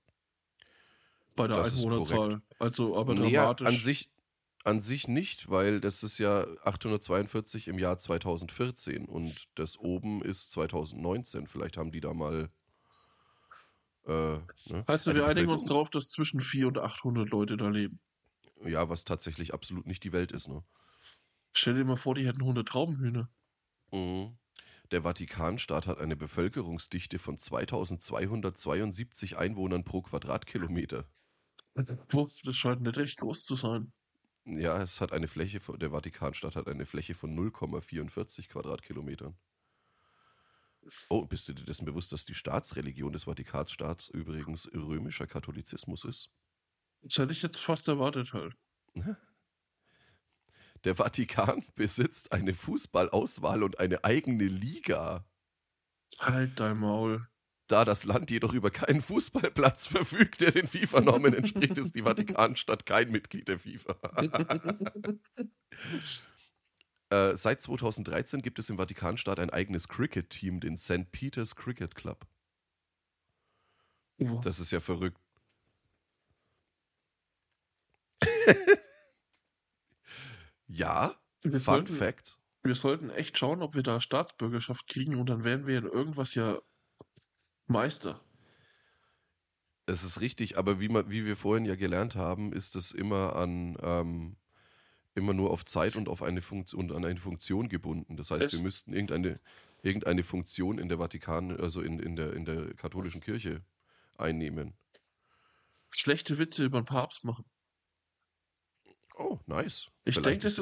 Bei 1.36 1.48
der 1.48 1.64
Einwohnerzahl. 1.64 2.42
Also 2.58 2.98
aber 2.98 3.14
nee, 3.14 3.32
dramatisch. 3.32 3.68
An 3.68 3.78
sich, 3.78 4.10
an 4.64 4.82
sich 4.82 5.08
nicht, 5.08 5.50
weil 5.50 5.80
das 5.80 6.02
ist 6.02 6.18
ja 6.18 6.48
842 6.64 7.68
im 7.68 7.78
Jahr 7.78 8.00
2014 8.00 9.06
und 9.06 9.48
das 9.54 9.78
oben 9.78 10.24
ist 10.24 10.50
2019. 10.52 11.46
Vielleicht 11.46 11.78
haben 11.78 11.92
die 11.92 12.02
da 12.02 12.16
mal. 12.16 12.50
Äh, 14.08 14.40
ne? 14.70 14.86
Heißt 14.88 15.06
du, 15.06 15.14
wir 15.14 15.28
einigen 15.28 15.52
uns 15.52 15.66
darauf, 15.66 15.92
dass 15.92 16.10
zwischen 16.10 16.40
400 16.40 16.84
und 16.84 16.90
800 16.90 17.30
Leute 17.30 17.58
da 17.58 17.70
leben? 17.70 18.00
Ja, 18.66 18.90
was 18.90 19.04
tatsächlich 19.04 19.54
absolut 19.54 19.86
nicht 19.86 20.04
die 20.04 20.14
Welt 20.14 20.32
ist, 20.32 20.48
ne? 20.48 20.64
Stell 21.54 21.76
dir 21.76 21.86
mal 21.86 21.96
vor, 21.96 22.16
die 22.16 22.26
hätten 22.26 22.42
100 22.42 22.68
Traubenhühner. 22.68 23.30
Mhm. 23.92 24.38
Der 24.92 25.04
Vatikanstaat 25.04 25.88
hat 25.88 25.98
eine 25.98 26.16
Bevölkerungsdichte 26.16 27.20
von 27.20 27.38
2272 27.38 29.38
Einwohnern 29.38 29.84
pro 29.84 30.02
Quadratkilometer. 30.02 31.06
Das 31.76 32.56
scheint 32.56 32.82
nicht 32.82 32.98
recht 32.98 33.18
groß 33.18 33.44
zu 33.44 33.56
sein. 33.56 33.92
Ja, 34.46 34.82
es 34.82 35.02
hat 35.02 35.12
eine 35.12 35.28
Fläche, 35.28 35.60
von, 35.60 35.78
der 35.78 35.92
Vatikanstadt 35.92 36.56
hat 36.56 36.68
eine 36.68 36.86
Fläche 36.86 37.16
von 37.16 37.38
0,44 37.38 38.48
Quadratkilometern. 38.48 39.38
Oh, 41.10 41.26
bist 41.26 41.50
du 41.50 41.54
dir 41.54 41.66
dessen 41.66 41.84
bewusst, 41.84 42.14
dass 42.14 42.24
die 42.24 42.34
Staatsreligion 42.34 43.12
des 43.12 43.26
Vatikanstaats 43.26 44.08
übrigens 44.08 44.72
römischer 44.74 45.28
Katholizismus 45.28 46.06
ist? 46.06 46.30
Das 47.02 47.18
hätte 47.18 47.34
ich 47.34 47.42
jetzt 47.42 47.60
fast 47.60 47.90
erwartet 47.90 48.32
halt. 48.32 48.56
Der 50.84 50.96
Vatikan 50.96 51.66
besitzt 51.76 52.32
eine 52.32 52.54
Fußballauswahl 52.54 53.64
und 53.64 53.80
eine 53.80 54.04
eigene 54.04 54.46
Liga. 54.46 55.26
Halt 56.20 56.60
dein 56.60 56.78
Maul. 56.78 57.28
Da 57.68 57.84
das 57.84 58.06
Land 58.06 58.32
jedoch 58.32 58.54
über 58.54 58.72
keinen 58.72 59.02
Fußballplatz 59.02 59.88
verfügt, 59.88 60.40
der 60.40 60.52
den 60.52 60.68
FIFA-Normen 60.68 61.34
entspricht, 61.34 61.78
ist 61.78 61.96
die 61.96 62.04
Vatikanstadt 62.04 62.86
kein 62.86 63.12
Mitglied 63.12 63.50
der 63.50 63.60
FIFA. 63.60 63.98
äh, 67.10 67.36
seit 67.36 67.62
2013 67.62 68.42
gibt 68.42 68.58
es 68.60 68.70
im 68.70 68.78
Vatikanstaat 68.78 69.40
ein 69.40 69.50
eigenes 69.50 69.90
Cricket-Team, 69.90 70.62
den 70.62 70.78
St. 70.78 71.12
Peter's 71.12 71.58
Cricket 71.58 71.96
Club. 71.96 72.26
Was? 74.20 74.46
Das 74.46 74.60
ist 74.60 74.72
ja 74.72 74.80
verrückt. 74.80 75.20
Ja, 80.68 81.16
wir 81.44 81.52
Fun 81.54 81.60
sollten, 81.60 81.96
Fact. 81.96 82.38
Wir 82.64 82.76
sollten 82.76 83.10
echt 83.10 83.38
schauen, 83.38 83.62
ob 83.62 83.76
wir 83.76 83.84
da 83.84 84.00
Staatsbürgerschaft 84.00 84.88
kriegen 84.88 85.16
und 85.16 85.30
dann 85.30 85.44
wären 85.44 85.68
wir 85.68 85.78
in 85.80 85.86
irgendwas 85.86 86.36
ja 86.36 86.60
Meister. 87.68 88.22
Es 89.86 90.04
ist 90.04 90.20
richtig, 90.20 90.58
aber 90.58 90.80
wie, 90.80 90.90
man, 90.90 91.10
wie 91.10 91.26
wir 91.26 91.38
vorhin 91.38 91.66
ja 91.66 91.76
gelernt 91.76 92.16
haben, 92.16 92.52
ist 92.52 92.76
es 92.76 92.92
immer 92.92 93.36
an 93.36 93.78
ähm, 93.82 94.36
immer 95.18 95.34
nur 95.34 95.50
auf 95.50 95.66
Zeit 95.66 95.96
und 95.96 96.08
auf 96.08 96.22
eine 96.22 96.42
Funktion 96.42 96.92
und 96.92 96.96
an 96.96 97.04
eine 97.04 97.20
Funktion 97.20 97.70
gebunden. 97.70 98.16
Das 98.18 98.30
heißt, 98.30 98.46
es 98.46 98.54
wir 98.54 98.62
müssten 98.62 98.94
irgendeine, 98.94 99.40
irgendeine 99.82 100.24
Funktion 100.24 100.78
in 100.78 100.90
der 100.90 101.00
Vatikan, 101.00 101.60
also 101.60 101.82
in, 101.82 102.00
in, 102.00 102.16
der, 102.16 102.34
in 102.34 102.46
der 102.46 102.74
katholischen 102.76 103.20
Kirche 103.20 103.64
einnehmen. 104.18 104.76
Schlechte 105.90 106.38
Witze 106.38 106.66
über 106.66 106.80
den 106.80 106.86
Papst 106.86 107.24
machen. 107.24 107.46
Oh, 109.18 109.40
nice. 109.48 109.88
Ich 110.06 110.22
denke, 110.22 110.40
das 110.40 110.56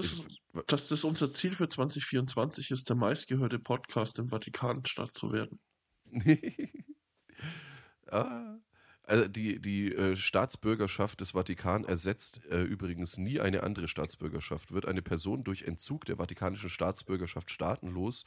dass 0.67 0.87
das 0.87 1.03
unser 1.03 1.29
Ziel 1.29 1.51
für 1.51 1.67
2024 1.67 2.71
ist, 2.71 2.89
der 2.89 2.95
meistgehörte 2.95 3.59
Podcast 3.59 4.17
im 4.19 4.29
Vatikanstadt 4.29 5.13
zu 5.13 5.33
werden. 5.33 5.59
ah. 8.07 8.57
Also 9.07 9.27
die, 9.27 9.61
die 9.61 9.93
äh, 9.93 10.15
Staatsbürgerschaft 10.15 11.21
des 11.21 11.31
Vatikan 11.31 11.83
ersetzt 11.83 12.49
äh, 12.49 12.63
übrigens 12.63 13.17
nie 13.17 13.39
eine 13.39 13.61
andere 13.61 13.87
Staatsbürgerschaft. 13.87 14.71
Wird 14.71 14.87
eine 14.87 15.03
Person 15.03 15.43
durch 15.43 15.63
Entzug 15.63 16.05
der 16.05 16.17
vatikanischen 16.17 16.69
Staatsbürgerschaft 16.69 17.51
staatenlos, 17.51 18.25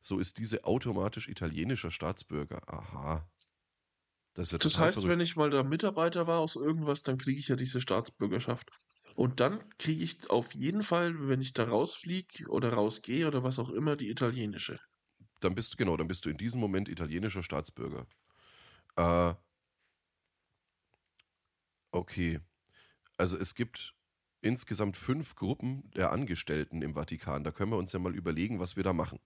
so 0.00 0.18
ist 0.18 0.38
diese 0.38 0.64
automatisch 0.64 1.28
italienischer 1.28 1.90
Staatsbürger. 1.90 2.62
Aha. 2.66 3.26
Das, 4.34 4.50
ja 4.50 4.58
das 4.58 4.78
heißt, 4.78 4.94
verrückt. 4.94 5.10
wenn 5.10 5.20
ich 5.20 5.36
mal 5.36 5.50
da 5.50 5.62
Mitarbeiter 5.62 6.26
war 6.26 6.40
aus 6.40 6.56
irgendwas, 6.56 7.02
dann 7.02 7.16
kriege 7.16 7.40
ich 7.40 7.48
ja 7.48 7.56
diese 7.56 7.80
Staatsbürgerschaft. 7.80 8.70
Und 9.18 9.40
dann 9.40 9.68
kriege 9.78 10.04
ich 10.04 10.30
auf 10.30 10.54
jeden 10.54 10.84
Fall, 10.84 11.26
wenn 11.28 11.40
ich 11.40 11.52
da 11.52 11.64
rausfliege 11.64 12.48
oder 12.48 12.74
rausgehe 12.74 13.26
oder 13.26 13.42
was 13.42 13.58
auch 13.58 13.70
immer, 13.70 13.96
die 13.96 14.10
italienische. 14.10 14.78
Dann 15.40 15.56
bist 15.56 15.72
du, 15.72 15.76
genau, 15.76 15.96
dann 15.96 16.06
bist 16.06 16.24
du 16.24 16.30
in 16.30 16.36
diesem 16.36 16.60
Moment 16.60 16.88
italienischer 16.88 17.42
Staatsbürger. 17.42 18.06
Äh, 18.94 19.34
okay. 21.90 22.38
Also 23.16 23.36
es 23.36 23.56
gibt 23.56 23.96
insgesamt 24.40 24.96
fünf 24.96 25.34
Gruppen 25.34 25.90
der 25.96 26.12
Angestellten 26.12 26.80
im 26.80 26.94
Vatikan. 26.94 27.42
Da 27.42 27.50
können 27.50 27.72
wir 27.72 27.78
uns 27.78 27.92
ja 27.92 27.98
mal 27.98 28.14
überlegen, 28.14 28.60
was 28.60 28.76
wir 28.76 28.84
da 28.84 28.92
machen. 28.92 29.18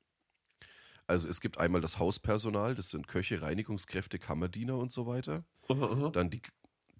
Also 1.06 1.28
es 1.28 1.42
gibt 1.42 1.58
einmal 1.58 1.82
das 1.82 1.98
Hauspersonal, 1.98 2.74
das 2.74 2.88
sind 2.88 3.08
Köche, 3.08 3.42
Reinigungskräfte, 3.42 4.18
Kammerdiener 4.18 4.78
und 4.78 4.90
so 4.90 5.06
weiter. 5.06 5.44
Dann 6.12 6.30
die 6.30 6.40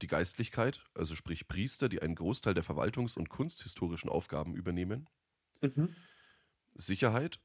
die 0.02 0.08
Geistlichkeit, 0.08 0.84
also 0.94 1.14
sprich 1.14 1.48
Priester, 1.48 1.88
die 1.88 2.02
einen 2.02 2.14
Großteil 2.14 2.54
der 2.54 2.64
verwaltungs- 2.64 3.16
und 3.16 3.28
kunsthistorischen 3.28 4.10
Aufgaben 4.10 4.54
übernehmen. 4.54 5.08
Mhm. 5.60 5.94
Sicherheit, 6.74 7.40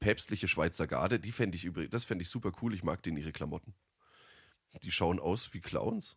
päpstliche 0.00 0.48
Schweizer 0.48 0.86
Garde, 0.86 1.20
die 1.20 1.32
fände 1.32 1.56
ich 1.56 1.64
übrigens, 1.64 1.92
das 1.92 2.04
fände 2.04 2.22
ich 2.22 2.28
super 2.28 2.52
cool, 2.62 2.74
ich 2.74 2.82
mag 2.82 3.02
denen 3.02 3.18
ihre 3.18 3.32
Klamotten. 3.32 3.74
Die 4.82 4.90
schauen 4.90 5.20
aus 5.20 5.52
wie 5.52 5.60
Clowns. 5.60 6.16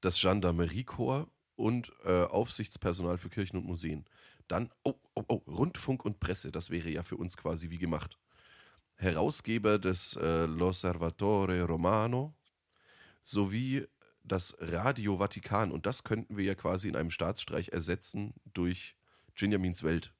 Das 0.00 0.20
Gendarmeriekorps 0.20 1.30
und 1.56 1.92
äh, 2.04 2.24
Aufsichtspersonal 2.24 3.18
für 3.18 3.28
Kirchen 3.28 3.56
und 3.56 3.66
Museen. 3.66 4.04
Dann, 4.48 4.70
oh, 4.84 4.94
oh, 5.14 5.24
oh, 5.28 5.42
Rundfunk 5.46 6.04
und 6.04 6.20
Presse, 6.20 6.50
das 6.52 6.70
wäre 6.70 6.90
ja 6.90 7.02
für 7.02 7.16
uns 7.16 7.36
quasi 7.36 7.70
wie 7.70 7.78
gemacht. 7.78 8.18
Herausgeber 8.96 9.78
des 9.78 10.16
äh, 10.16 10.44
L'Osservatore 10.44 11.62
Romano 11.64 12.34
sowie 13.22 13.86
das 14.24 14.56
Radio 14.58 15.18
Vatikan 15.18 15.72
und 15.72 15.86
das 15.86 16.04
könnten 16.04 16.36
wir 16.36 16.44
ja 16.44 16.54
quasi 16.54 16.88
in 16.88 16.96
einem 16.96 17.10
Staatsstreich 17.10 17.70
ersetzen 17.70 18.34
durch 18.52 18.96
Benjamins 19.38 19.82
Welt. 19.82 20.14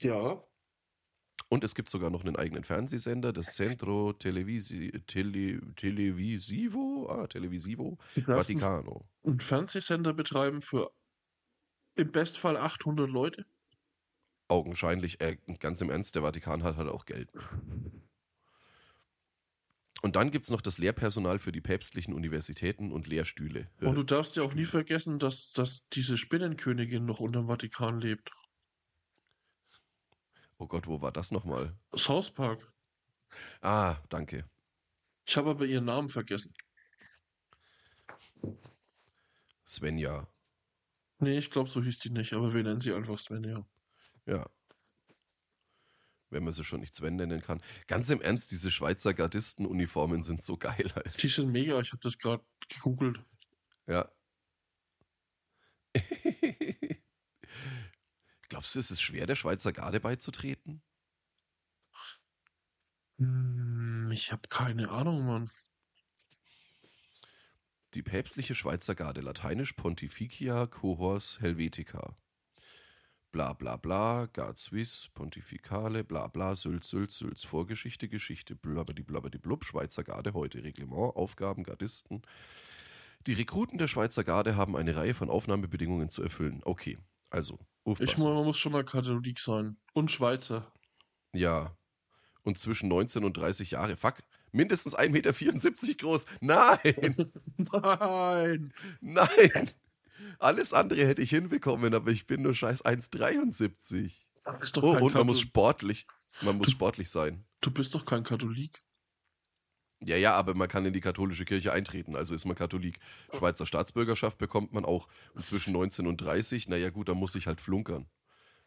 Ja. 0.00 0.42
Und 1.48 1.64
es 1.64 1.74
gibt 1.74 1.90
sogar 1.90 2.10
noch 2.10 2.24
einen 2.24 2.36
eigenen 2.36 2.64
Fernsehsender, 2.64 3.32
das 3.32 3.54
Centro 3.54 4.12
Televisi 4.14 4.90
Tele 5.06 5.60
Televisivo, 5.76 7.08
ah, 7.10 7.26
Televisivo 7.26 7.98
Vaticano. 8.26 9.06
Und 9.20 9.42
Fernsehsender 9.42 10.14
betreiben 10.14 10.62
für 10.62 10.92
im 11.94 12.10
Bestfall 12.10 12.56
800 12.56 13.08
Leute? 13.08 13.44
Augenscheinlich, 14.48 15.20
äh, 15.20 15.36
ganz 15.58 15.80
im 15.80 15.90
Ernst, 15.90 16.14
der 16.14 16.22
Vatikan 16.22 16.62
hat 16.62 16.76
halt 16.76 16.88
auch 16.88 17.06
Geld. 17.06 17.30
Und 20.02 20.16
dann 20.16 20.32
gibt 20.32 20.44
es 20.44 20.50
noch 20.50 20.60
das 20.60 20.78
Lehrpersonal 20.78 21.38
für 21.38 21.52
die 21.52 21.60
päpstlichen 21.60 22.12
Universitäten 22.12 22.90
und 22.90 23.06
Lehrstühle. 23.06 23.70
Und 23.80 23.94
du 23.94 24.02
darfst 24.02 24.34
ja 24.36 24.42
auch 24.42 24.52
nie 24.52 24.64
vergessen, 24.64 25.20
dass, 25.20 25.52
dass 25.52 25.88
diese 25.90 26.16
Spinnenkönigin 26.16 27.04
noch 27.04 27.20
unter 27.20 27.40
dem 27.40 27.46
Vatikan 27.46 28.00
lebt. 28.00 28.32
Oh 30.58 30.66
Gott, 30.66 30.88
wo 30.88 31.00
war 31.00 31.12
das 31.12 31.30
nochmal? 31.30 31.76
South 31.96 32.30
Park. 32.32 32.72
Ah, 33.60 33.96
danke. 34.08 34.44
Ich 35.24 35.36
habe 35.36 35.50
aber 35.50 35.66
ihren 35.66 35.84
Namen 35.84 36.08
vergessen. 36.08 36.52
Svenja. 39.64 40.26
Nee, 41.20 41.38
ich 41.38 41.50
glaube, 41.50 41.70
so 41.70 41.80
hieß 41.80 42.00
die 42.00 42.10
nicht, 42.10 42.32
aber 42.32 42.52
wir 42.52 42.64
nennen 42.64 42.80
sie 42.80 42.92
einfach 42.92 43.20
Svenja. 43.20 43.64
Ja. 44.26 44.50
Wenn 46.32 46.44
man 46.44 46.52
sie 46.54 46.64
schon 46.64 46.80
nicht 46.80 46.94
Sven 46.94 47.16
nennen 47.16 47.42
kann. 47.42 47.60
Ganz 47.86 48.08
im 48.08 48.22
Ernst, 48.22 48.50
diese 48.50 48.70
Schweizer 48.70 49.12
Gardistenuniformen 49.12 50.22
sind 50.22 50.42
so 50.42 50.56
geil 50.56 50.90
halt. 50.94 51.22
Die 51.22 51.28
sind 51.28 51.52
mega, 51.52 51.78
ich 51.78 51.92
habe 51.92 52.00
das 52.02 52.16
gerade 52.18 52.42
gegoogelt. 52.68 53.22
Ja. 53.86 54.10
Glaubst 58.48 58.74
du, 58.74 58.80
es 58.80 58.90
ist 58.90 59.02
schwer, 59.02 59.26
der 59.26 59.36
Schweizer 59.36 59.72
Garde 59.72 60.00
beizutreten? 60.00 60.82
Hm, 63.18 64.10
ich 64.10 64.32
habe 64.32 64.48
keine 64.48 64.88
Ahnung, 64.88 65.26
Mann. 65.26 65.50
Die 67.92 68.02
päpstliche 68.02 68.54
Schweizer 68.54 68.94
Garde, 68.94 69.20
lateinisch 69.20 69.74
Pontificia 69.74 70.66
Cohors 70.66 71.40
Helvetica. 71.40 72.16
Bla 73.32 73.54
bla 73.54 73.78
bla, 73.78 74.28
Gard 74.34 74.58
Suisse, 74.58 75.08
Pontificale, 75.14 76.04
bla 76.04 76.26
bla, 76.28 76.54
Sülz, 76.54 76.90
Sülz, 76.90 77.16
Sülz, 77.16 77.44
Vorgeschichte, 77.44 78.06
Geschichte, 78.06 78.54
blabbedi 78.54 79.02
blabbedi 79.02 79.38
blub, 79.38 79.64
Schweizer 79.64 80.04
Garde, 80.04 80.34
heute 80.34 80.62
Reglement, 80.62 81.16
Aufgaben, 81.16 81.64
Gardisten. 81.64 82.20
Die 83.26 83.32
Rekruten 83.32 83.78
der 83.78 83.88
Schweizer 83.88 84.22
Garde 84.22 84.56
haben 84.56 84.76
eine 84.76 84.96
Reihe 84.96 85.14
von 85.14 85.30
Aufnahmebedingungen 85.30 86.10
zu 86.10 86.22
erfüllen. 86.22 86.60
Okay, 86.64 86.98
also, 87.30 87.58
ich 87.86 88.16
muss, 88.16 88.18
man 88.18 88.44
muss 88.44 88.58
schon 88.58 88.72
mal 88.72 88.84
Katholik 88.84 89.38
sein. 89.38 89.78
Und 89.94 90.10
Schweizer. 90.10 90.70
Ja. 91.32 91.74
Und 92.42 92.58
zwischen 92.58 92.88
19 92.90 93.24
und 93.24 93.34
30 93.36 93.70
Jahre. 93.70 93.96
Fuck, 93.96 94.16
mindestens 94.50 94.94
1,74 94.94 95.10
Meter 95.10 95.94
groß. 95.94 96.26
Nein! 96.40 97.32
Nein! 97.72 98.74
Nein! 99.00 99.70
Alles 100.38 100.72
andere 100.72 101.06
hätte 101.06 101.22
ich 101.22 101.30
hinbekommen, 101.30 101.94
aber 101.94 102.10
ich 102.10 102.26
bin 102.26 102.42
nur 102.42 102.54
scheiß 102.54 102.84
1,73. 102.84 104.12
Oh, 104.46 104.50
und 104.50 104.60
Kathol 104.60 105.12
man 105.12 105.26
muss 105.26 105.40
sportlich, 105.40 106.06
man 106.40 106.56
muss 106.56 106.66
du, 106.66 106.72
sportlich 106.72 107.10
sein. 107.10 107.44
Du 107.60 107.70
bist 107.70 107.94
doch 107.94 108.04
kein 108.04 108.24
Katholik. 108.24 108.78
Ja, 110.00 110.16
ja, 110.16 110.34
aber 110.34 110.54
man 110.54 110.68
kann 110.68 110.84
in 110.84 110.92
die 110.92 111.00
katholische 111.00 111.44
Kirche 111.44 111.72
eintreten, 111.72 112.16
also 112.16 112.34
ist 112.34 112.44
man 112.44 112.56
Katholik. 112.56 112.98
Schweizer 113.32 113.66
Staatsbürgerschaft 113.66 114.36
bekommt 114.36 114.72
man 114.72 114.84
auch. 114.84 115.06
Und 115.34 115.46
zwischen 115.46 115.72
19 115.74 116.08
und 116.08 116.16
30, 116.16 116.68
naja 116.68 116.90
gut, 116.90 117.08
da 117.08 117.14
muss 117.14 117.36
ich 117.36 117.46
halt 117.46 117.60
flunkern. 117.60 118.08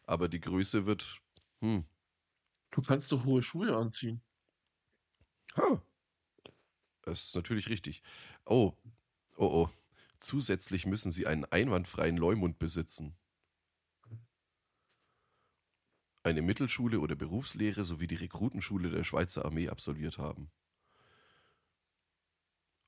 Aber 0.06 0.28
die 0.28 0.40
Größe 0.40 0.86
wird, 0.86 1.20
hm. 1.60 1.84
Du 2.70 2.82
kannst 2.82 3.12
doch 3.12 3.24
hohe 3.24 3.42
Schuhe 3.42 3.76
anziehen. 3.76 4.22
Ha. 5.56 5.82
Das 7.02 7.24
ist 7.28 7.36
natürlich 7.36 7.68
richtig. 7.68 8.02
Oh, 8.44 8.72
oh, 9.36 9.46
oh. 9.46 9.70
Zusätzlich 10.20 10.86
müssen 10.86 11.10
sie 11.10 11.26
einen 11.26 11.44
einwandfreien 11.44 12.16
Leumund 12.16 12.58
besitzen. 12.58 13.16
Eine 16.22 16.42
Mittelschule 16.42 16.98
oder 16.98 17.14
Berufslehre 17.14 17.84
sowie 17.84 18.08
die 18.08 18.16
Rekrutenschule 18.16 18.90
der 18.90 19.04
Schweizer 19.04 19.44
Armee 19.44 19.68
absolviert 19.68 20.18
haben. 20.18 20.50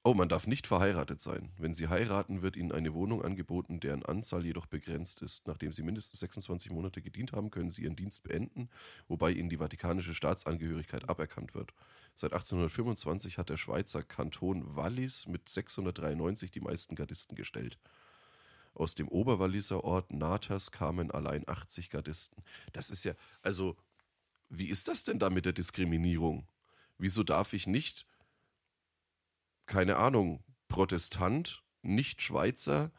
Oh, 0.04 0.14
man 0.14 0.28
darf 0.28 0.46
nicht 0.46 0.66
verheiratet 0.66 1.20
sein. 1.20 1.50
Wenn 1.58 1.74
Sie 1.74 1.88
heiraten, 1.88 2.40
wird 2.40 2.56
Ihnen 2.56 2.72
eine 2.72 2.94
Wohnung 2.94 3.22
angeboten, 3.22 3.80
deren 3.80 4.04
Anzahl 4.04 4.44
jedoch 4.46 4.66
begrenzt 4.66 5.22
ist. 5.22 5.46
Nachdem 5.48 5.72
Sie 5.72 5.82
mindestens 5.82 6.20
26 6.20 6.70
Monate 6.70 7.02
gedient 7.02 7.32
haben, 7.32 7.50
können 7.50 7.70
Sie 7.70 7.82
Ihren 7.82 7.96
Dienst 7.96 8.22
beenden, 8.22 8.70
wobei 9.08 9.32
Ihnen 9.32 9.48
die 9.48 9.58
vatikanische 9.58 10.14
Staatsangehörigkeit 10.14 11.08
aberkannt 11.08 11.52
wird. 11.54 11.74
Seit 12.14 12.32
1825 12.32 13.38
hat 13.38 13.50
der 13.50 13.56
Schweizer 13.56 14.02
Kanton 14.02 14.76
Wallis 14.76 15.26
mit 15.26 15.48
693 15.48 16.52
die 16.52 16.60
meisten 16.60 16.94
Gardisten 16.94 17.34
gestellt. 17.36 17.78
Aus 18.74 18.94
dem 18.94 19.08
Oberwalliser 19.08 19.82
Ort 19.82 20.12
Natas 20.12 20.70
kamen 20.70 21.10
allein 21.10 21.46
80 21.46 21.90
Gardisten. 21.90 22.42
Das 22.72 22.90
ist 22.90 23.04
ja, 23.04 23.14
also, 23.42 23.76
wie 24.48 24.68
ist 24.68 24.86
das 24.86 25.02
denn 25.02 25.18
da 25.18 25.28
mit 25.28 25.44
der 25.44 25.52
Diskriminierung? 25.52 26.46
Wieso 26.98 27.24
darf 27.24 27.52
ich 27.52 27.66
nicht 27.66 28.06
keine 29.68 29.98
Ahnung, 29.98 30.42
Protestant, 30.66 31.62
nicht 31.82 32.22
Schweizer, 32.22 32.90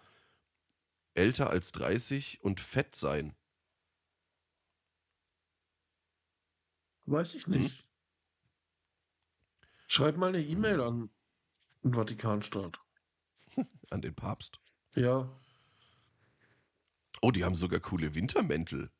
älter 1.15 1.49
als 1.49 1.71
30 1.73 2.41
und 2.41 2.61
fett 2.61 2.95
sein. 2.95 3.35
Weiß 7.05 7.35
ich 7.35 7.47
nicht. 7.47 7.79
Hm? 7.79 7.85
Schreib 9.87 10.17
mal 10.17 10.27
eine 10.27 10.41
E-Mail 10.41 10.81
an 10.81 11.09
den 11.83 11.93
Vatikanstaat. 11.93 12.79
An 13.89 14.03
den 14.03 14.13
Papst. 14.13 14.59
Ja. 14.93 15.27
Oh, 17.21 17.31
die 17.31 17.43
haben 17.43 17.55
sogar 17.55 17.79
coole 17.79 18.13
Wintermäntel. 18.13 18.91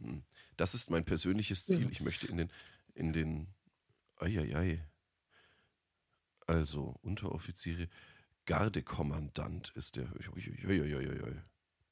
Hm. 0.00 0.26
Das 0.58 0.74
ist 0.74 0.90
mein 0.90 1.06
persönliches 1.06 1.64
Ziel. 1.64 1.90
Ich 1.90 2.02
möchte 2.02 2.26
in 2.26 2.36
den, 2.36 2.52
in 2.94 3.14
den 3.14 3.55
Eieiei. 4.16 4.86
Also, 6.46 6.96
Unteroffiziere, 7.02 7.88
Gardekommandant 8.46 9.72
ist 9.74 9.96
der. 9.96 10.08
Uiuiuiui. 10.14 11.42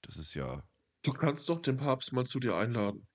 Das 0.02 0.16
ist 0.16 0.34
ja. 0.34 0.62
Du 1.02 1.12
kannst 1.12 1.48
doch 1.48 1.60
den 1.60 1.76
Papst 1.76 2.12
mal 2.12 2.24
zu 2.24 2.38
dir 2.40 2.56
einladen. 2.56 3.06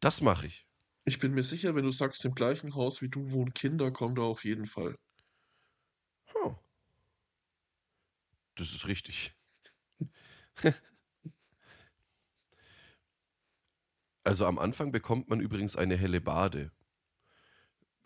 Das 0.00 0.20
mache 0.20 0.46
ich. 0.46 0.66
Ich 1.04 1.18
bin 1.18 1.32
mir 1.32 1.42
sicher, 1.42 1.74
wenn 1.74 1.84
du 1.84 1.90
sagst, 1.92 2.24
im 2.24 2.34
gleichen 2.34 2.74
Haus 2.74 3.02
wie 3.02 3.08
du 3.08 3.30
wohnen 3.30 3.52
Kinder, 3.52 3.90
kommt 3.90 4.18
er 4.18 4.24
auf 4.24 4.44
jeden 4.44 4.66
Fall. 4.66 4.96
Oh. 6.34 6.54
Das 8.54 8.72
ist 8.72 8.86
richtig. 8.86 9.34
also 14.24 14.46
am 14.46 14.58
Anfang 14.58 14.92
bekommt 14.92 15.28
man 15.28 15.40
übrigens 15.40 15.76
eine 15.76 15.96
helle 15.96 16.20
Bade. 16.20 16.70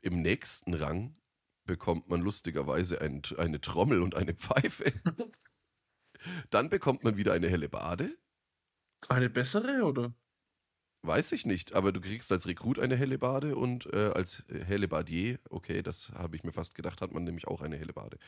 Im 0.04 0.20
nächsten 0.20 0.74
Rang 0.74 1.16
bekommt 1.64 2.10
man 2.10 2.20
lustigerweise 2.20 3.00
ein, 3.00 3.22
eine 3.38 3.62
Trommel 3.62 4.02
und 4.02 4.14
eine 4.14 4.34
Pfeife. 4.34 4.92
Dann 6.50 6.68
bekommt 6.68 7.04
man 7.04 7.16
wieder 7.16 7.32
eine 7.32 7.48
helle 7.48 7.70
Bade. 7.70 8.14
Eine 9.08 9.30
bessere, 9.30 9.82
oder? 9.82 10.14
Weiß 11.00 11.32
ich 11.32 11.46
nicht, 11.46 11.72
aber 11.72 11.90
du 11.90 12.02
kriegst 12.02 12.30
als 12.32 12.46
Rekrut 12.46 12.78
eine 12.78 12.96
helle 12.96 13.16
Bade 13.16 13.56
und 13.56 13.86
äh, 13.94 14.12
als 14.14 14.44
helle 14.48 14.88
Badier, 14.88 15.38
okay, 15.48 15.82
das 15.82 16.10
habe 16.10 16.36
ich 16.36 16.44
mir 16.44 16.52
fast 16.52 16.74
gedacht, 16.74 17.00
hat 17.00 17.12
man 17.12 17.24
nämlich 17.24 17.46
auch 17.46 17.62
eine 17.62 17.78
helle 17.78 17.94
Bade. 17.94 18.18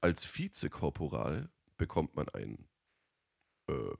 Als 0.00 0.38
Vizekorporal 0.38 1.50
bekommt 1.76 2.14
man 2.14 2.28
ein, 2.28 2.68
äh, 3.66 3.96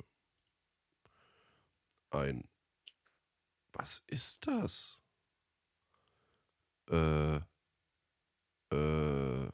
ein, 2.11 2.49
was 3.73 4.05
ist 4.07 4.47
das? 4.47 5.00
Äh, 6.91 7.37
äh, 8.73 9.51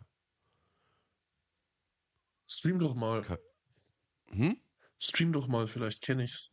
Stream 2.47 2.79
doch 2.79 2.95
mal. 2.95 3.25
Hm? 4.31 4.61
Stream 4.99 5.33
doch 5.33 5.47
mal, 5.47 5.69
vielleicht 5.69 6.01
kenne 6.01 6.25
ich's. 6.25 6.51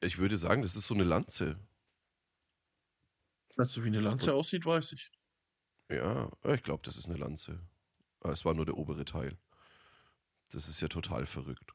Ich 0.00 0.18
würde 0.18 0.38
sagen, 0.38 0.62
das 0.62 0.76
ist 0.76 0.86
so 0.86 0.94
eine 0.94 1.04
Lanze. 1.04 1.58
Weißt 3.56 3.76
du, 3.76 3.84
wie 3.84 3.88
eine 3.88 4.00
Lanze 4.00 4.32
aussieht, 4.34 4.64
weiß 4.64 4.92
ich. 4.92 5.10
Ja, 5.90 6.30
ich 6.44 6.62
glaube, 6.62 6.82
das 6.84 6.96
ist 6.96 7.06
eine 7.06 7.18
Lanze. 7.18 7.60
Aber 8.20 8.32
es 8.32 8.44
war 8.44 8.54
nur 8.54 8.64
der 8.64 8.76
obere 8.76 9.04
Teil. 9.04 9.38
Das 10.50 10.68
ist 10.68 10.80
ja 10.80 10.88
total 10.88 11.26
verrückt. 11.26 11.72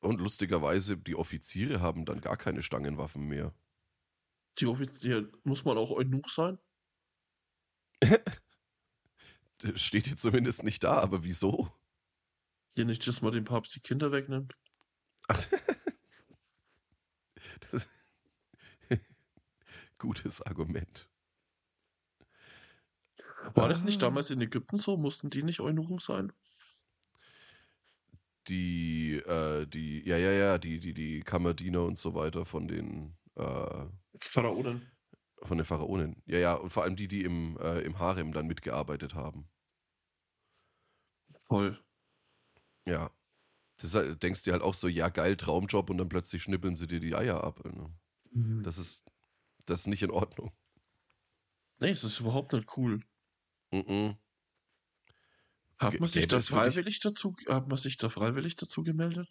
Und 0.00 0.20
lustigerweise, 0.20 0.96
die 0.96 1.16
Offiziere 1.16 1.80
haben 1.80 2.04
dann 2.04 2.20
gar 2.20 2.36
keine 2.36 2.62
Stangenwaffen 2.62 3.26
mehr. 3.26 3.54
Die 4.58 4.66
Offizier, 4.66 5.30
muss 5.44 5.64
man 5.64 5.78
auch 5.78 5.90
Eunuch 5.90 6.28
sein? 6.28 6.58
das 9.58 9.80
steht 9.80 10.06
hier 10.06 10.16
zumindest 10.16 10.64
nicht 10.64 10.84
da, 10.84 10.98
aber 10.98 11.24
wieso? 11.24 11.72
Ja, 12.76 12.84
nicht, 12.84 13.06
dass 13.06 13.22
man 13.22 13.32
dem 13.32 13.44
Papst 13.44 13.74
die 13.74 13.80
Kinder 13.80 14.12
wegnimmt. 14.12 14.54
Ach. 15.28 15.46
das 17.70 17.88
Gutes 19.98 20.42
Argument. 20.42 21.08
War 23.54 23.68
das 23.68 23.84
nicht 23.84 24.02
damals 24.02 24.30
in 24.30 24.40
Ägypten 24.40 24.76
so? 24.76 24.96
Mussten 24.96 25.30
die 25.30 25.42
nicht 25.42 25.60
Eunuchen 25.60 25.98
sein? 25.98 26.32
Die, 28.48 29.14
äh, 29.14 29.66
die, 29.66 30.06
ja, 30.06 30.16
ja, 30.16 30.32
ja, 30.32 30.58
die, 30.58 30.80
die, 30.80 30.94
die 30.94 31.20
Kammerdiener 31.20 31.84
und 31.84 31.98
so 31.98 32.14
weiter 32.14 32.44
von 32.44 32.66
den 32.66 33.17
äh, 33.38 33.86
Pharaonen. 34.20 34.90
Von 35.42 35.58
den 35.58 35.64
Pharaonen. 35.64 36.22
Ja, 36.26 36.38
ja, 36.38 36.54
und 36.54 36.70
vor 36.70 36.82
allem 36.82 36.96
die, 36.96 37.08
die 37.08 37.22
im, 37.22 37.56
äh, 37.58 37.80
im 37.80 37.98
Harem 37.98 38.32
dann 38.32 38.46
mitgearbeitet 38.46 39.14
haben. 39.14 39.48
Voll. 41.46 41.82
Ja. 42.86 43.10
Das 43.80 43.94
halt, 43.94 44.22
denkst 44.22 44.42
dir 44.42 44.52
halt 44.52 44.62
auch 44.62 44.74
so, 44.74 44.88
ja, 44.88 45.08
geil, 45.08 45.36
Traumjob 45.36 45.88
und 45.90 45.98
dann 45.98 46.08
plötzlich 46.08 46.42
schnippeln 46.42 46.74
sie 46.74 46.88
dir 46.88 46.98
die 46.98 47.14
Eier 47.14 47.44
ab. 47.44 47.64
Ne? 47.64 47.94
Mhm. 48.32 48.64
Das 48.64 48.76
ist 48.78 49.04
das 49.68 49.80
ist 49.80 49.86
nicht 49.86 50.02
in 50.02 50.10
Ordnung. 50.10 50.52
Nee, 51.80 51.90
es 51.90 52.02
ist 52.02 52.20
überhaupt 52.20 52.52
nicht 52.54 52.76
cool. 52.76 53.04
Mm 53.70 54.12
Hat 55.78 56.00
man 56.00 56.08
sich 56.08 56.22
Gäbe 56.22 56.36
da 56.36 56.40
freiwillig 56.40 57.00
dazu, 57.00 57.36
hat 57.46 57.68
man 57.68 57.76
sich 57.76 57.98
da 57.98 58.08
freiwillig 58.08 58.56
dazu 58.56 58.82
gemeldet? 58.82 59.28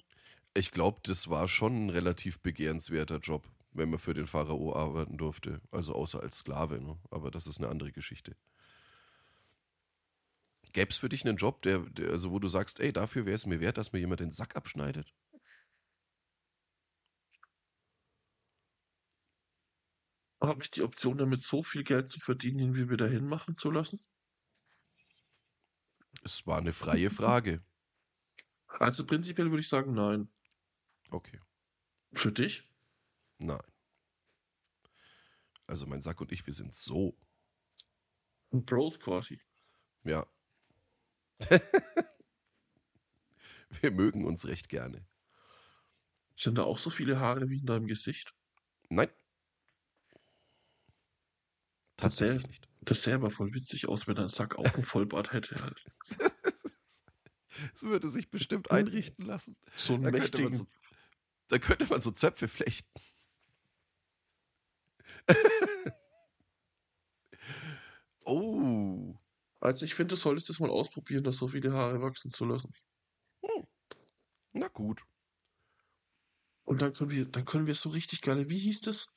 Ich 0.53 0.71
glaube, 0.71 0.99
das 1.03 1.27
war 1.27 1.47
schon 1.47 1.87
ein 1.87 1.89
relativ 1.89 2.39
begehrenswerter 2.39 3.17
Job, 3.17 3.49
wenn 3.77 3.89
man 3.89 3.99
für 3.99 4.13
den 4.13 4.27
Pharao 4.27 4.75
arbeiten 4.75 5.17
durfte. 5.17 5.61
Also 5.71 5.93
außer 5.93 6.21
als 6.21 6.39
Sklave, 6.39 6.81
ne? 6.81 6.99
aber 7.11 7.31
das 7.31 7.47
ist 7.47 7.59
eine 7.59 7.69
andere 7.69 7.91
Geschichte. 7.91 8.35
Gäbe 10.73 10.89
es 10.91 10.97
für 10.97 11.09
dich 11.09 11.25
einen 11.25 11.37
Job, 11.37 11.61
der, 11.63 11.79
der, 11.79 12.11
also 12.11 12.31
wo 12.31 12.39
du 12.39 12.47
sagst, 12.47 12.79
ey, 12.79 12.93
dafür 12.93 13.25
wäre 13.25 13.35
es 13.35 13.45
mir 13.45 13.59
wert, 13.59 13.77
dass 13.77 13.93
mir 13.93 13.99
jemand 13.99 14.19
den 14.19 14.31
Sack 14.31 14.55
abschneidet? 14.55 15.13
Habe 20.41 20.63
ich 20.63 20.71
die 20.71 20.81
Option, 20.81 21.19
damit 21.19 21.41
so 21.41 21.61
viel 21.61 21.83
Geld 21.83 22.09
zu 22.09 22.19
verdienen, 22.19 22.59
ihn 22.59 22.75
wie 22.75 22.89
wieder 22.89 23.07
hinmachen 23.07 23.55
zu 23.55 23.69
lassen? 23.69 23.99
Es 26.23 26.45
war 26.45 26.59
eine 26.59 26.73
freie 26.73 27.09
Frage. 27.09 27.63
Also 28.79 29.05
prinzipiell 29.05 29.49
würde 29.49 29.61
ich 29.61 29.69
sagen, 29.69 29.93
nein. 29.93 30.29
Okay, 31.11 31.39
Für 32.13 32.33
dich? 32.33 32.67
Nein. 33.37 33.61
Also 35.65 35.85
mein 35.85 36.01
Sack 36.01 36.21
und 36.21 36.31
ich, 36.31 36.45
wir 36.45 36.53
sind 36.53 36.73
so. 36.73 37.17
Bros 38.51 38.99
quasi. 38.99 39.41
Ja. 40.03 40.25
wir 43.81 43.91
mögen 43.91 44.25
uns 44.25 44.47
recht 44.47 44.69
gerne. 44.69 45.05
Sind 46.35 46.57
da 46.57 46.63
auch 46.63 46.77
so 46.77 46.89
viele 46.89 47.19
Haare 47.19 47.49
wie 47.49 47.59
in 47.59 47.65
deinem 47.65 47.87
Gesicht? 47.87 48.33
Nein. 48.89 49.09
Das 51.97 52.17
Tatsächlich 52.17 52.47
nicht. 52.47 52.67
Das 52.81 53.03
sähe 53.03 53.15
aber 53.15 53.29
voll 53.29 53.53
witzig 53.53 53.89
aus, 53.89 54.07
wenn 54.07 54.15
dein 54.15 54.29
Sack 54.29 54.55
auch 54.55 54.73
einen 54.75 54.85
Vollbart 54.85 55.33
hätte. 55.33 55.55
Halt. 55.61 55.85
Es 57.73 57.81
würde 57.81 58.07
sich 58.07 58.29
bestimmt 58.29 58.69
einrichten 58.69 59.25
lassen. 59.25 59.57
So 59.75 59.95
einen 59.95 60.03
Da 60.03 60.11
könnte, 60.11 60.41
mächtigen. 60.41 60.53
so, 60.53 60.67
da 61.47 61.57
könnte 61.57 61.87
man 61.87 62.01
so 62.01 62.11
Zöpfe 62.11 62.47
flechten. 62.47 62.87
oh. 68.25 69.15
Also 69.59 69.85
ich 69.85 69.95
finde, 69.95 70.15
du 70.15 70.21
solltest 70.21 70.49
das 70.49 70.59
mal 70.59 70.69
ausprobieren, 70.69 71.23
das 71.23 71.37
so 71.37 71.47
viele 71.47 71.73
Haare 71.73 72.01
wachsen 72.01 72.31
zu 72.31 72.45
lassen. 72.45 72.71
Na 74.53 74.67
gut. 74.67 75.01
Und 76.63 76.81
dann 76.81 76.93
können 76.93 77.11
wir, 77.11 77.25
dann 77.25 77.45
können 77.45 77.67
wir 77.67 77.75
so 77.75 77.89
richtig 77.89 78.21
geile, 78.21 78.49
wie 78.49 78.59
hieß 78.59 78.81
das? 78.81 79.09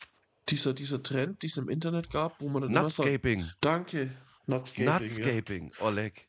Dieser, 0.49 0.73
dieser 0.73 1.03
Trend, 1.03 1.43
den 1.43 1.51
es 1.51 1.57
im 1.57 1.69
Internet 1.69 2.11
gab, 2.11 2.41
wo 2.41 2.49
man 2.49 2.63
dann 2.63 2.71
immer 2.71 2.89
sagt, 2.89 3.09
Nutscaping. 3.09 3.51
danke, 3.61 4.17
Nutscaping. 4.47 4.87
Ja. 4.87 4.99
Nutscaping. 5.01 5.73
Oleg. 5.81 6.29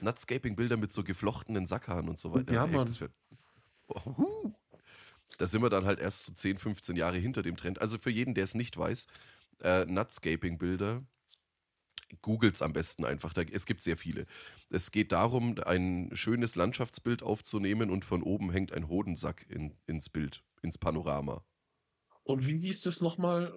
Nutscaping-Bilder 0.00 0.76
mit 0.76 0.90
so 0.92 1.04
geflochtenen 1.04 1.66
Sackhaaren 1.66 2.08
und 2.08 2.18
so 2.18 2.32
weiter. 2.32 2.52
Ja, 2.52 2.66
Mann. 2.66 2.86
Das, 2.86 3.00
wär, 3.00 3.10
Ohu. 3.88 4.54
Da 5.38 5.46
sind 5.46 5.62
wir 5.62 5.70
dann 5.70 5.86
halt 5.86 5.98
erst 5.98 6.24
so 6.24 6.32
10, 6.32 6.58
15 6.58 6.96
Jahre 6.96 7.18
hinter 7.18 7.42
dem 7.42 7.56
Trend. 7.56 7.80
Also 7.80 7.98
für 7.98 8.10
jeden, 8.10 8.34
der 8.34 8.44
es 8.44 8.54
nicht 8.54 8.76
weiß, 8.76 9.06
äh, 9.60 9.84
Nutscaping-Bilder, 9.86 11.04
googelt's 12.20 12.62
am 12.62 12.72
besten 12.72 13.04
einfach. 13.04 13.32
Da, 13.32 13.42
es 13.42 13.66
gibt 13.66 13.82
sehr 13.82 13.96
viele. 13.96 14.26
Es 14.68 14.92
geht 14.92 15.12
darum, 15.12 15.58
ein 15.64 16.10
schönes 16.12 16.56
Landschaftsbild 16.56 17.22
aufzunehmen 17.22 17.90
und 17.90 18.04
von 18.04 18.22
oben 18.22 18.50
hängt 18.50 18.72
ein 18.72 18.88
Hodensack 18.88 19.46
in, 19.48 19.76
ins 19.86 20.08
Bild, 20.08 20.42
ins 20.62 20.78
Panorama. 20.78 21.44
Und 22.24 22.46
wie 22.46 22.58
hieß 22.58 22.82
das 22.82 23.00
nochmal, 23.00 23.52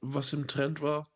was 0.00 0.32
im 0.32 0.46
Trend 0.46 0.82
war? 0.82 1.10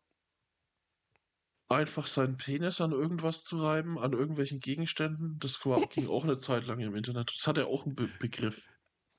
Einfach 1.68 2.06
seinen 2.06 2.36
Penis 2.36 2.80
an 2.80 2.92
irgendwas 2.92 3.42
zu 3.42 3.58
reiben, 3.58 3.98
an 3.98 4.12
irgendwelchen 4.12 4.60
Gegenständen. 4.60 5.38
Das 5.38 5.60
ging 5.90 6.08
auch 6.08 6.24
eine 6.24 6.38
Zeit 6.38 6.66
lang 6.66 6.78
im 6.78 6.94
Internet. 6.94 7.32
Das 7.34 7.46
hat 7.46 7.58
ja 7.58 7.66
auch 7.66 7.84
einen 7.84 7.94
Be 7.94 8.08
Begriff. 8.20 8.68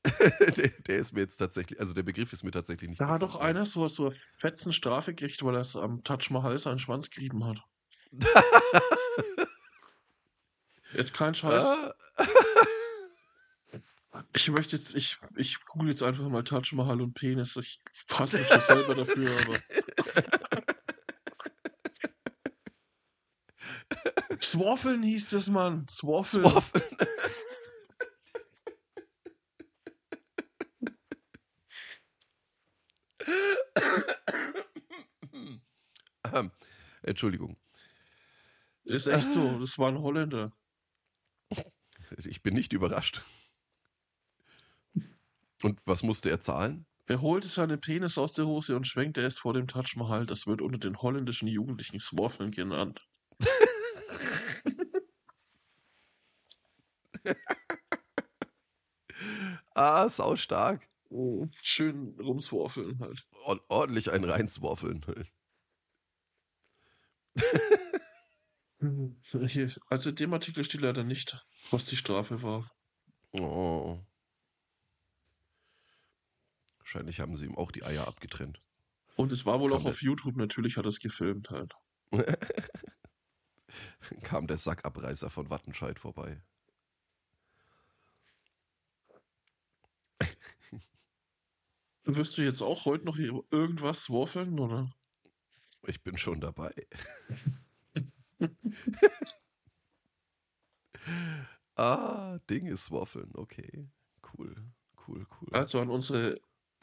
der, 0.58 0.70
der 0.70 0.98
ist 0.98 1.14
mir 1.14 1.22
jetzt 1.22 1.38
tatsächlich, 1.38 1.80
also 1.80 1.94
der 1.94 2.04
Begriff 2.04 2.34
ist 2.34 2.44
mir 2.44 2.52
tatsächlich 2.52 2.90
nicht. 2.90 3.02
Da 3.02 3.08
hat 3.08 3.22
doch 3.22 3.36
einer 3.36 3.66
so, 3.66 3.88
so 3.88 4.04
eine 4.04 4.12
fetzen 4.12 4.74
Strafe 4.74 5.14
gekriegt, 5.14 5.44
weil 5.44 5.56
er 5.56 5.62
es 5.62 5.76
am 5.76 6.04
Taj 6.04 6.30
Mahal 6.30 6.60
seinen 6.60 6.80
Schwanz 6.80 7.10
gerieben 7.10 7.46
hat. 7.46 7.60
Jetzt 10.94 11.14
kein 11.14 11.36
Scheiß. 11.36 11.66
Ah, 11.66 11.94
Ich 14.34 14.50
möchte 14.50 14.78
jetzt, 14.78 14.96
ich, 14.96 15.18
ich 15.36 15.60
google 15.66 15.90
jetzt 15.90 16.02
einfach 16.02 16.30
mal 16.30 16.42
Taj 16.42 16.74
Mahal 16.74 17.02
und 17.02 17.16
Penis. 17.16 17.58
Ich 17.58 17.82
fasse 18.08 18.38
mich 18.38 18.48
schon 18.48 18.62
selber 18.62 18.96
dafür, 18.96 19.30
aber. 19.42 19.58
Swaffeln 24.42 25.04
hieß 25.04 25.28
das, 25.30 25.48
Mann. 25.48 25.86
Swaffeln. 25.90 26.46
Swaffeln. 26.46 26.84
Ähm, 36.34 36.52
Entschuldigung, 37.06 37.56
Ist 38.84 39.08
echt 39.08 39.30
so. 39.30 39.60
Das 39.60 39.78
war 39.78 39.90
ein 39.90 40.02
Holländer. 40.02 40.52
ich 42.18 42.42
bin 42.42 42.56
nicht 42.56 42.74
überrascht. 42.74 43.22
Und 45.64 45.80
was 45.86 46.04
musste 46.04 46.30
er 46.30 46.40
zahlen? 46.40 46.86
Er 47.08 47.22
holte 47.22 47.48
seinen 47.48 47.80
Penis 47.80 48.18
aus 48.18 48.34
der 48.34 48.48
Hose 48.48 48.76
und 48.76 48.88
schwenkte 48.88 49.22
es 49.22 49.38
vor 49.38 49.54
dem 49.54 49.68
Taj 49.68 49.96
Mahal. 49.96 50.26
Das 50.26 50.48
wird 50.48 50.62
unter 50.62 50.80
den 50.80 50.98
holländischen 51.02 51.48
Jugendlichen 51.48 52.00
Swaffeln 52.00 52.52
genannt. 52.52 53.08
Ah, 59.76 60.08
sau 60.08 60.38
stark. 60.38 60.88
Oh, 61.10 61.48
schön 61.62 62.16
rumswaffeln 62.18 62.98
halt. 63.00 63.28
Ord 63.44 63.62
ordentlich 63.68 64.10
ein 64.12 64.24
reinswaffeln. 64.24 65.06
Hier, 69.48 69.74
also 69.90 70.10
in 70.10 70.16
dem 70.16 70.34
Artikel 70.34 70.64
steht 70.64 70.82
leider 70.82 71.04
nicht, 71.04 71.44
was 71.72 71.86
die 71.86 71.96
Strafe 71.96 72.42
war. 72.44 72.72
Oh. 73.32 74.00
Wahrscheinlich 76.80 77.20
haben 77.20 77.36
sie 77.36 77.46
ihm 77.46 77.58
auch 77.58 77.72
die 77.72 77.84
Eier 77.84 78.08
abgetrennt. 78.08 78.62
Und 79.16 79.32
es 79.32 79.46
war 79.46 79.60
wohl 79.60 79.72
Kam 79.72 79.82
auch 79.82 79.86
auf 79.86 80.02
YouTube, 80.02 80.36
natürlich 80.36 80.78
hat 80.78 80.86
er 80.86 80.90
es 80.90 81.00
gefilmt 81.00 81.50
halt. 81.50 81.74
Kam 84.24 84.48
der 84.48 84.58
Sackabreißer 84.58 85.30
von 85.30 85.50
Wattenscheid 85.50 86.00
vorbei. 86.00 86.42
Wirst 92.04 92.38
du 92.38 92.44
jetzt 92.44 92.62
auch 92.62 92.86
heute 92.86 93.06
noch 93.06 93.18
irgendwas 93.18 94.10
waffeln, 94.12 94.60
oder? 94.60 94.94
Ich 95.88 96.04
bin 96.04 96.18
schon 96.18 96.42
dabei. 96.42 96.74
ah, 101.76 102.40
Dinge 102.50 102.78
swaffeln. 102.78 103.32
Okay. 103.34 103.88
Cool. 104.22 104.56
Cool, 105.08 105.26
cool. 105.40 105.50
Also 105.52 105.80
an 105.80 105.90
unsere 105.90 106.36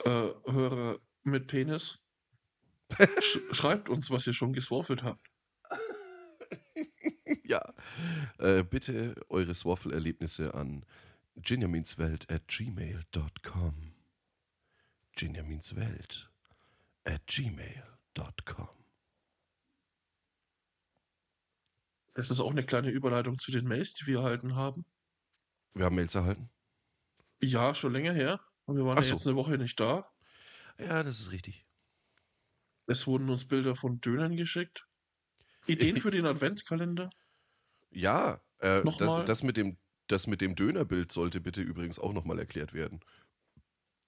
äh, 0.05 0.31
Hörer 0.47 0.99
mit 1.25 1.47
Penis. 1.49 1.99
Sch 3.21 3.39
schreibt 3.53 3.89
uns, 3.89 4.11
was 4.11 4.27
ihr 4.27 4.33
schon 4.33 4.53
geswaffelt 4.53 5.03
habt. 5.03 5.31
ja. 7.45 7.75
Äh, 8.39 8.65
bitte 8.65 9.15
eure 9.29 9.55
Swaffel-Erlebnisse 9.55 10.55
an 10.55 10.85
ginjaminswelt 11.37 12.31
at 12.31 12.47
gmail.com. 12.49 13.95
Ginjaminswelt 15.17 16.31
at 17.05 17.27
gmail.com. 17.27 18.82
Das 22.15 22.31
ist 22.31 22.41
auch 22.41 22.51
eine 22.51 22.65
kleine 22.65 22.91
Überleitung 22.91 23.39
zu 23.39 23.51
den 23.51 23.67
Mails, 23.67 23.95
die 23.95 24.07
wir 24.07 24.19
erhalten 24.19 24.55
haben. 24.55 24.85
Wir 25.75 25.87
haben 25.87 25.97
Mails 25.97 26.15
erhalten. 26.15 26.51
Ja, 27.41 27.75
schon 27.75 27.93
länger 27.93 28.13
her. 28.13 28.41
Und 28.67 28.77
wir 28.77 28.85
waren 28.85 28.99
Ach 28.99 29.03
ja 29.03 29.09
so. 29.09 29.15
jetzt 29.15 29.27
eine 29.27 29.37
Woche 29.37 29.59
nicht 29.59 29.81
da. 29.81 30.11
Ja, 30.79 31.03
das 31.03 31.21
ist 31.21 31.33
richtig. 31.33 31.67
Es 32.87 33.07
wurden 33.07 33.29
uns 33.31 33.47
Bilder 33.47 33.75
von 33.75 34.01
Dönern 34.01 34.37
geschickt. 34.37 34.87
Ideen 35.67 35.99
für 35.99 36.11
den 36.11 36.27
Adventskalender? 36.27 37.11
Ja, 37.91 38.41
äh, 38.59 38.83
das, 38.85 39.25
das, 39.25 39.43
mit 39.43 39.57
dem, 39.57 39.79
das 40.09 40.27
mit 40.27 40.41
dem 40.41 40.55
Dönerbild 40.55 41.13
sollte 41.13 41.41
bitte 41.41 41.63
übrigens 41.63 41.99
auch 41.99 42.13
nochmal 42.13 42.39
erklärt 42.39 42.73
werden. 42.73 43.01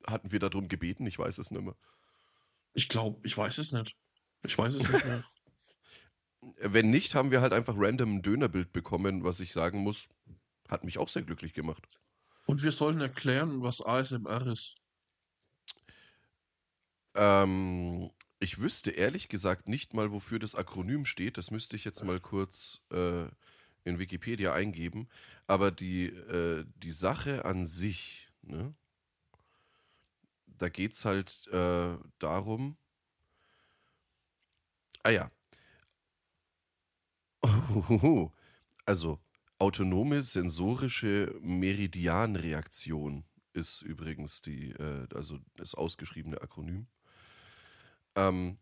Hatten 0.06 0.32
wir 0.32 0.38
darum 0.38 0.68
gebeten? 0.68 1.06
Ich 1.06 1.18
weiß 1.18 1.38
es 1.38 1.50
nicht 1.50 1.62
mehr. 1.62 1.76
Ich 2.74 2.88
glaube, 2.88 3.20
ich 3.24 3.36
weiß 3.36 3.58
es 3.58 3.72
nicht. 3.72 3.96
Ich 4.42 4.58
weiß 4.58 4.74
es 4.74 4.88
nicht 4.88 5.04
mehr. 5.04 5.24
Wenn 6.58 6.90
nicht, 6.90 7.14
haben 7.14 7.30
wir 7.30 7.40
halt 7.40 7.52
einfach 7.52 7.74
random 7.76 8.16
ein 8.16 8.22
Dönerbild 8.22 8.72
bekommen, 8.72 9.24
was 9.24 9.40
ich 9.40 9.52
sagen 9.52 9.80
muss, 9.80 10.08
hat 10.68 10.84
mich 10.84 10.98
auch 10.98 11.08
sehr 11.08 11.22
glücklich 11.22 11.52
gemacht. 11.54 11.86
Und 12.46 12.62
wir 12.62 12.72
sollen 12.72 13.00
erklären, 13.00 13.62
was 13.62 13.80
ASMR 13.84 14.46
ist. 14.48 14.76
Ähm, 17.14 18.10
Ich 18.40 18.58
wüsste 18.58 18.90
ehrlich 18.90 19.28
gesagt 19.28 19.68
nicht 19.68 19.94
mal, 19.94 20.12
wofür 20.12 20.38
das 20.38 20.54
Akronym 20.54 21.06
steht. 21.06 21.38
Das 21.38 21.50
müsste 21.50 21.76
ich 21.76 21.84
jetzt 21.84 22.04
mal 22.04 22.20
kurz 22.20 22.82
äh, 22.92 23.24
in 23.84 23.98
Wikipedia 23.98 24.52
eingeben. 24.52 25.08
Aber 25.46 25.70
die, 25.70 26.06
äh, 26.06 26.64
die 26.76 26.92
Sache 26.92 27.44
an 27.44 27.64
sich, 27.64 28.28
ne? 28.42 28.74
da 30.46 30.68
geht 30.68 30.92
es 30.92 31.04
halt 31.04 31.46
äh, 31.48 31.96
darum. 32.18 32.76
Ah 35.02 35.10
ja. 35.10 35.30
Also, 38.86 39.18
autonome 39.58 40.22
sensorische 40.22 41.34
Meridianreaktion 41.40 43.24
ist 43.54 43.82
übrigens 43.82 44.42
die, 44.42 44.72
äh, 44.72 45.06
also 45.14 45.38
das 45.56 45.74
ausgeschriebene 45.74 46.40
Akronym. 46.42 46.86
Ähm, 48.14 48.58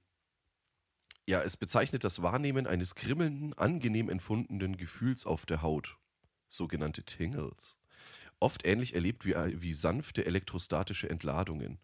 ja, 1.26 1.42
es 1.42 1.56
bezeichnet 1.56 2.04
das 2.04 2.22
Wahrnehmen 2.22 2.66
eines 2.66 2.94
krimmelnden, 2.94 3.52
angenehm 3.54 4.08
empfundenen 4.08 4.76
Gefühls 4.76 5.24
auf 5.24 5.46
der 5.46 5.62
Haut, 5.62 5.96
sogenannte 6.48 7.04
Tingles. 7.04 7.78
Oft 8.40 8.66
ähnlich 8.66 8.94
erlebt 8.94 9.24
wie, 9.24 9.34
wie 9.34 9.74
sanfte 9.74 10.26
elektrostatische 10.26 11.08
Entladungen. 11.08 11.78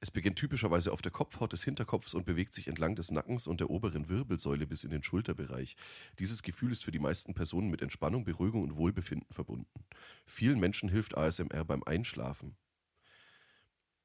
Es 0.00 0.12
beginnt 0.12 0.38
typischerweise 0.38 0.92
auf 0.92 1.02
der 1.02 1.10
Kopfhaut 1.10 1.52
des 1.52 1.64
Hinterkopfs 1.64 2.14
und 2.14 2.24
bewegt 2.24 2.54
sich 2.54 2.68
entlang 2.68 2.94
des 2.94 3.10
Nackens 3.10 3.48
und 3.48 3.58
der 3.60 3.68
oberen 3.68 4.08
Wirbelsäule 4.08 4.66
bis 4.66 4.84
in 4.84 4.90
den 4.90 5.02
Schulterbereich. 5.02 5.76
Dieses 6.20 6.42
Gefühl 6.42 6.70
ist 6.70 6.84
für 6.84 6.92
die 6.92 7.00
meisten 7.00 7.34
Personen 7.34 7.68
mit 7.68 7.82
Entspannung, 7.82 8.24
Beruhigung 8.24 8.62
und 8.62 8.76
Wohlbefinden 8.76 9.32
verbunden. 9.32 9.84
Vielen 10.24 10.60
Menschen 10.60 10.88
hilft 10.88 11.16
ASMR 11.16 11.64
beim 11.64 11.82
Einschlafen. 11.82 12.56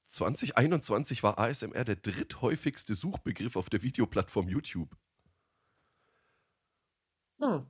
2021 0.09 1.21
war 1.23 1.37
ASMR 1.39 1.83
der 1.83 1.95
dritthäufigste 1.95 2.95
Suchbegriff 2.95 3.55
auf 3.55 3.69
der 3.69 3.83
Videoplattform 3.83 4.47
YouTube. 4.47 4.95
Ah. 7.41 7.65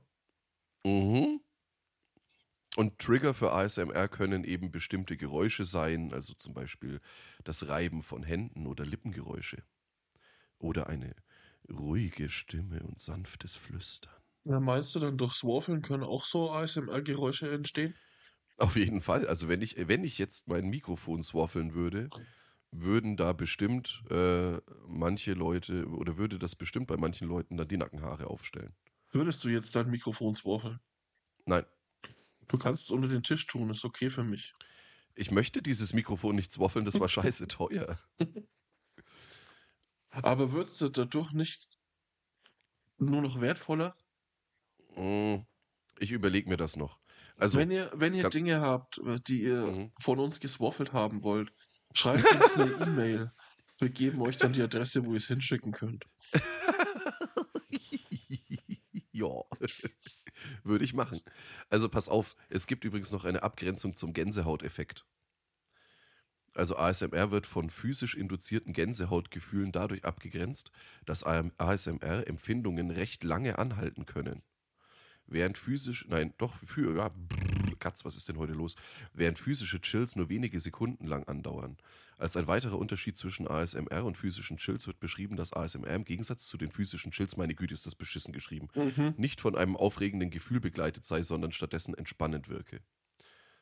Mhm. 0.84 1.43
Und 2.76 2.98
Trigger 3.00 3.34
für 3.34 3.52
ASMR 3.52 4.08
können 4.08 4.44
eben 4.44 4.70
bestimmte 4.70 5.16
Geräusche 5.16 5.64
sein, 5.64 6.12
also 6.12 6.34
zum 6.34 6.54
Beispiel 6.54 7.00
das 7.44 7.68
Reiben 7.68 8.02
von 8.02 8.22
Händen 8.22 8.66
oder 8.66 8.84
Lippengeräusche. 8.86 9.64
Oder 10.58 10.88
eine 10.88 11.16
ruhige 11.70 12.30
Stimme 12.30 12.82
und 12.84 13.00
sanftes 13.00 13.54
Flüstern. 13.56 14.22
Ja, 14.46 14.58
meinst 14.58 14.94
du 14.94 15.00
dann 15.00 15.18
durchs 15.18 15.44
Waffeln 15.44 15.82
können 15.82 16.02
auch 16.02 16.24
so 16.24 16.50
ASMR-Geräusche 16.50 17.52
entstehen? 17.52 18.00
Auf 18.56 18.76
jeden 18.76 19.00
Fall. 19.00 19.26
Also 19.26 19.48
wenn 19.48 19.62
ich, 19.62 19.76
wenn 19.88 20.04
ich 20.04 20.18
jetzt 20.18 20.48
mein 20.48 20.68
Mikrofon 20.68 21.22
swaffeln 21.22 21.74
würde, 21.74 22.12
würden 22.70 23.16
da 23.16 23.32
bestimmt 23.32 24.04
äh, 24.10 24.58
manche 24.86 25.34
Leute 25.34 25.86
oder 25.88 26.18
würde 26.18 26.38
das 26.38 26.56
bestimmt 26.56 26.86
bei 26.88 26.96
manchen 26.96 27.28
Leuten 27.28 27.56
dann 27.56 27.68
die 27.68 27.76
Nackenhaare 27.76 28.28
aufstellen. 28.28 28.76
Würdest 29.12 29.42
du 29.44 29.48
jetzt 29.48 29.74
dein 29.76 29.88
Mikrofon 29.88 30.34
swaffeln? 30.34 30.78
Nein. 31.46 31.64
Du 32.48 32.58
kannst 32.58 32.84
es 32.84 32.90
unter 32.90 33.08
den 33.08 33.22
Tisch 33.22 33.46
tun, 33.46 33.70
ist 33.70 33.84
okay 33.84 34.10
für 34.10 34.24
mich. 34.24 34.54
Ich 35.14 35.30
möchte 35.30 35.62
dieses 35.62 35.92
Mikrofon 35.92 36.34
nicht 36.36 36.50
swaffeln, 36.52 36.84
das 36.84 36.98
war 37.00 37.08
scheiße 37.08 37.46
teuer. 37.48 37.98
Aber 40.10 40.52
würdest 40.52 40.80
du 40.80 40.88
dadurch 40.88 41.32
nicht 41.32 41.68
nur 42.98 43.22
noch 43.22 43.40
wertvoller? 43.40 43.96
Mm, 44.96 45.42
Ich 45.98 46.10
überlege 46.12 46.48
mir 46.48 46.56
das 46.56 46.76
noch. 46.76 46.98
Also, 47.36 47.58
wenn 47.58 47.70
ihr, 47.70 47.90
wenn 47.94 48.14
ihr 48.14 48.28
Dinge 48.30 48.60
habt, 48.60 49.00
die 49.28 49.42
ihr 49.42 49.66
Mhm. 49.66 49.92
von 50.00 50.18
uns 50.20 50.38
geswaffelt 50.40 50.92
haben 50.92 51.22
wollt, 51.22 51.52
schreibt 51.94 52.32
uns 52.32 52.54
eine 52.56 52.64
E-Mail. 52.88 53.32
Wir 53.78 53.90
geben 53.90 54.20
euch 54.22 54.36
dann 54.36 54.52
die 54.52 54.62
Adresse, 54.62 55.04
wo 55.04 55.10
ihr 55.12 55.16
es 55.16 55.26
hinschicken 55.26 55.72
könnt. 55.72 56.04
Ja, 59.14 59.44
würde 60.64 60.84
ich 60.84 60.92
machen. 60.92 61.20
Also 61.70 61.88
pass 61.88 62.08
auf, 62.08 62.36
es 62.48 62.66
gibt 62.66 62.84
übrigens 62.84 63.12
noch 63.12 63.24
eine 63.24 63.42
Abgrenzung 63.42 63.94
zum 63.94 64.12
Gänsehauteffekt. 64.12 65.06
Also 66.54 66.76
ASMR 66.76 67.30
wird 67.30 67.46
von 67.46 67.70
physisch 67.70 68.14
induzierten 68.14 68.72
Gänsehautgefühlen 68.72 69.72
dadurch 69.72 70.04
abgegrenzt, 70.04 70.70
dass 71.04 71.24
ASMR-Empfindungen 71.24 72.90
recht 72.90 73.24
lange 73.24 73.58
anhalten 73.58 74.06
können. 74.06 74.42
Während 75.26 75.58
physisch, 75.58 76.06
nein, 76.08 76.34
doch, 76.38 76.56
für, 76.58 76.96
ja, 76.96 77.10
Katz, 77.78 78.04
was 78.04 78.16
ist 78.16 78.28
denn 78.28 78.38
heute 78.38 78.52
los? 78.52 78.76
Während 79.12 79.38
physische 79.38 79.80
Chills 79.80 80.16
nur 80.16 80.28
wenige 80.28 80.60
Sekunden 80.60 81.06
lang 81.06 81.24
andauern. 81.24 81.76
Als 82.18 82.36
ein 82.36 82.46
weiterer 82.46 82.78
Unterschied 82.78 83.16
zwischen 83.16 83.48
ASMR 83.48 84.04
und 84.04 84.16
physischen 84.16 84.56
Chills 84.56 84.86
wird 84.86 85.00
beschrieben, 85.00 85.36
dass 85.36 85.52
ASMR 85.52 85.94
im 85.94 86.04
Gegensatz 86.04 86.46
zu 86.46 86.56
den 86.56 86.70
physischen 86.70 87.10
Chills, 87.10 87.36
meine 87.36 87.54
Güte, 87.54 87.74
ist 87.74 87.86
das 87.86 87.94
beschissen 87.94 88.32
geschrieben, 88.32 88.68
nicht 89.16 89.40
von 89.40 89.56
einem 89.56 89.76
aufregenden 89.76 90.30
Gefühl 90.30 90.60
begleitet 90.60 91.04
sei, 91.04 91.22
sondern 91.22 91.52
stattdessen 91.52 91.94
entspannend 91.94 92.48
wirke. 92.48 92.80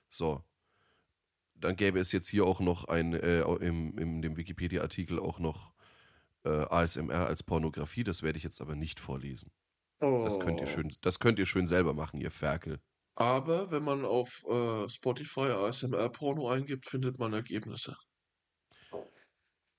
So. 0.08 0.44
Dann 1.54 1.76
gäbe 1.76 2.00
es 2.00 2.12
jetzt 2.12 2.28
hier 2.28 2.44
auch 2.44 2.60
noch 2.60 2.84
ein, 2.86 3.12
äh, 3.14 3.42
im, 3.42 3.96
in 3.96 4.20
dem 4.22 4.36
Wikipedia-Artikel 4.36 5.18
auch 5.20 5.38
noch 5.38 5.72
äh, 6.44 6.48
ASMR 6.48 7.26
als 7.26 7.42
Pornografie, 7.42 8.04
das 8.04 8.22
werde 8.22 8.36
ich 8.36 8.42
jetzt 8.44 8.60
aber 8.60 8.74
nicht 8.74 8.98
vorlesen. 9.00 9.52
Das 10.00 10.40
könnt 10.40 10.60
ihr 10.60 10.66
Oh. 10.66 10.70
schön, 10.70 10.92
das 11.02 11.20
könnt 11.20 11.38
ihr 11.38 11.46
schön 11.46 11.66
selber 11.66 11.94
machen, 11.94 12.20
ihr 12.20 12.32
Ferkel. 12.32 12.80
Aber 13.14 13.70
wenn 13.70 13.84
man 13.84 14.04
auf 14.04 14.42
äh, 14.48 14.88
Spotify 14.88 15.50
ASMR-Porno 15.52 16.48
eingibt, 16.50 16.88
findet 16.88 17.18
man 17.18 17.32
Ergebnisse. 17.32 17.96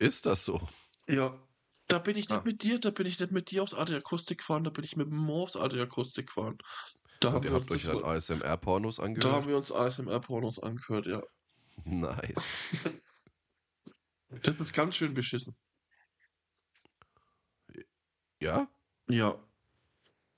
Ist 0.03 0.25
das 0.25 0.43
so? 0.43 0.67
Ja. 1.07 1.39
Da 1.87 1.99
bin 1.99 2.17
ich 2.17 2.27
nicht 2.29 2.41
Ah. 2.41 2.43
mit 2.43 2.63
dir, 2.63 2.79
da 2.79 2.91
bin 2.91 3.05
ich 3.05 3.19
nicht 3.19 3.31
mit 3.31 3.51
dir 3.51 3.63
aufs 3.63 3.73
Arte 3.73 3.95
Akustik 3.97 4.39
gefahren, 4.39 4.63
da 4.63 4.69
bin 4.69 4.83
ich 4.83 4.95
mit 4.97 5.07
dem 5.07 5.17
Mo 5.17 5.43
aufs 5.43 5.55
Arte 5.55 5.81
Akustik 5.81 6.27
gefahren. 6.27 6.57
Da 7.21 7.29
Und 7.29 7.33
haben, 7.35 7.43
ihr 7.43 7.51
wir 7.51 7.53
habt 7.53 7.69
uns 7.71 7.71
euch 7.71 7.83
dann 7.83 8.03
ASMR-Pornos 8.03 8.97
da 8.97 9.03
haben 9.03 9.13
angehört? 9.15 9.47
wir 9.47 9.57
uns 9.57 9.71
ASMR-Pornos 9.71 10.59
angehört, 10.59 11.05
ja. 11.05 11.21
Nice. 11.85 12.53
Das 14.41 14.55
ist 14.59 14.73
ganz 14.73 14.95
schön 14.95 15.13
beschissen. 15.13 15.55
Ja? 18.41 18.67
Ja. 19.09 19.37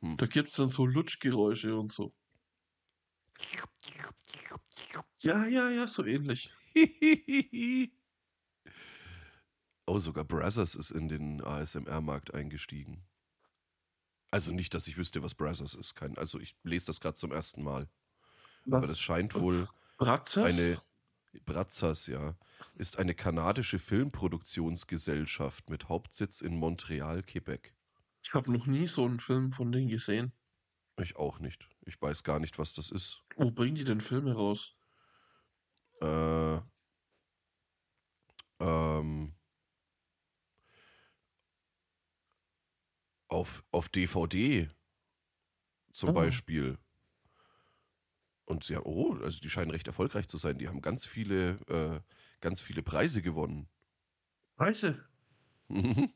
Hm. 0.01 0.17
Da 0.17 0.25
gibt 0.25 0.49
es 0.49 0.55
dann 0.57 0.67
so 0.69 0.85
Lutschgeräusche 0.85 1.77
und 1.77 1.91
so. 1.91 2.13
Ja, 5.21 5.45
ja, 5.47 5.69
ja, 5.69 5.87
so 5.87 6.05
ähnlich. 6.05 6.53
oh, 9.85 9.99
sogar 9.99 10.23
Brazzers 10.23 10.75
ist 10.75 10.91
in 10.91 11.07
den 11.07 11.43
ASMR-Markt 11.43 12.33
eingestiegen. 12.33 13.03
Also 14.31 14.51
nicht, 14.51 14.73
dass 14.73 14.87
ich 14.87 14.97
wüsste, 14.97 15.23
was 15.23 15.35
Brazzers 15.35 15.73
ist. 15.73 15.95
Kein, 15.95 16.17
also 16.17 16.39
ich 16.39 16.55
lese 16.63 16.87
das 16.87 16.99
gerade 16.99 17.15
zum 17.15 17.31
ersten 17.31 17.63
Mal. 17.63 17.87
Aber 18.67 18.81
das 18.81 18.91
Was? 18.91 18.99
scheint 18.99 19.35
wohl 19.35 19.69
Bratzers? 19.97 20.45
eine 20.45 20.81
Brazzers, 21.45 22.07
ja, 22.07 22.35
ist 22.75 22.97
eine 22.97 23.13
kanadische 23.13 23.79
Filmproduktionsgesellschaft 23.79 25.69
mit 25.69 25.89
Hauptsitz 25.89 26.41
in 26.41 26.57
Montreal, 26.57 27.23
Quebec. 27.23 27.73
Ich 28.23 28.33
habe 28.33 28.51
noch 28.51 28.65
nie 28.65 28.87
so 28.87 29.05
einen 29.05 29.19
Film 29.19 29.51
von 29.51 29.71
denen 29.71 29.87
gesehen. 29.87 30.31
Ich 30.97 31.15
auch 31.17 31.39
nicht. 31.39 31.67
Ich 31.85 32.01
weiß 32.01 32.23
gar 32.23 32.39
nicht, 32.39 32.57
was 32.57 32.73
das 32.73 32.89
ist. 32.89 33.21
Wo 33.35 33.51
bringen 33.51 33.75
die 33.75 33.83
denn 33.83 34.01
Filme 34.01 34.33
raus? 34.33 34.75
Äh, 36.01 36.59
ähm, 38.59 39.34
auf, 43.35 43.63
auf 43.71 43.89
DVD 43.89 44.69
zum 45.93 46.09
Ah. 46.09 46.13
Beispiel. 46.13 46.77
Und 48.45 48.63
sie 48.63 48.75
haben, 48.75 48.85
oh, 48.85 49.13
also 49.23 49.39
die 49.39 49.49
scheinen 49.49 49.71
recht 49.71 49.87
erfolgreich 49.87 50.27
zu 50.27 50.37
sein. 50.37 50.57
Die 50.57 50.67
haben 50.67 50.81
ganz 50.81 51.05
viele, 51.05 51.59
äh, 51.67 51.99
ganz 52.41 52.61
viele 52.61 52.83
Preise 52.83 53.21
gewonnen. 53.21 53.67
Preise. 54.55 55.03
Mhm. 55.67 56.13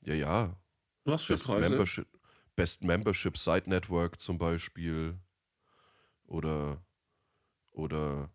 Ja, 0.00 0.14
ja. 0.14 0.56
Was 1.04 1.24
für 1.24 1.34
Best 1.34 1.46
Preise? 1.46 1.68
Membership, 1.68 2.08
Best 2.56 2.82
Membership 2.84 3.36
Site 3.36 3.68
Network 3.68 4.20
zum 4.20 4.38
Beispiel. 4.38 5.18
Oder, 6.24 6.84
oder 7.70 8.32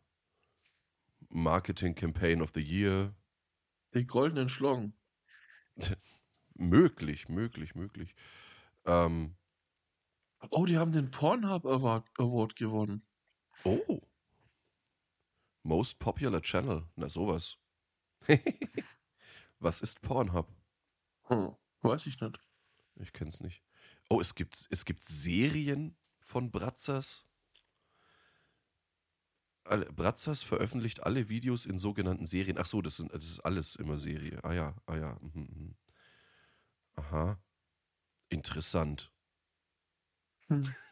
Marketing 1.29 1.95
Campaign 1.95 2.41
of 2.41 2.51
the 2.53 2.61
Year. 2.61 3.15
Die 3.93 4.05
goldenen 4.05 4.49
Schlong. 4.49 4.93
Möglich, 6.55 7.30
möglich, 7.30 7.75
möglich. 7.75 8.15
Ähm, 8.86 9.36
Oh, 10.51 10.65
die 10.65 10.78
haben 10.78 10.91
den 10.91 11.09
Pornhub 11.09 11.65
Award, 11.65 12.07
Award 12.19 12.55
gewonnen. 12.55 13.05
oh. 13.63 14.01
Most 15.63 15.99
Popular 15.99 16.41
Channel. 16.41 16.88
Na, 16.95 17.09
sowas. 17.09 17.57
Was 19.59 19.82
ist 19.82 20.01
Pornhub? 20.01 20.47
Hm, 21.23 21.55
weiß 21.82 22.05
ich 22.07 22.21
nicht. 22.21 22.39
Ich 22.95 23.11
kenn's 23.13 23.41
nicht. 23.41 23.63
Oh, 24.09 24.21
es 24.21 24.36
gibt, 24.36 24.67
es 24.69 24.86
gibt 24.86 25.03
Serien 25.03 25.97
von 26.21 26.51
Bratzers. 26.51 27.26
Alle, 29.68 29.86
Bratzers 29.91 30.43
veröffentlicht 30.43 31.03
alle 31.03 31.30
Videos 31.30 31.65
in 31.65 31.78
sogenannten 31.78 32.26
Serien. 32.26 32.57
Ach 32.59 32.65
so, 32.65 32.82
das, 32.82 32.97
sind, 32.97 33.13
das 33.13 33.26
ist 33.26 33.39
alles 33.41 33.76
immer 33.76 33.97
Serie. 33.97 34.39
Ah 34.43 34.53
ja, 34.53 34.76
ah 34.86 34.97
ja. 34.97 35.18
Mhm, 35.22 35.41
mhm. 35.41 35.76
Aha. 36.97 37.39
Interessant. 38.30 39.11
Hm. 40.49 40.61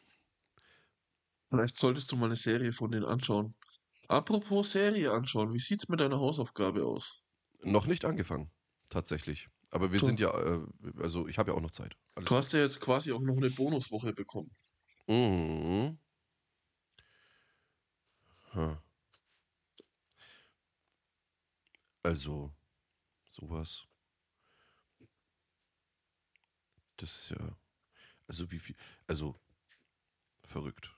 Vielleicht 1.49 1.77
solltest 1.77 2.11
du 2.11 2.17
mal 2.17 2.27
eine 2.27 2.35
Serie 2.35 2.71
von 2.71 2.91
denen 2.91 3.03
anschauen. 3.05 3.55
Apropos 4.07 4.71
Serie 4.73 5.11
anschauen, 5.11 5.53
wie 5.53 5.59
sieht's 5.59 5.89
mit 5.89 5.99
deiner 5.99 6.19
Hausaufgabe 6.19 6.85
aus? 6.85 7.23
Noch 7.63 7.85
nicht 7.87 8.05
angefangen, 8.05 8.51
tatsächlich. 8.89 9.49
Aber 9.71 9.91
wir 9.91 9.99
So. 9.99 10.07
sind 10.07 10.19
ja, 10.19 10.29
äh, 10.39 10.61
also 11.01 11.27
ich 11.27 11.37
habe 11.37 11.51
ja 11.51 11.57
auch 11.57 11.61
noch 11.61 11.71
Zeit. 11.71 11.97
Alles 12.15 12.29
Du 12.29 12.35
hast 12.35 12.51
ja 12.51 12.59
jetzt 12.59 12.81
quasi 12.81 13.13
auch 13.13 13.21
noch 13.21 13.37
eine 13.37 13.49
Bonuswoche 13.49 14.13
bekommen. 14.13 14.51
Mhm. 15.07 15.97
Hm. 18.55 18.77
Also, 22.03 22.53
sowas. 23.27 23.85
Das 26.97 27.17
ist 27.17 27.29
ja. 27.31 27.57
Also, 28.27 28.49
wie 28.51 28.59
viel. 28.59 28.75
Also, 29.07 29.39
verrückt. 30.43 30.95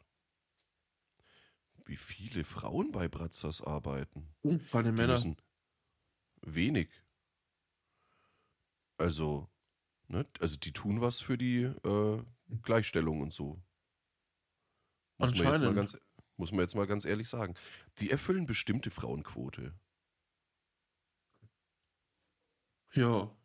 Wie 1.86 1.98
viele 1.98 2.44
Frauen 2.44 2.92
bei 2.92 3.08
Bratzers 3.08 3.62
arbeiten? 3.62 4.36
Uh, 4.44 4.60
vor 4.60 4.82
allem 4.82 4.96
Männer. 4.96 5.20
wenig. 6.42 6.90
Also, 8.98 9.50
ne? 10.08 10.28
Also, 10.40 10.58
die 10.58 10.74
tun 10.74 11.02
was 11.02 11.22
für 11.22 11.38
die 11.38 11.64
äh, 11.64 12.24
Gleichstellung 12.62 13.22
und 13.22 13.34
so. 13.34 13.64
Muss 15.18 15.32
man, 15.32 15.34
jetzt 15.34 15.40
mal 15.40 15.52
Anscheinend. 15.54 15.76
ganz, 15.76 15.98
muss 16.38 16.52
man 16.52 16.62
jetzt 16.62 16.76
mal 16.76 16.88
ganz 16.88 17.06
ehrlich 17.06 17.30
sagen. 17.30 17.56
Die 18.00 18.10
erfüllen 18.12 18.46
bestimmte 18.46 18.92
Frauenquote. 18.92 19.74
Ja, 22.94 23.36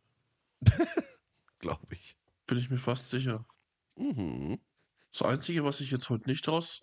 Glaube 1.59 1.95
ich. 1.95 2.17
bin 2.47 2.59
ich 2.59 2.71
mir 2.71 2.79
fast 2.79 3.09
sicher. 3.11 3.47
Mhm. 3.97 4.61
Das 5.13 5.23
Einzige, 5.23 5.65
was 5.65 5.81
ich 5.81 5.91
jetzt 5.91 6.09
heute 6.09 6.29
nicht 6.29 6.49
raus 6.49 6.83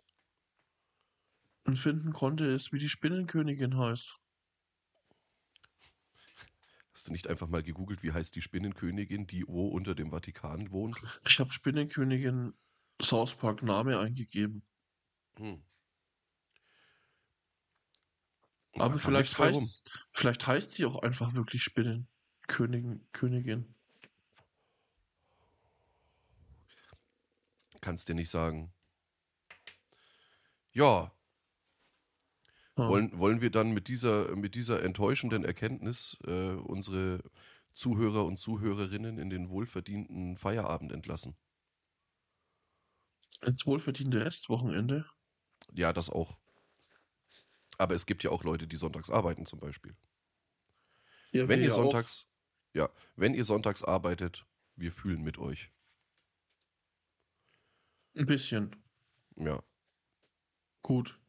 finden 1.73 2.13
konnte, 2.13 2.45
ist, 2.45 2.71
wie 2.73 2.79
die 2.79 2.89
Spinnenkönigin 2.89 3.77
heißt. 3.77 4.17
Hast 6.93 7.07
du 7.07 7.11
nicht 7.11 7.27
einfach 7.27 7.47
mal 7.47 7.61
gegoogelt, 7.61 8.01
wie 8.03 8.11
heißt 8.11 8.35
die 8.35 8.41
Spinnenkönigin, 8.41 9.27
die 9.27 9.47
wo 9.47 9.67
unter 9.67 9.93
dem 9.95 10.09
Vatikan 10.09 10.71
wohnt? 10.71 10.99
Ich 11.27 11.39
habe 11.39 11.51
Spinnenkönigin 11.51 12.53
South 13.01 13.35
Park 13.35 13.61
Name 13.63 13.99
eingegeben. 13.99 14.63
Hm. 15.37 15.63
Aber 18.75 18.99
vielleicht 18.99 19.37
heißt, 19.37 19.89
vielleicht 20.11 20.47
heißt 20.47 20.71
sie 20.71 20.85
auch 20.85 21.01
einfach 21.01 21.33
wirklich 21.33 21.63
Spinnenkönigin. 21.63 23.07
Königin. 23.11 23.75
Kannst 27.81 28.09
dir 28.09 28.15
nicht 28.15 28.29
sagen. 28.29 28.73
Ja, 30.71 31.11
Ja. 32.77 32.87
wollen, 32.87 33.17
wollen 33.17 33.41
wir 33.41 33.49
dann 33.49 33.71
mit 33.71 33.87
dieser, 33.87 34.35
mit 34.35 34.55
dieser 34.55 34.83
enttäuschenden 34.83 35.43
Erkenntnis 35.43 36.17
äh, 36.25 36.53
unsere 36.53 37.23
Zuhörer 37.73 38.25
und 38.25 38.37
Zuhörerinnen 38.37 39.17
in 39.17 39.29
den 39.29 39.49
wohlverdienten 39.49 40.37
Feierabend 40.37 40.91
entlassen? 40.91 41.35
Ins 43.45 43.65
wohlverdiente 43.65 44.25
Restwochenende. 44.25 45.05
Ja, 45.73 45.93
das 45.93 46.09
auch. 46.09 46.37
Aber 47.79 47.95
es 47.95 48.05
gibt 48.05 48.23
ja 48.23 48.29
auch 48.29 48.43
Leute, 48.43 48.67
die 48.67 48.75
sonntags 48.75 49.09
arbeiten 49.09 49.45
zum 49.47 49.59
Beispiel. 49.59 49.95
Ja, 51.31 51.47
Wenn 51.47 51.61
ihr 51.61 51.71
sonntags, 51.71 52.27
ja, 52.73 52.89
wenn 53.15 53.33
ihr 53.33 53.45
sonntags 53.45 53.83
arbeitet, 53.83 54.45
wir 54.75 54.91
fühlen 54.91 55.21
mit 55.23 55.37
euch. 55.37 55.71
Auch 58.15 58.19
ein 58.19 58.25
bisschen. 58.25 58.75
Ja. 59.37 59.63
Gut. 60.81 61.19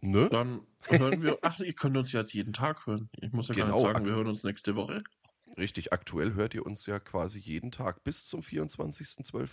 Ne? 0.00 0.28
Dann 0.30 0.66
hören 0.82 1.22
wir. 1.22 1.38
Ach, 1.42 1.58
ihr 1.60 1.72
könnt 1.74 1.96
uns 1.96 2.12
jetzt 2.12 2.32
jeden 2.34 2.52
Tag 2.52 2.86
hören. 2.86 3.08
Ich 3.20 3.32
muss 3.32 3.48
ja 3.48 3.54
gar 3.54 3.66
Genau, 3.66 3.76
nicht 3.78 3.86
sagen, 3.86 3.98
ak- 3.98 4.04
wir 4.04 4.12
hören 4.14 4.26
uns 4.28 4.44
nächste 4.44 4.76
Woche. 4.76 5.02
Richtig, 5.58 5.92
aktuell 5.92 6.34
hört 6.34 6.54
ihr 6.54 6.64
uns 6.64 6.86
ja 6.86 6.98
quasi 7.00 7.38
jeden 7.40 7.72
Tag 7.72 8.04
bis 8.04 8.26
zum 8.26 8.42
24.12. 8.42 9.50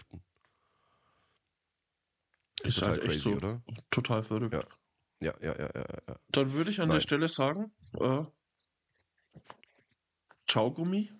Ist, 2.62 2.66
Ist 2.70 2.76
total 2.76 2.90
halt 2.92 3.02
crazy, 3.04 3.20
so. 3.20 3.32
oder? 3.36 3.64
Total 3.90 4.24
verrückt. 4.24 4.54
Ja. 4.54 4.64
Ja, 5.22 5.34
ja, 5.42 5.54
ja, 5.58 5.70
ja. 5.76 6.16
Dann 6.30 6.54
würde 6.54 6.70
ich 6.72 6.80
an 6.80 6.88
der 6.90 6.96
Nein. 6.96 7.02
Stelle 7.02 7.28
sagen, 7.28 7.72
äh, 8.00 8.24
Ciao 10.48 10.72
Gummi. 10.72 11.12